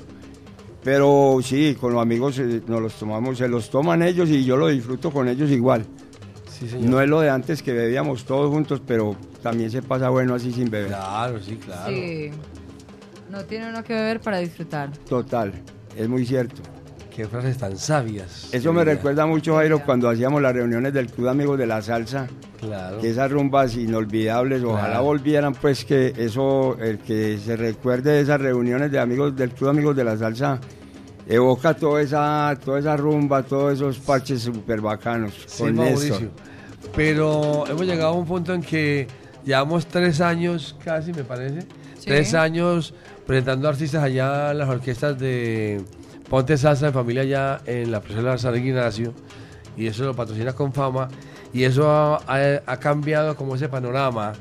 Pero 0.83 1.39
sí, 1.41 1.75
con 1.79 1.93
los 1.93 2.01
amigos 2.01 2.37
eh, 2.39 2.61
nos 2.67 2.81
los 2.81 2.93
tomamos, 2.95 3.37
se 3.37 3.47
los 3.47 3.69
toman 3.69 4.01
ellos 4.01 4.29
y 4.29 4.43
yo 4.43 4.57
lo 4.57 4.67
disfruto 4.67 5.11
con 5.11 5.27
ellos 5.29 5.49
igual. 5.51 5.85
Sí, 6.49 6.67
señor. 6.69 6.89
No 6.89 7.01
es 7.01 7.09
lo 7.09 7.21
de 7.21 7.29
antes 7.29 7.63
que 7.63 7.71
bebíamos 7.73 8.25
todos 8.25 8.49
juntos, 8.49 8.81
pero 8.85 9.15
también 9.41 9.71
se 9.71 9.81
pasa 9.81 10.09
bueno 10.09 10.35
así 10.35 10.51
sin 10.51 10.69
beber. 10.69 10.89
Claro, 10.89 11.39
sí, 11.41 11.55
claro. 11.55 11.89
Sí. 11.93 12.31
No 13.31 13.43
tiene 13.45 13.69
uno 13.69 13.83
que 13.83 13.93
beber 13.93 14.19
para 14.21 14.37
disfrutar. 14.39 14.91
Total, 15.09 15.51
es 15.97 16.07
muy 16.09 16.25
cierto. 16.25 16.61
Qué 17.15 17.27
frases 17.27 17.57
tan 17.59 17.77
sabias. 17.77 18.49
Eso 18.51 18.73
me 18.73 18.83
recuerda 18.83 19.27
mucho, 19.27 19.55
Jairo, 19.57 19.83
cuando 19.85 20.09
hacíamos 20.09 20.41
las 20.41 20.51
reuniones 20.53 20.93
del 20.93 21.07
Club 21.11 21.27
Amigos 21.29 21.59
de 21.59 21.67
la 21.67 21.79
Salsa, 21.81 22.27
Claro. 22.59 22.97
que 22.99 23.09
esas 23.11 23.29
rumbas 23.31 23.75
inolvidables, 23.75 24.63
ojalá 24.63 24.87
Claro. 24.87 25.03
volvieran, 25.03 25.53
pues 25.53 25.85
que 25.85 26.11
eso, 26.17 26.75
el 26.79 26.97
que 26.97 27.37
se 27.37 27.55
recuerde 27.55 28.13
de 28.13 28.21
esas 28.21 28.41
reuniones 28.41 28.91
de 28.91 28.99
amigos 28.99 29.35
del 29.35 29.51
Club 29.51 29.65
de 29.65 29.69
Amigos 29.77 29.95
de 29.95 30.03
la 30.05 30.17
Salsa, 30.17 30.59
evoca 31.27 31.75
toda 31.75 32.01
esa, 32.01 32.57
toda 32.65 32.79
esa 32.79 32.97
rumba, 32.97 33.43
todos 33.43 33.73
esos 33.73 33.99
parches 33.99 34.41
súper 34.41 34.81
bacanos. 34.81 35.33
Sí, 35.45 35.63
con 35.63 35.75
Mauricio. 35.75 36.31
Pero 36.95 37.65
hemos 37.67 37.85
llegado 37.85 38.09
a 38.09 38.13
un 38.13 38.25
punto 38.25 38.53
en 38.53 38.61
que 38.61 39.07
llevamos 39.45 39.85
tres 39.85 40.19
años 40.21 40.75
casi, 40.83 41.13
me 41.13 41.23
parece. 41.23 41.61
Sí. 41.99 42.05
Tres 42.07 42.33
años 42.33 42.93
presentando 43.25 43.67
artistas 43.69 44.03
allá 44.03 44.51
en 44.51 44.57
las 44.57 44.69
orquestas 44.69 45.17
de 45.19 45.81
Ponte 46.29 46.57
Salsa 46.57 46.87
en 46.87 46.93
Familia 46.93 47.21
allá 47.23 47.61
en 47.65 47.91
la 47.91 48.01
Plaza 48.01 48.37
San 48.37 48.55
Ignacio. 48.55 49.13
Y 49.77 49.87
eso 49.87 50.03
lo 50.05 50.15
patrocina 50.15 50.53
con 50.53 50.71
fama. 50.73 51.07
Y 51.53 51.63
eso 51.63 51.89
ha, 51.89 52.17
ha- 52.27 52.61
ha 52.65 52.77
cambiado 52.77 53.35
como 53.35 53.55
ese 53.55 53.69
panorama. 53.69 54.33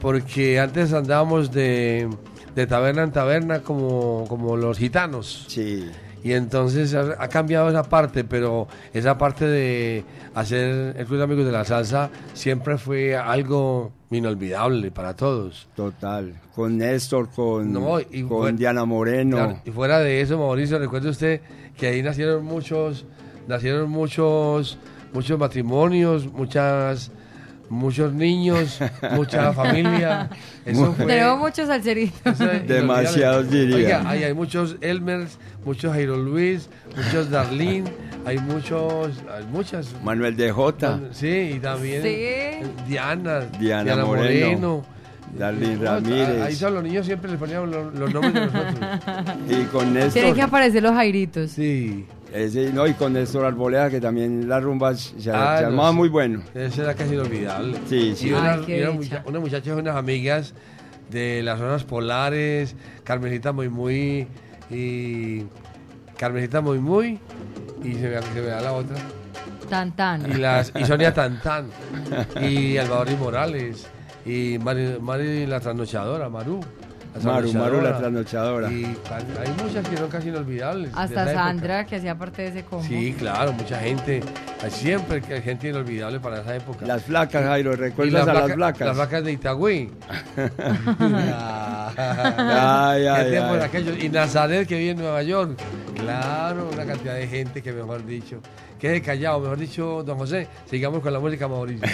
Porque 0.00 0.58
antes 0.58 0.92
andábamos 0.92 1.52
de, 1.52 2.08
de 2.54 2.66
taberna 2.66 3.02
en 3.04 3.12
taberna 3.12 3.60
como, 3.62 4.24
como 4.28 4.56
los 4.56 4.78
gitanos. 4.78 5.44
Sí. 5.48 5.88
Y 6.24 6.32
entonces 6.32 6.94
ha, 6.94 7.16
ha 7.22 7.28
cambiado 7.28 7.68
esa 7.68 7.82
parte, 7.84 8.24
pero 8.24 8.66
esa 8.92 9.16
parte 9.18 9.46
de 9.46 10.04
hacer 10.34 10.94
el 10.96 11.06
Club 11.06 11.18
de 11.18 11.24
Amigos 11.24 11.44
de 11.46 11.52
la 11.52 11.64
Salsa 11.64 12.10
siempre 12.32 12.78
fue 12.78 13.16
algo 13.16 13.92
inolvidable 14.18 14.90
para 14.90 15.14
todos. 15.14 15.68
Total, 15.74 16.34
con 16.54 16.78
Néstor, 16.78 17.30
con, 17.30 17.72
No, 17.72 18.00
y 18.00 18.22
con 18.22 18.56
Diana 18.56 18.84
Moreno. 18.84 19.36
Claro, 19.36 19.60
y 19.64 19.70
fuera 19.70 20.00
de 20.00 20.20
eso, 20.20 20.38
Mauricio, 20.38 20.78
recuerde 20.78 21.10
usted 21.10 21.40
que 21.76 21.86
ahí 21.86 22.02
nacieron 22.02 22.44
muchos, 22.44 23.06
nacieron 23.48 23.90
muchos, 23.90 24.78
muchos 25.12 25.38
matrimonios, 25.38 26.30
muchas, 26.32 27.10
muchos 27.72 28.12
niños, 28.12 28.78
mucha 29.14 29.52
familia. 29.54 30.28
Eso 30.64 30.92
fue, 30.94 31.06
Tenemos 31.06 31.38
muchos 31.38 31.66
salseritos. 31.68 32.38
Demasiados, 32.66 33.50
diría. 33.50 33.76
Oiga, 33.76 34.08
hay 34.08 34.34
muchos 34.34 34.76
Elmers, 34.80 35.38
muchos 35.64 35.92
Jairo 35.92 36.16
Luis, 36.16 36.68
muchos 36.96 37.30
Darlene, 37.30 37.90
hay 38.24 38.38
muchos, 38.38 39.12
hay 39.34 39.44
muchas. 39.50 39.88
Manuel 40.04 40.36
de 40.36 40.52
Jota, 40.52 41.00
Sí, 41.12 41.52
y 41.56 41.58
también 41.58 42.02
Sí. 42.02 42.66
Diana, 42.86 43.40
Diana 43.58 44.04
Moreno, 44.04 44.84
Darlene 45.36 45.76
No, 45.76 45.90
Ahí 45.92 46.00
Ramírez. 46.02 46.58
son 46.58 46.74
los 46.74 46.84
niños 46.84 47.06
siempre 47.06 47.30
les 47.30 47.38
poníamos 47.40 47.68
los, 47.70 47.94
los 47.94 48.12
nombres 48.12 48.34
de 48.34 48.40
nosotros. 48.40 48.88
y 49.48 49.64
con 49.64 49.94
Néstor. 49.94 50.12
Tienen 50.12 50.34
que 50.34 50.42
aparecer 50.42 50.82
los 50.82 50.92
jairitos. 50.92 51.50
Sí. 51.50 52.04
Ese, 52.32 52.72
no, 52.72 52.86
y 52.86 52.94
con 52.94 53.12
Néstor 53.12 53.44
Arboleda, 53.44 53.90
que 53.90 54.00
también 54.00 54.48
las 54.48 54.62
rumbas 54.62 55.12
se, 55.18 55.30
Ah, 55.30 55.56
se 55.58 55.64
armaba 55.66 55.92
muy 55.92 56.08
bueno. 56.08 56.42
Eso 56.54 56.82
era 56.82 56.94
casi 56.94 57.14
inolvidable. 57.14 57.78
Sí, 57.88 58.14
sí. 58.16 58.28
Y 58.28 58.32
una, 58.32 58.54
Ay, 58.54 58.64
y 58.68 58.80
una 58.82 58.90
dicha. 58.98 59.22
mucha- 59.26 59.74
unas 59.74 59.96
amigas 59.96 60.54
de 61.10 61.42
las 61.42 61.58
zonas 61.58 61.84
polares, 61.84 62.74
Carmencita 63.04 63.52
Muy 63.52 63.68
Muy 63.68 64.26
y 64.70 65.42
Carmencita 66.16 66.60
Muy 66.62 66.78
Muy 66.78 67.18
y 67.84 67.94
se 67.94 68.08
me, 68.08 68.22
se 68.22 68.40
me 68.40 68.46
da 68.46 68.60
la 68.62 68.72
otra. 68.72 68.96
Tan 69.68 69.94
tan. 69.94 70.30
Y, 70.30 70.34
las, 70.38 70.72
y 70.74 70.84
Sonia 70.84 71.12
Tantán 71.12 71.66
y 72.40 72.76
Alvaro 72.78 73.10
y 73.10 73.16
Morales 73.16 73.86
y 74.24 74.58
Mari, 74.58 74.96
Mari 75.00 75.46
la 75.46 75.60
trasnochadora, 75.60 76.28
Maru. 76.28 76.60
Maru, 77.20 77.52
Maru 77.52 77.80
la 77.82 77.98
trasnochadora. 77.98 78.72
Y 78.72 78.84
hay 78.84 79.52
muchas 79.62 79.86
que 79.86 79.96
son 79.96 80.08
casi 80.08 80.28
inolvidables. 80.30 80.90
Hasta 80.94 81.22
época. 81.22 81.34
Sandra, 81.34 81.84
que 81.84 81.96
hacía 81.96 82.16
parte 82.16 82.42
de 82.42 82.48
ese 82.48 82.64
combo. 82.64 82.84
Sí, 82.84 83.14
claro, 83.18 83.52
mucha 83.52 83.78
gente. 83.78 84.22
Hay 84.62 84.70
siempre 84.70 85.22
hay 85.28 85.42
gente 85.42 85.68
inolvidable 85.68 86.20
para 86.20 86.40
esa 86.40 86.56
época. 86.56 86.86
Las 86.86 87.02
flacas, 87.04 87.44
Jairo, 87.44 87.76
¿recuerdas 87.76 88.26
a 88.26 88.32
las 88.32 88.52
flacas? 88.52 88.88
Las 88.88 88.96
vacas 88.96 89.24
de 89.24 89.32
Itagüí. 89.32 89.90
Ay, 91.96 93.06
ay, 93.06 93.06
ay. 93.06 93.98
Y 94.00 94.08
Nazaret, 94.08 94.66
que 94.66 94.78
vive 94.78 94.90
en 94.92 94.98
Nueva 94.98 95.22
York. 95.22 95.58
Claro, 95.96 96.70
una 96.72 96.86
cantidad 96.86 97.14
de 97.14 97.28
gente 97.28 97.62
que, 97.62 97.72
mejor 97.72 98.04
dicho, 98.06 98.40
que 98.78 98.96
es 98.96 99.02
callado. 99.02 99.40
Mejor 99.40 99.58
dicho, 99.58 100.02
don 100.02 100.18
José, 100.18 100.48
sigamos 100.68 101.00
con 101.00 101.12
la 101.12 101.20
música, 101.20 101.46
Mauricio. 101.46 101.86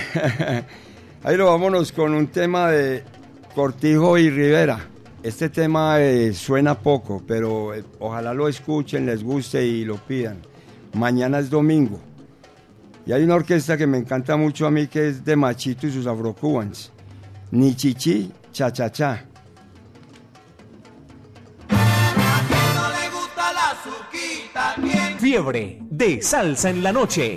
Jairo, 1.25 1.47
vámonos 1.47 1.91
con 1.91 2.15
un 2.15 2.29
tema 2.29 2.71
de 2.71 3.03
Cortijo 3.55 4.17
y 4.17 4.31
Rivera. 4.31 4.79
Este 5.23 5.49
tema 5.49 6.01
eh, 6.01 6.33
suena 6.33 6.79
poco, 6.79 7.23
pero 7.27 7.75
eh, 7.75 7.85
ojalá 7.99 8.33
lo 8.33 8.49
escuchen, 8.49 9.05
les 9.05 9.25
guste 9.25 9.67
y 9.67 9.85
lo 9.85 9.97
pidan. 9.97 10.39
Mañana 10.95 11.41
es 11.41 11.51
domingo. 11.51 11.99
Y 13.05 13.13
hay 13.13 13.25
una 13.25 13.35
orquesta 13.35 13.77
que 13.77 13.87
me 13.87 13.99
encanta 13.99 14.37
mucho 14.37 14.67
a 14.67 14.71
mí 14.71 14.87
que 14.87 15.09
es 15.09 15.25
de 15.25 15.35
Machito 15.35 15.87
y 15.87 15.91
sus 15.91 16.07
afrocubans. 16.07 16.93
Ni 17.51 17.75
chichi, 17.75 18.31
cha 18.53 18.73
cha 18.73 18.93
cha. 18.93 19.25
Fiebre 25.19 25.79
de 25.91 26.23
salsa 26.23 26.71
en 26.71 26.83
la 26.83 26.93
noche. 26.93 27.37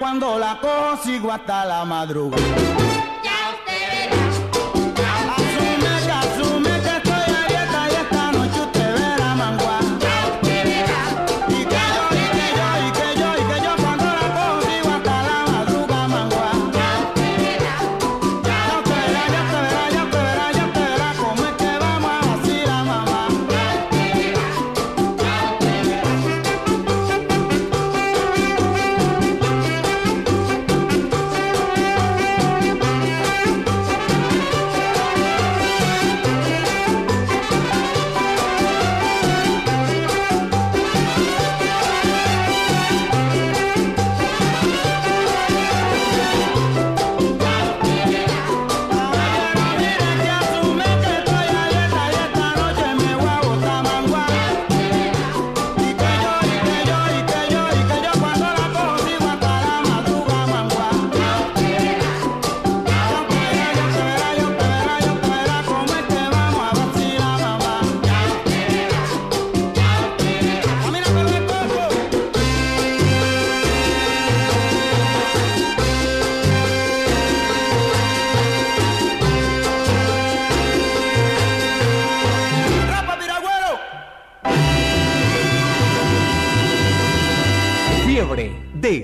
cuando 0.00 0.38
la 0.38 0.58
consigo 0.58 1.30
hasta 1.30 1.66
la 1.66 1.84
madrugada. 1.84 2.89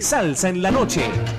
Salsa 0.07 0.51
en 0.51 0.63
la 0.63 0.71
noche. 0.71 1.36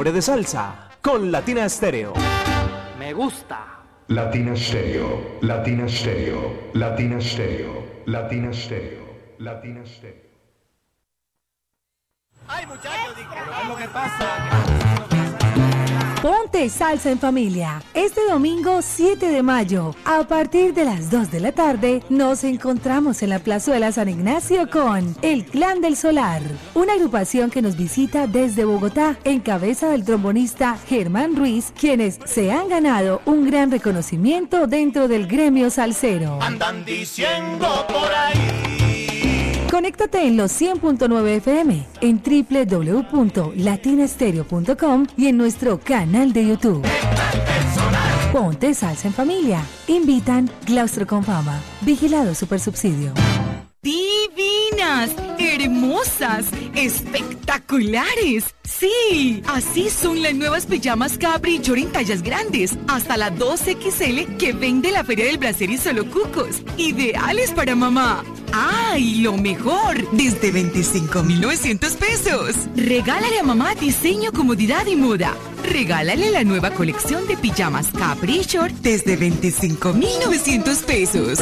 Fiebre 0.00 0.12
de 0.12 0.22
Salsa 0.22 0.88
con 1.02 1.30
Latina 1.30 1.66
Estéreo. 1.66 2.14
Me 2.98 3.12
gusta. 3.12 3.82
Latina 4.08 4.56
Stereo, 4.56 5.36
Latina 5.42 5.86
Stereo, 5.86 6.70
Latina 6.72 7.20
Stereo, 7.20 7.84
Latina 8.06 8.50
Stereo, 8.50 9.04
Latina 9.40 9.84
Stereo. 9.84 10.30
Ay, 12.48 12.66
muchachos, 12.66 13.14
¿qué 13.14 13.60
es 13.60 13.68
lo 13.68 13.76
que 13.76 13.88
pasa? 13.88 15.29
Ponte 16.22 16.68
salsa 16.68 17.10
en 17.10 17.18
familia. 17.18 17.82
Este 17.94 18.20
domingo 18.28 18.82
7 18.82 19.30
de 19.30 19.42
mayo, 19.42 19.94
a 20.04 20.24
partir 20.24 20.74
de 20.74 20.84
las 20.84 21.10
2 21.10 21.30
de 21.30 21.40
la 21.40 21.52
tarde, 21.52 22.02
nos 22.10 22.44
encontramos 22.44 23.22
en 23.22 23.30
la 23.30 23.38
Plazuela 23.38 23.90
San 23.90 24.10
Ignacio 24.10 24.68
con 24.68 25.16
El 25.22 25.46
Clan 25.46 25.80
del 25.80 25.96
Solar, 25.96 26.42
una 26.74 26.92
agrupación 26.92 27.48
que 27.48 27.62
nos 27.62 27.74
visita 27.74 28.26
desde 28.26 28.66
Bogotá 28.66 29.16
en 29.24 29.40
cabeza 29.40 29.88
del 29.88 30.04
trombonista 30.04 30.76
Germán 30.86 31.36
Ruiz, 31.36 31.72
quienes 31.78 32.18
se 32.26 32.52
han 32.52 32.68
ganado 32.68 33.22
un 33.24 33.46
gran 33.46 33.70
reconocimiento 33.70 34.66
dentro 34.66 35.08
del 35.08 35.26
gremio 35.26 35.70
salsero. 35.70 36.38
Andan 36.42 36.84
diciendo 36.84 37.86
por 37.88 38.12
ahí. 38.12 38.89
Conéctate 39.70 40.26
en 40.26 40.36
los 40.36 40.60
100.9 40.60 41.36
FM, 41.36 41.86
en 42.00 42.20
www.latinastereo.com 42.20 45.06
y 45.16 45.28
en 45.28 45.36
nuestro 45.36 45.78
canal 45.78 46.32
de 46.32 46.48
YouTube. 46.48 46.84
Ponte 48.32 48.74
salsa 48.74 49.06
en 49.06 49.14
familia. 49.14 49.64
Invitan 49.86 50.50
Claustro 50.64 51.06
con 51.06 51.22
Fama. 51.22 51.60
Vigilado 51.82 52.34
Supersubsidio. 52.34 53.14
Divinas, 54.80 55.10
hermosas, 55.38 56.46
espectaculares. 56.74 58.44
Sí, 58.64 59.42
así 59.46 59.90
son 59.90 60.22
las 60.22 60.34
nuevas 60.34 60.64
pijamas 60.64 61.18
Capri 61.18 61.60
Chor 61.60 61.78
en 61.78 61.92
tallas 61.92 62.22
grandes, 62.22 62.78
hasta 62.88 63.18
la 63.18 63.30
2XL 63.30 64.38
que 64.38 64.54
vende 64.54 64.90
la 64.90 65.04
Feria 65.04 65.26
del 65.26 65.38
Placer 65.38 65.68
y 65.68 65.76
Solo 65.76 66.06
Cucos. 66.10 66.62
Ideales 66.78 67.50
para 67.50 67.74
mamá. 67.74 68.24
¡Ay, 68.52 69.16
lo 69.16 69.36
mejor! 69.36 70.10
Desde 70.12 70.50
25,900 70.50 71.92
pesos. 71.96 72.56
Regálale 72.74 73.38
a 73.38 73.42
mamá 73.42 73.74
diseño, 73.74 74.32
comodidad 74.32 74.86
y 74.86 74.96
moda. 74.96 75.36
Regálale 75.62 76.30
la 76.30 76.42
nueva 76.42 76.70
colección 76.70 77.26
de 77.26 77.36
pijamas 77.36 77.88
Capri 77.88 78.40
Short 78.44 78.72
desde 78.76 79.16
25,900 79.16 80.78
pesos. 80.78 81.38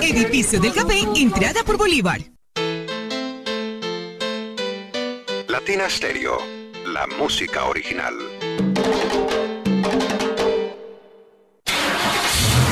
Edificio 0.00 0.60
del 0.60 0.72
Café, 0.72 1.00
entrada 1.16 1.64
por 1.64 1.76
Bolívar. 1.76 2.20
Latina 5.62 5.88
Stereo, 5.88 6.38
la 6.86 7.06
música 7.06 7.66
original. 7.66 8.14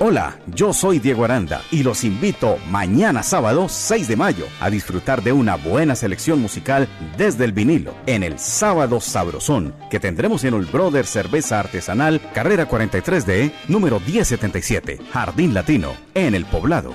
Hola, 0.00 0.38
yo 0.54 0.72
soy 0.72 1.00
Diego 1.00 1.24
Aranda 1.24 1.60
y 1.72 1.82
los 1.82 2.04
invito 2.04 2.56
mañana 2.70 3.24
sábado 3.24 3.68
6 3.68 4.06
de 4.06 4.14
mayo 4.14 4.46
a 4.60 4.70
disfrutar 4.70 5.24
de 5.24 5.32
una 5.32 5.56
buena 5.56 5.96
selección 5.96 6.40
musical 6.40 6.88
desde 7.16 7.44
el 7.44 7.50
vinilo 7.50 7.92
en 8.06 8.22
el 8.22 8.38
Sábado 8.38 9.00
Sabrosón 9.00 9.74
que 9.90 9.98
tendremos 9.98 10.44
en 10.44 10.54
el 10.54 10.66
Brother 10.66 11.04
Cerveza 11.04 11.58
Artesanal 11.58 12.20
Carrera 12.32 12.68
43D 12.68 13.50
número 13.66 13.98
1077 13.98 15.00
Jardín 15.10 15.52
Latino 15.52 15.94
en 16.14 16.36
el 16.36 16.44
Poblado. 16.44 16.92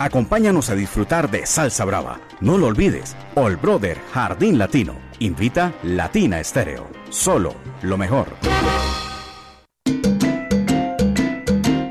Acompáñanos 0.00 0.70
a 0.70 0.76
disfrutar 0.76 1.32
de 1.32 1.46
Salsa 1.46 1.84
Brava. 1.84 2.20
No 2.40 2.58
lo 2.58 2.68
olvides, 2.68 3.16
All 3.34 3.56
Brother 3.56 3.98
Jardín 4.12 4.56
Latino. 4.56 4.94
Invita 5.18 5.74
Latina 5.82 6.38
Estéreo. 6.38 6.86
Solo 7.10 7.56
lo 7.82 7.98
mejor. 7.98 8.28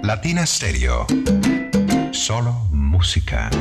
Latina 0.09 0.43
Stereo. 0.43 1.05
Solo 2.09 2.51
música. 2.71 3.51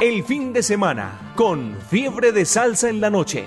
El 0.00 0.24
fin 0.24 0.52
de 0.52 0.64
semana 0.64 1.32
con 1.36 1.76
Fiebre 1.88 2.32
de 2.32 2.44
Salsa 2.44 2.88
en 2.88 3.00
la 3.00 3.08
noche. 3.08 3.46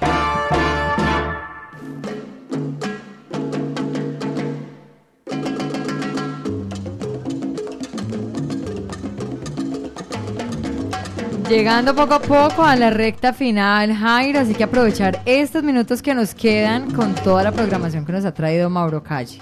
Llegando 11.50 11.96
poco 11.96 12.14
a 12.14 12.20
poco 12.20 12.64
a 12.64 12.76
la 12.76 12.92
recta 12.92 13.34
final, 13.34 13.92
Jairo, 13.92 14.40
así 14.40 14.54
que 14.54 14.64
aprovechar 14.64 15.20
estos 15.26 15.64
minutos 15.64 16.00
que 16.04 16.14
nos 16.14 16.36
quedan 16.36 16.92
con 16.92 17.16
toda 17.16 17.42
la 17.42 17.52
programación 17.52 18.06
que 18.06 18.12
nos 18.12 18.24
ha 18.24 18.32
traído 18.32 18.70
Mauro 18.70 19.02
Calle. 19.02 19.42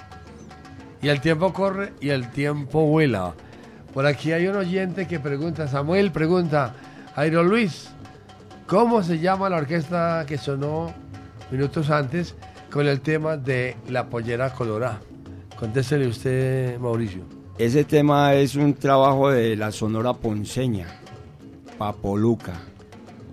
Y 1.02 1.08
el 1.08 1.20
tiempo 1.20 1.52
corre 1.52 1.92
y 2.00 2.08
el 2.08 2.30
tiempo 2.30 2.86
vuela. 2.86 3.34
Por 3.92 4.06
aquí 4.06 4.32
hay 4.32 4.46
un 4.46 4.56
oyente 4.56 5.06
que 5.06 5.20
pregunta, 5.20 5.68
Samuel 5.68 6.10
pregunta, 6.10 6.74
Jairo 7.14 7.42
Luis, 7.42 7.90
¿cómo 8.66 9.02
se 9.02 9.18
llama 9.18 9.50
la 9.50 9.58
orquesta 9.58 10.24
que 10.26 10.38
sonó 10.38 10.94
minutos 11.50 11.90
antes 11.90 12.34
con 12.70 12.88
el 12.88 13.02
tema 13.02 13.36
de 13.36 13.76
la 13.90 14.08
pollera 14.08 14.48
colorada? 14.54 15.02
Contéstele 15.58 16.06
usted, 16.06 16.78
Mauricio. 16.78 17.24
Ese 17.58 17.84
tema 17.84 18.32
es 18.32 18.54
un 18.54 18.72
trabajo 18.72 19.30
de 19.30 19.56
la 19.56 19.72
Sonora 19.72 20.14
Ponceña, 20.14 20.86
Papoluca. 21.78 22.54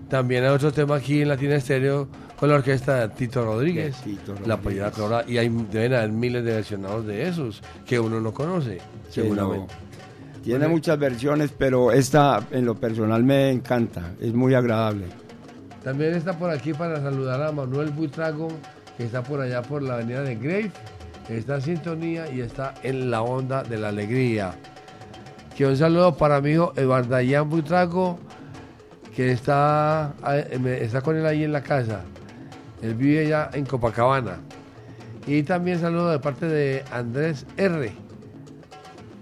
También 0.09 0.43
hay 0.43 0.51
otro 0.51 0.71
tema 0.71 0.95
aquí 0.97 1.21
en 1.21 1.29
Latina 1.29 1.55
Estéreo 1.55 2.07
con 2.39 2.49
la 2.49 2.55
orquesta 2.55 3.07
de 3.07 3.15
Tito 3.15 3.43
Rodríguez, 3.43 3.97
De 4.05 4.11
Tito 4.11 4.35
la 4.45 4.57
pollera 4.57 4.91
colorada. 4.91 5.23
Y 5.27 5.37
hay, 5.37 5.49
deben 5.71 5.93
haber 5.95 6.11
miles 6.11 6.45
de 6.45 6.53
versionados 6.53 7.05
de 7.05 7.27
esos 7.27 7.61
que 7.85 7.99
uno 7.99 8.19
no 8.21 8.33
conoce, 8.33 8.77
Sí, 9.09 9.21
seguramente. 9.21 9.73
no. 9.73 10.41
Tiene 10.43 10.67
muchas 10.67 10.99
versiones, 10.99 11.51
pero 11.57 11.91
esta 11.91 12.39
en 12.51 12.65
lo 12.65 12.75
personal 12.75 13.23
me 13.23 13.49
encanta, 13.49 14.11
es 14.21 14.31
muy 14.33 14.53
agradable. 14.53 15.05
También 15.83 16.13
está 16.13 16.37
por 16.37 16.51
aquí 16.51 16.71
para 16.73 17.01
saludar 17.01 17.41
a 17.41 17.51
Manuel 17.51 17.89
Buitrago, 17.89 18.49
que 18.95 19.05
está 19.05 19.23
por 19.23 19.41
allá 19.41 19.63
por 19.63 19.81
la 19.81 19.95
avenida 19.95 20.21
de 20.21 20.35
Grave, 20.35 20.71
está 21.29 21.55
en 21.55 21.61
sintonía 21.63 22.31
y 22.31 22.41
está 22.41 22.75
en 22.83 23.09
la 23.09 23.23
onda 23.23 23.63
de 23.63 23.77
la 23.79 23.89
alegría. 23.89 24.53
Que 25.55 25.65
un 25.65 25.77
saludo 25.77 26.15
para 26.17 26.41
mi 26.41 26.51
hijo 26.51 26.73
Eduardayan 26.75 27.49
Buitrago, 27.49 28.19
que 29.15 29.31
está, 29.31 30.13
eh, 30.27 30.59
me- 30.59 30.81
está 30.83 31.01
con 31.01 31.15
él 31.15 31.25
ahí 31.25 31.43
en 31.43 31.53
la 31.53 31.63
casa. 31.63 32.01
Él 32.81 32.93
vive 32.95 33.27
ya 33.27 33.49
en 33.53 33.65
Copacabana. 33.65 34.39
Y 35.25 35.43
también 35.43 35.79
saludo 35.79 36.09
de 36.11 36.19
parte 36.19 36.45
de 36.45 36.83
Andrés 36.91 37.45
R. 37.57 37.91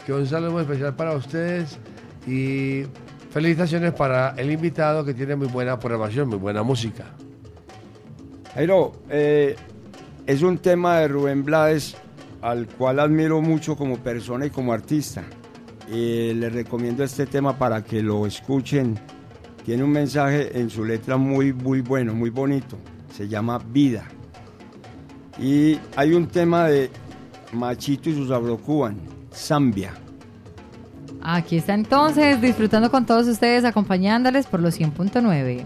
Que 0.06 0.12
un 0.14 0.26
saludo 0.28 0.60
especial 0.60 0.96
para 0.96 1.14
ustedes 1.14 1.78
y 2.28 2.84
felicitaciones 3.30 3.94
para 3.94 4.34
el 4.38 4.52
invitado 4.52 5.06
que 5.06 5.14
tiene 5.14 5.36
muy 5.36 5.48
buena 5.48 5.80
programación, 5.80 6.28
muy 6.30 6.40
buena 6.40 6.64
música. 6.64 7.06
Jairo, 8.56 8.92
eh, 9.10 9.56
es 10.26 10.42
un 10.42 10.58
tema 10.58 10.98
de 11.00 11.08
Rubén 11.08 11.44
Blades 11.46 11.96
al 12.42 12.68
cual 12.68 13.00
admiro 13.00 13.40
mucho 13.42 13.76
como 13.78 13.98
persona 13.98 14.46
y 14.48 14.50
como 14.50 14.74
artista. 14.74 15.24
Eh, 15.90 16.34
les 16.36 16.54
recomiendo 16.54 17.04
este 17.04 17.26
tema 17.26 17.58
para 17.58 17.84
que 17.84 18.02
lo 18.02 18.26
escuchen. 18.26 19.00
Tiene 19.66 19.84
un 19.84 19.92
mensaje 19.92 20.60
en 20.60 20.70
su 20.70 20.84
letra 20.84 21.18
muy, 21.18 21.54
muy 21.54 21.82
bueno, 21.82 22.14
muy 22.14 22.30
bonito. 22.30 22.78
Se 23.16 23.28
llama 23.28 23.60
Vida. 23.60 24.06
Y 25.40 25.80
hay 25.96 26.14
un 26.14 26.28
tema 26.28 26.68
de 26.68 26.90
Machito 27.54 28.10
y 28.10 28.16
sus 28.16 28.32
Abrocuban, 28.32 28.98
Zambia. 29.34 29.94
Aquí 31.22 31.58
está 31.58 31.74
entonces, 31.74 32.42
disfrutando 32.42 32.92
con 32.92 33.06
todos 33.06 33.28
ustedes, 33.28 33.64
acompañándoles 33.64 34.46
por 34.46 34.60
los 34.60 34.80
100.9. 34.80 35.64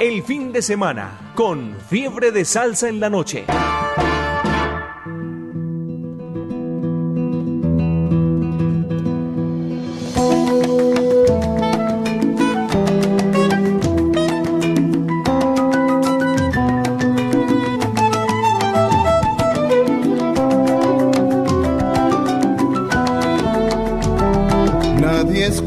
El 0.00 0.22
fin 0.22 0.52
de 0.52 0.62
semana 0.62 1.32
con 1.34 1.74
Fiebre 1.90 2.32
de 2.32 2.46
Salsa 2.46 2.88
en 2.88 3.00
la 3.00 3.10
noche. 3.10 3.44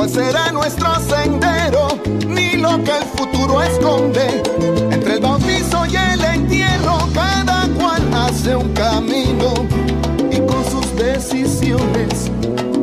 cuál 0.00 0.08
será 0.08 0.50
nuestro 0.50 0.88
sendero, 1.00 1.88
ni 2.26 2.52
lo 2.52 2.82
que 2.82 2.90
el 2.90 3.04
futuro 3.16 3.60
esconde. 3.60 4.42
Entre 4.90 5.14
el 5.16 5.20
bautizo 5.20 5.84
y 5.84 5.94
el 5.94 6.24
entierro, 6.24 7.06
cada 7.12 7.68
cual 7.78 8.02
hace 8.14 8.56
un 8.56 8.72
camino 8.72 9.52
y 10.30 10.38
con 10.38 10.64
sus 10.64 10.96
decisiones 10.96 12.30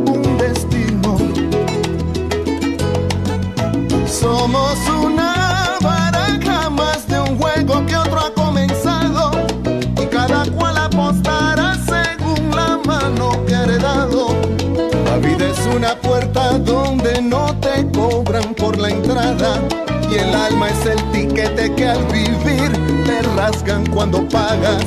un 0.06 0.38
destino. 0.38 1.18
Somos 4.06 4.78
una 4.90 4.97
una 15.78 15.96
puerta 15.96 16.58
donde 16.58 17.22
no 17.22 17.56
te 17.60 17.88
cobran 17.92 18.56
por 18.56 18.80
la 18.80 18.90
entrada 18.90 19.62
y 20.10 20.16
el 20.16 20.34
alma 20.34 20.70
es 20.70 20.86
el 20.88 21.12
tiquete 21.12 21.72
que 21.76 21.88
al 21.88 22.04
vivir 22.06 22.72
te 23.06 23.22
rasgan 23.36 23.86
cuando 23.86 24.28
pagas. 24.28 24.84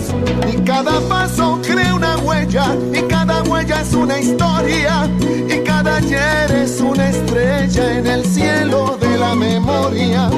Y 0.52 0.56
cada 0.62 1.00
paso 1.02 1.60
crea 1.62 1.94
una 1.94 2.18
huella 2.18 2.74
y 2.92 3.02
cada 3.02 3.40
huella 3.44 3.82
es 3.82 3.92
una 3.94 4.18
historia 4.18 5.08
y 5.48 5.62
cada 5.62 5.98
ayer 5.98 6.50
es 6.50 6.80
una 6.80 7.08
estrella 7.08 7.98
en 7.98 8.06
el 8.08 8.24
cielo 8.24 8.98
de 9.00 9.16
la 9.16 9.36
memoria. 9.36 10.28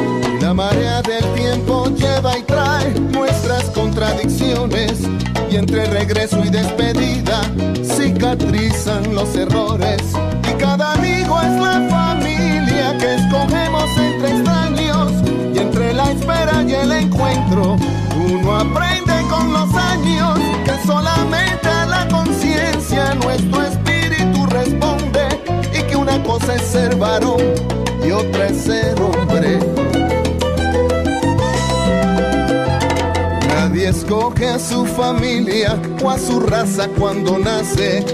La 0.43 0.53
marea 0.53 1.01
del 1.01 1.25
tiempo 1.33 1.87
lleva 1.97 2.37
y 2.37 2.43
trae 2.43 2.91
nuestras 3.01 3.65
contradicciones 3.71 5.01
y 5.51 5.57
entre 5.57 5.87
regreso 5.87 6.45
y 6.45 6.51
despedida 6.51 7.41
cicatrizan 7.83 9.15
los 9.15 9.35
errores. 9.35 10.03
Es 11.41 11.61
la 11.61 11.89
familia 11.89 12.97
que 12.99 13.15
escogemos 13.15 13.89
entre 13.97 14.31
extraños 14.31 15.13
y 15.55 15.59
entre 15.59 15.93
la 15.95 16.11
espera 16.11 16.63
y 16.63 16.75
el 16.75 16.93
encuentro 16.93 17.77
uno 18.17 18.57
aprende 18.57 19.13
con 19.31 19.53
los 19.53 19.75
años 19.75 20.39
que 20.65 20.87
solamente 20.87 21.69
a 21.69 21.87
la 21.87 22.09
conciencia 22.09 23.15
nuestro 23.15 23.63
espíritu 23.63 24.47
responde 24.47 25.27
y 25.73 25.83
que 25.83 25.97
una 25.97 26.23
cosa 26.23 26.55
es 26.55 26.63
ser 26.63 26.97
varón 26.97 27.41
y 28.07 28.11
otra 28.11 28.47
es 28.49 28.63
ser 28.63 29.01
hombre. 29.01 29.59
Nadie 33.49 33.89
escoge 33.89 34.49
a 34.49 34.59
su 34.59 34.85
familia 34.85 35.81
o 36.03 36.11
a 36.11 36.19
su 36.19 36.41
raza 36.41 36.89
cuando 36.99 37.39
nace, 37.39 38.05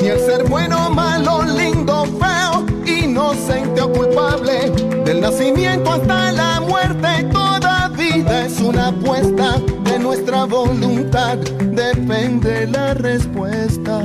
ni 0.00 0.08
el 0.08 0.18
ser 0.18 0.44
bueno, 0.48 0.90
malo, 0.90 1.42
lindo, 1.42 1.83
inocente 3.34 3.82
culpable. 3.82 4.70
Del 5.04 5.20
nacimiento 5.20 5.92
hasta 5.92 6.32
la 6.32 6.60
muerte, 6.60 7.24
toda 7.32 7.88
vida 7.88 8.46
es 8.46 8.60
una 8.60 8.88
apuesta. 8.88 9.60
De 9.84 9.98
nuestra 9.98 10.44
voluntad 10.44 11.38
depende 11.38 12.66
la 12.66 12.94
respuesta. 12.94 14.00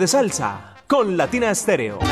De 0.00 0.08
salsa 0.08 0.74
con 0.88 1.16
Latina 1.16 1.50
Estéreo. 1.50 2.09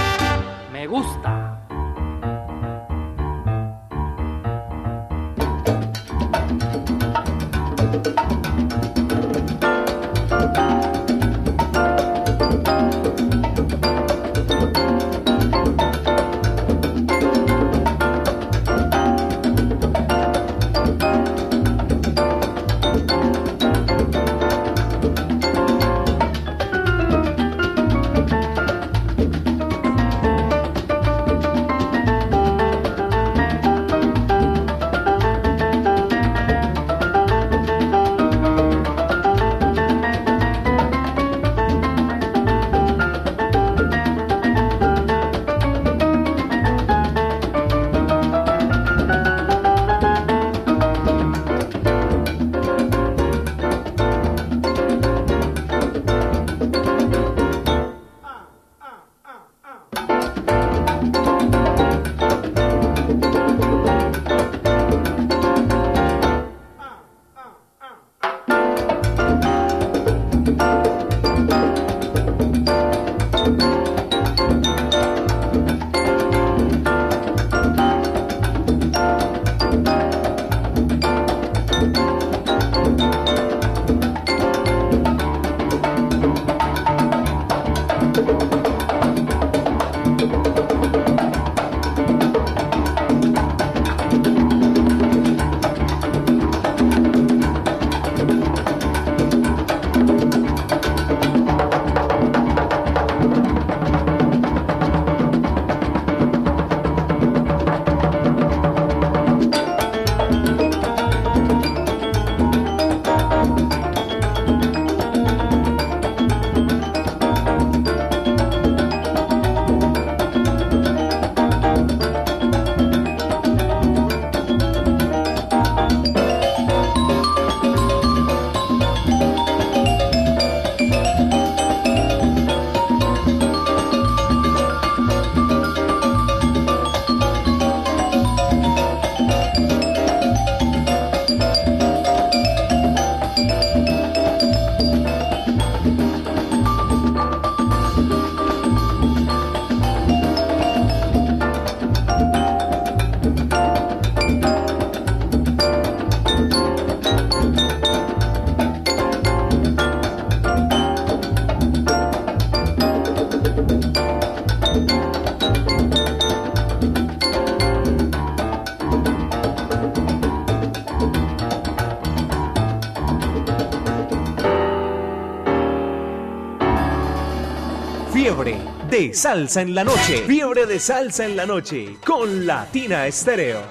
Salsa 179.18 179.62
en 179.62 179.74
la 179.74 179.82
noche. 179.82 180.22
Fiebre 180.28 180.64
de 180.64 180.78
salsa 180.78 181.26
en 181.26 181.36
la 181.36 181.44
noche 181.44 181.96
con 182.06 182.46
Latina 182.46 183.04
Estéreo. 183.08 183.62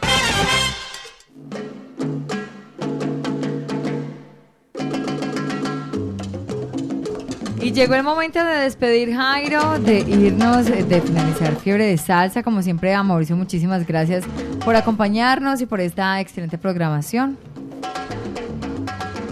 Y 7.61 7.71
llegó 7.71 7.95
el 7.95 8.03
momento 8.03 8.43
de 8.43 8.55
despedir, 8.55 9.15
Jairo, 9.15 9.79
de 9.79 9.99
irnos, 9.99 10.65
de 10.65 11.01
finalizar 11.01 11.55
Fiebre 11.55 11.85
de 11.85 11.97
Salsa. 11.97 12.43
Como 12.43 12.61
siempre, 12.61 12.93
a 12.93 13.01
Mauricio, 13.01 13.37
muchísimas 13.37 13.87
gracias 13.87 14.25
por 14.65 14.75
acompañarnos 14.75 15.61
y 15.61 15.65
por 15.65 15.79
esta 15.79 16.19
excelente 16.19 16.57
programación. 16.57 17.37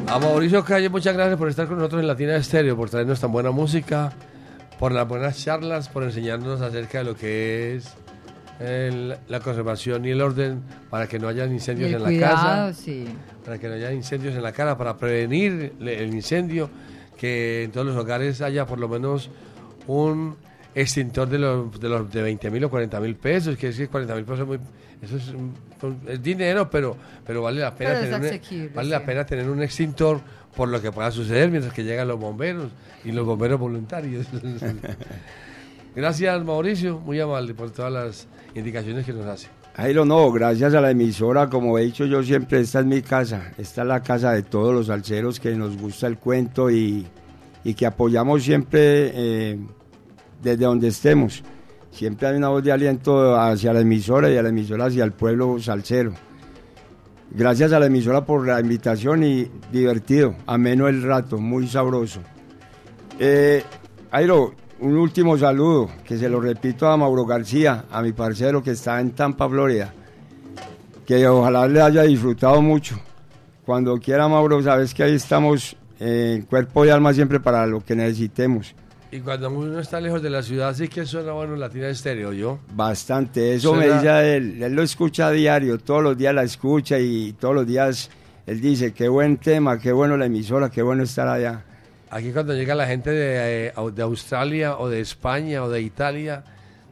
A 0.08 0.18
Mauricio 0.18 0.64
Calle, 0.64 0.88
muchas 0.88 1.14
gracias 1.14 1.38
por 1.38 1.50
estar 1.50 1.68
con 1.68 1.78
nosotros 1.78 2.00
en 2.00 2.08
Latina 2.08 2.38
Estéreo, 2.38 2.78
por 2.78 2.90
traernos 2.90 3.20
tan 3.20 3.34
buena 3.34 3.52
música, 3.52 4.14
por 4.80 4.92
las 4.92 5.08
buenas 5.08 5.42
charlas, 5.44 5.90
por 5.90 6.04
enseñarnos 6.04 6.62
acerca 6.62 7.00
de 7.00 7.04
lo 7.06 7.16
que 7.16 7.76
es 7.76 7.94
el- 8.60 9.16
la 9.28 9.40
conservación 9.40 10.06
y 10.06 10.12
el 10.12 10.22
orden 10.22 10.62
para 10.90 11.08
que 11.08 11.20
no 11.20 11.28
haya 11.28 11.46
incendios 11.46 11.90
el 11.90 11.96
en 11.96 12.02
la 12.04 12.08
cuidado, 12.10 12.36
casa, 12.36 12.74
sí. 12.74 13.06
para 13.44 13.58
que 13.58 13.68
no 13.68 13.74
haya 13.76 13.92
incendios 13.92 14.36
en 14.36 14.44
la 14.44 14.52
casa, 14.52 14.78
para 14.78 14.96
prevenir 14.98 15.74
el 15.80 16.14
incendio, 16.14 16.70
que 17.18 17.64
en 17.64 17.72
todos 17.72 17.88
los 17.88 17.96
hogares 17.96 18.42
haya 18.42 18.66
por 18.66 18.80
lo 18.80 18.88
menos 18.90 19.30
un 19.88 20.36
extintor 20.74 21.30
de 21.30 21.40
los 21.40 21.80
de, 21.80 21.88
los 21.90 22.12
de 22.12 22.22
20 22.22 22.52
mil 22.52 22.64
o 22.66 22.70
40 22.70 23.00
mil 23.00 23.16
pesos, 23.16 23.56
que 23.58 23.70
es 23.70 23.78
que 23.78 23.88
40 23.88 24.16
mil 24.16 24.26
pesos 24.26 24.42
es 24.42 24.46
muy- 24.48 24.60
eso 25.02 25.18
es, 25.18 25.34
es 26.10 26.22
dinero, 26.24 26.70
pero, 26.70 26.98
pero 27.26 27.42
vale 27.42 27.62
la 27.62 27.74
pena 27.76 27.92
Pero 27.92 28.02
tener 28.02 28.20
un- 28.20 28.26
asequible, 28.26 28.70
vale 28.74 28.90
la 28.90 29.00
sí. 29.00 29.06
pena 29.06 29.26
tener 29.26 29.50
un 29.50 29.62
extintor 29.62 30.20
por 30.56 30.70
lo 30.70 30.82
que 30.82 30.92
pueda 30.92 31.12
suceder 31.12 31.50
mientras 31.50 31.74
que 31.74 31.84
llegan 31.84 32.08
los 32.08 32.20
bomberos 32.20 32.72
y 33.04 33.12
los 33.12 33.26
bomberos 33.26 33.60
voluntarios. 33.60 34.26
Gracias 35.96 36.44
Mauricio, 36.44 37.00
muy 37.00 37.20
amable 37.20 37.54
por 37.54 37.72
todas 37.72 37.92
las 37.92 38.28
indicaciones 38.54 39.06
que 39.06 39.14
nos 39.14 39.26
hace. 39.26 39.48
Jairo, 39.76 40.06
no, 40.06 40.32
gracias 40.32 40.74
a 40.74 40.80
la 40.80 40.92
emisora, 40.92 41.50
como 41.50 41.78
he 41.78 41.84
dicho 41.84 42.06
yo 42.06 42.24
siempre, 42.24 42.62
esta 42.62 42.80
es 42.80 42.86
mi 42.86 43.02
casa, 43.02 43.52
esta 43.58 43.82
es 43.82 43.88
la 43.88 44.02
casa 44.02 44.32
de 44.32 44.44
todos 44.44 44.74
los 44.74 44.88
salseros 44.88 45.40
que 45.40 45.54
nos 45.56 45.78
gusta 45.78 46.08
el 46.08 46.18
cuento 46.18 46.72
y, 46.72 47.06
y 47.66 47.74
que 47.74 47.86
apoyamos 47.86 48.44
siempre 48.44 49.12
eh, 49.14 49.60
desde 50.42 50.64
donde 50.64 50.88
estemos. 50.88 51.44
Siempre 51.92 52.28
hay 52.28 52.38
una 52.38 52.50
voz 52.50 52.64
de 52.64 52.72
aliento 52.72 53.36
hacia 53.38 53.74
la 53.74 53.82
emisora 53.82 54.30
y 54.30 54.38
a 54.38 54.44
la 54.44 54.50
emisora 54.50 54.86
hacia 54.86 55.04
el 55.04 55.12
pueblo 55.12 55.60
salsero. 55.60 56.14
Gracias 57.32 57.74
a 57.74 57.80
la 57.80 57.88
emisora 57.88 58.26
por 58.26 58.48
la 58.48 58.60
invitación 58.60 59.24
y 59.24 59.50
divertido, 59.72 60.36
ameno 60.46 60.88
el 60.88 61.04
rato, 61.04 61.38
muy 61.38 61.68
sabroso. 61.68 62.22
Eh, 63.20 63.64
Jairo, 64.12 64.54
un 64.80 64.96
último 64.98 65.38
saludo, 65.38 65.90
que 66.06 66.18
se 66.18 66.30
lo 66.30 66.40
repito 66.40 66.88
a 66.88 66.96
Mauro 66.96 67.26
García, 67.26 67.86
a 67.92 68.02
mi 68.02 68.14
parcero 68.14 68.62
que 68.64 68.72
está 68.72 69.00
en 69.00 69.12
Tampa, 69.12 69.50
Florida. 69.50 69.94
Que 71.06 71.28
ojalá 71.28 71.68
le 71.68 71.82
haya 71.82 72.04
disfrutado 72.04 72.62
mucho. 72.62 73.00
Cuando 73.66 73.98
quiera, 73.98 74.28
Mauro, 74.28 74.62
sabes 74.62 74.94
que 74.94 75.04
ahí 75.04 75.16
estamos 75.16 75.76
eh, 76.00 76.36
en 76.38 76.44
cuerpo 76.44 76.86
y 76.86 76.90
alma 76.90 77.14
siempre 77.14 77.40
para 77.40 77.66
lo 77.66 77.84
que 77.84 77.96
necesitemos. 77.96 78.76
Y 79.12 79.20
cuando 79.20 79.50
uno 79.50 79.80
está 79.80 80.02
lejos 80.02 80.22
de 80.22 80.30
la 80.30 80.44
ciudad, 80.44 80.74
sí 80.76 80.88
que 80.88 81.06
suena 81.06 81.32
bueno 81.32 81.56
Latina 81.56 81.88
Estéreo, 81.88 82.34
yo. 82.34 82.60
Bastante, 82.74 83.56
eso 83.56 83.74
me 83.74 83.88
dice 83.88 84.36
él. 84.36 84.62
Él 84.62 84.74
lo 84.74 84.82
escucha 84.82 85.28
a 85.28 85.32
diario, 85.32 85.78
todos 85.78 86.04
los 86.04 86.18
días 86.18 86.34
la 86.34 86.44
escucha 86.44 87.00
y 87.00 87.34
todos 87.34 87.56
los 87.56 87.68
días 87.68 88.10
él 88.46 88.62
dice, 88.62 88.94
qué 88.94 89.08
buen 89.08 89.38
tema, 89.38 89.80
qué 89.80 89.92
bueno 89.92 90.18
la 90.18 90.26
emisora, 90.26 90.70
qué 90.70 90.82
bueno 90.82 91.04
estar 91.04 91.28
allá. 91.28 91.64
Aquí 92.10 92.32
cuando 92.32 92.54
llega 92.54 92.76
la 92.76 92.88
gente 92.88 93.10
de, 93.12 93.68
eh, 93.68 93.74
de 93.94 94.02
Australia 94.02 94.78
o 94.78 94.90
de 94.90 95.02
España 95.02 95.64
o 95.64 95.70
de 95.70 95.82
Italia, 95.82 96.44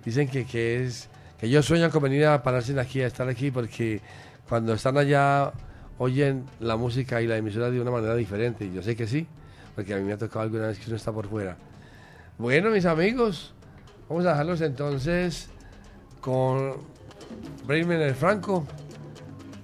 dicen 0.03 0.27
que, 0.27 0.45
que 0.45 0.83
es 0.83 1.09
que 1.39 1.47
ellos 1.47 1.65
sueñan 1.65 1.91
con 1.91 2.01
venir 2.01 2.25
a 2.25 2.41
pararse 2.41 2.79
aquí, 2.79 3.01
a 3.01 3.07
estar 3.07 3.27
aquí, 3.27 3.51
porque 3.51 4.01
cuando 4.47 4.73
están 4.73 4.97
allá 4.97 5.51
oyen 5.97 6.45
la 6.59 6.75
música 6.75 7.21
y 7.21 7.27
la 7.27 7.37
emisora 7.37 7.69
de 7.69 7.81
una 7.81 7.91
manera 7.91 8.15
diferente. 8.15 8.71
Yo 8.73 8.81
sé 8.81 8.95
que 8.95 9.07
sí, 9.07 9.27
porque 9.75 9.93
a 9.93 9.97
mí 9.97 10.03
me 10.03 10.13
ha 10.13 10.17
tocado 10.17 10.41
alguna 10.41 10.67
vez 10.67 10.79
que 10.79 10.87
uno 10.87 10.95
está 10.95 11.11
por 11.11 11.27
fuera. 11.27 11.57
Bueno, 12.37 12.71
mis 12.71 12.85
amigos, 12.85 13.53
vamos 14.09 14.25
a 14.25 14.31
dejarlos 14.31 14.61
entonces 14.61 15.49
con 16.19 16.77
Bremen 17.67 18.01
el 18.01 18.15
Franco. 18.15 18.65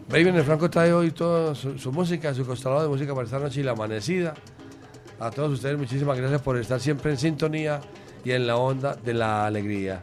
Bremen 0.07 0.35
el 0.35 0.43
Franco 0.43 0.69
trae 0.69 0.93
hoy 0.93 1.09
toda 1.09 1.55
su, 1.55 1.91
música, 1.91 2.31
su 2.33 2.45
costalado 2.45 2.83
de 2.83 2.87
música 2.87 3.15
para 3.15 3.25
esta 3.25 3.39
noche 3.39 3.61
y 3.61 3.63
la 3.63 3.71
amanecida. 3.71 4.35
A 5.19 5.31
todos 5.31 5.53
ustedes 5.53 5.79
muchísimas 5.79 6.17
gracias 6.17 6.41
por 6.43 6.57
estar 6.57 6.79
siempre 6.79 7.09
en 7.09 7.17
sintonía 7.17 7.81
y 8.23 8.31
en 8.31 8.45
la 8.45 8.57
onda 8.57 8.95
de 8.95 9.15
la 9.15 9.47
alegría. 9.47 10.01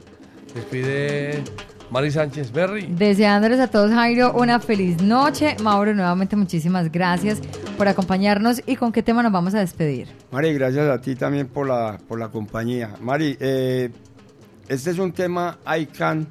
Despide 0.53 1.45
Mari 1.91 2.11
Sánchez 2.11 2.53
Berry. 2.53 2.87
Deseándoles 2.87 3.61
a 3.61 3.69
todos, 3.69 3.91
Jairo, 3.93 4.33
una 4.33 4.59
feliz 4.61 5.01
noche. 5.03 5.57
Mauro, 5.63 5.95
nuevamente 5.95 6.37
muchísimas 6.37 6.91
gracias 6.91 7.41
por 7.79 7.89
acompañarnos. 7.89 8.63
¿Y 8.67 8.77
con 8.77 8.93
qué 8.93 9.03
tema 9.03 9.23
nos 9.23 9.33
vamos 9.33 9.55
a 9.55 9.61
despedir? 9.61 10.09
Mari, 10.33 10.53
gracias 10.55 10.89
a 10.89 11.01
ti 11.01 11.15
también 11.15 11.47
por 11.47 11.69
la, 11.69 11.99
por 12.09 12.19
la 12.19 12.29
compañía. 12.29 12.95
Mari, 13.01 13.37
eh, 13.41 13.91
este 14.69 14.91
es 14.91 14.99
un 14.99 15.13
tema 15.13 15.59
ICANN 15.79 16.27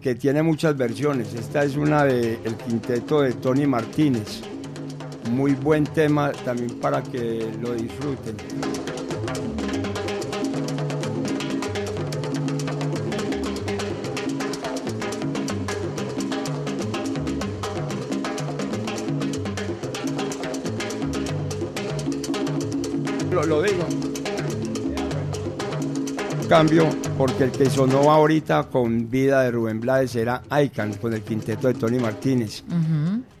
que 0.00 0.14
tiene 0.14 0.42
muchas 0.42 0.76
versiones. 0.76 1.34
Esta 1.34 1.64
es 1.64 1.76
una 1.76 2.04
del 2.04 2.56
quinteto 2.66 3.20
de 3.20 3.32
Tony 3.34 3.66
Martínez. 3.66 4.42
Muy 5.30 5.52
buen 5.52 5.84
tema 5.84 6.32
también 6.44 6.78
para 6.80 7.02
que 7.02 7.50
lo 7.60 7.74
disfruten. 7.74 8.36
Lo, 23.46 23.62
digo. 23.62 23.84
Cambio, 26.48 26.88
porque 27.18 27.44
el 27.44 27.50
que 27.50 27.68
sonó 27.70 28.10
ahorita 28.10 28.64
con 28.64 29.10
vida 29.10 29.42
de 29.42 29.50
Rubén 29.50 29.80
Blades 29.80 30.14
era 30.16 30.42
Icon, 30.62 30.94
con 30.94 31.12
el 31.12 31.22
quinteto 31.22 31.68
de 31.68 31.74
Tony 31.74 31.98
Martínez. 31.98 32.64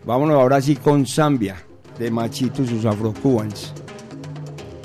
Vámonos 0.04 0.36
ahora 0.36 0.60
sí 0.60 0.76
con 0.76 1.06
Zambia, 1.06 1.56
de 1.98 2.10
Machito 2.10 2.62
y 2.62 2.68
sus 2.68 2.84
afrocubans. 2.84 3.72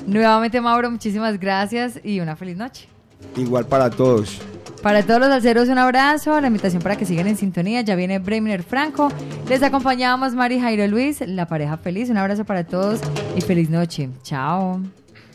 Nuevamente, 0.06 0.60
Mauro, 0.62 0.90
muchísimas 0.90 1.40
gracias 1.40 2.00
y 2.04 2.20
una 2.20 2.36
feliz 2.36 2.58
noche. 2.58 2.88
Igual 3.36 3.66
para 3.66 3.90
todos. 3.90 4.40
Para 4.82 5.04
todos 5.04 5.20
los 5.20 5.30
alceros, 5.30 5.70
un 5.70 5.78
abrazo. 5.78 6.42
La 6.42 6.48
invitación 6.48 6.82
para 6.82 6.96
que 6.96 7.06
sigan 7.06 7.28
en 7.28 7.38
sintonía. 7.38 7.82
Ya 7.82 7.96
viene 7.96 8.18
Bremer 8.18 8.64
Franco. 8.64 9.10
Les 9.48 9.62
acompañamos 9.62 10.34
Mari 10.34 10.60
Jairo 10.60 10.88
Luis, 10.88 11.22
la 11.22 11.48
pareja 11.48 11.78
feliz. 11.78 12.10
Un 12.10 12.18
abrazo 12.18 12.46
para 12.46 12.64
todos 12.66 13.00
y 13.36 13.42
feliz 13.42 13.70
noche. 13.70 14.10
Chao. 14.24 14.82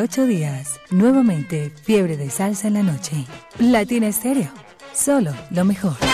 Ocho 0.00 0.26
días, 0.26 0.80
nuevamente, 0.90 1.70
fiebre 1.82 2.16
de 2.16 2.30
salsa 2.30 2.68
en 2.68 2.74
la 2.74 2.82
noche. 2.82 3.26
Latina 3.58 4.08
Estéreo, 4.08 4.50
solo 4.92 5.32
lo 5.50 5.64
mejor. 5.64 6.09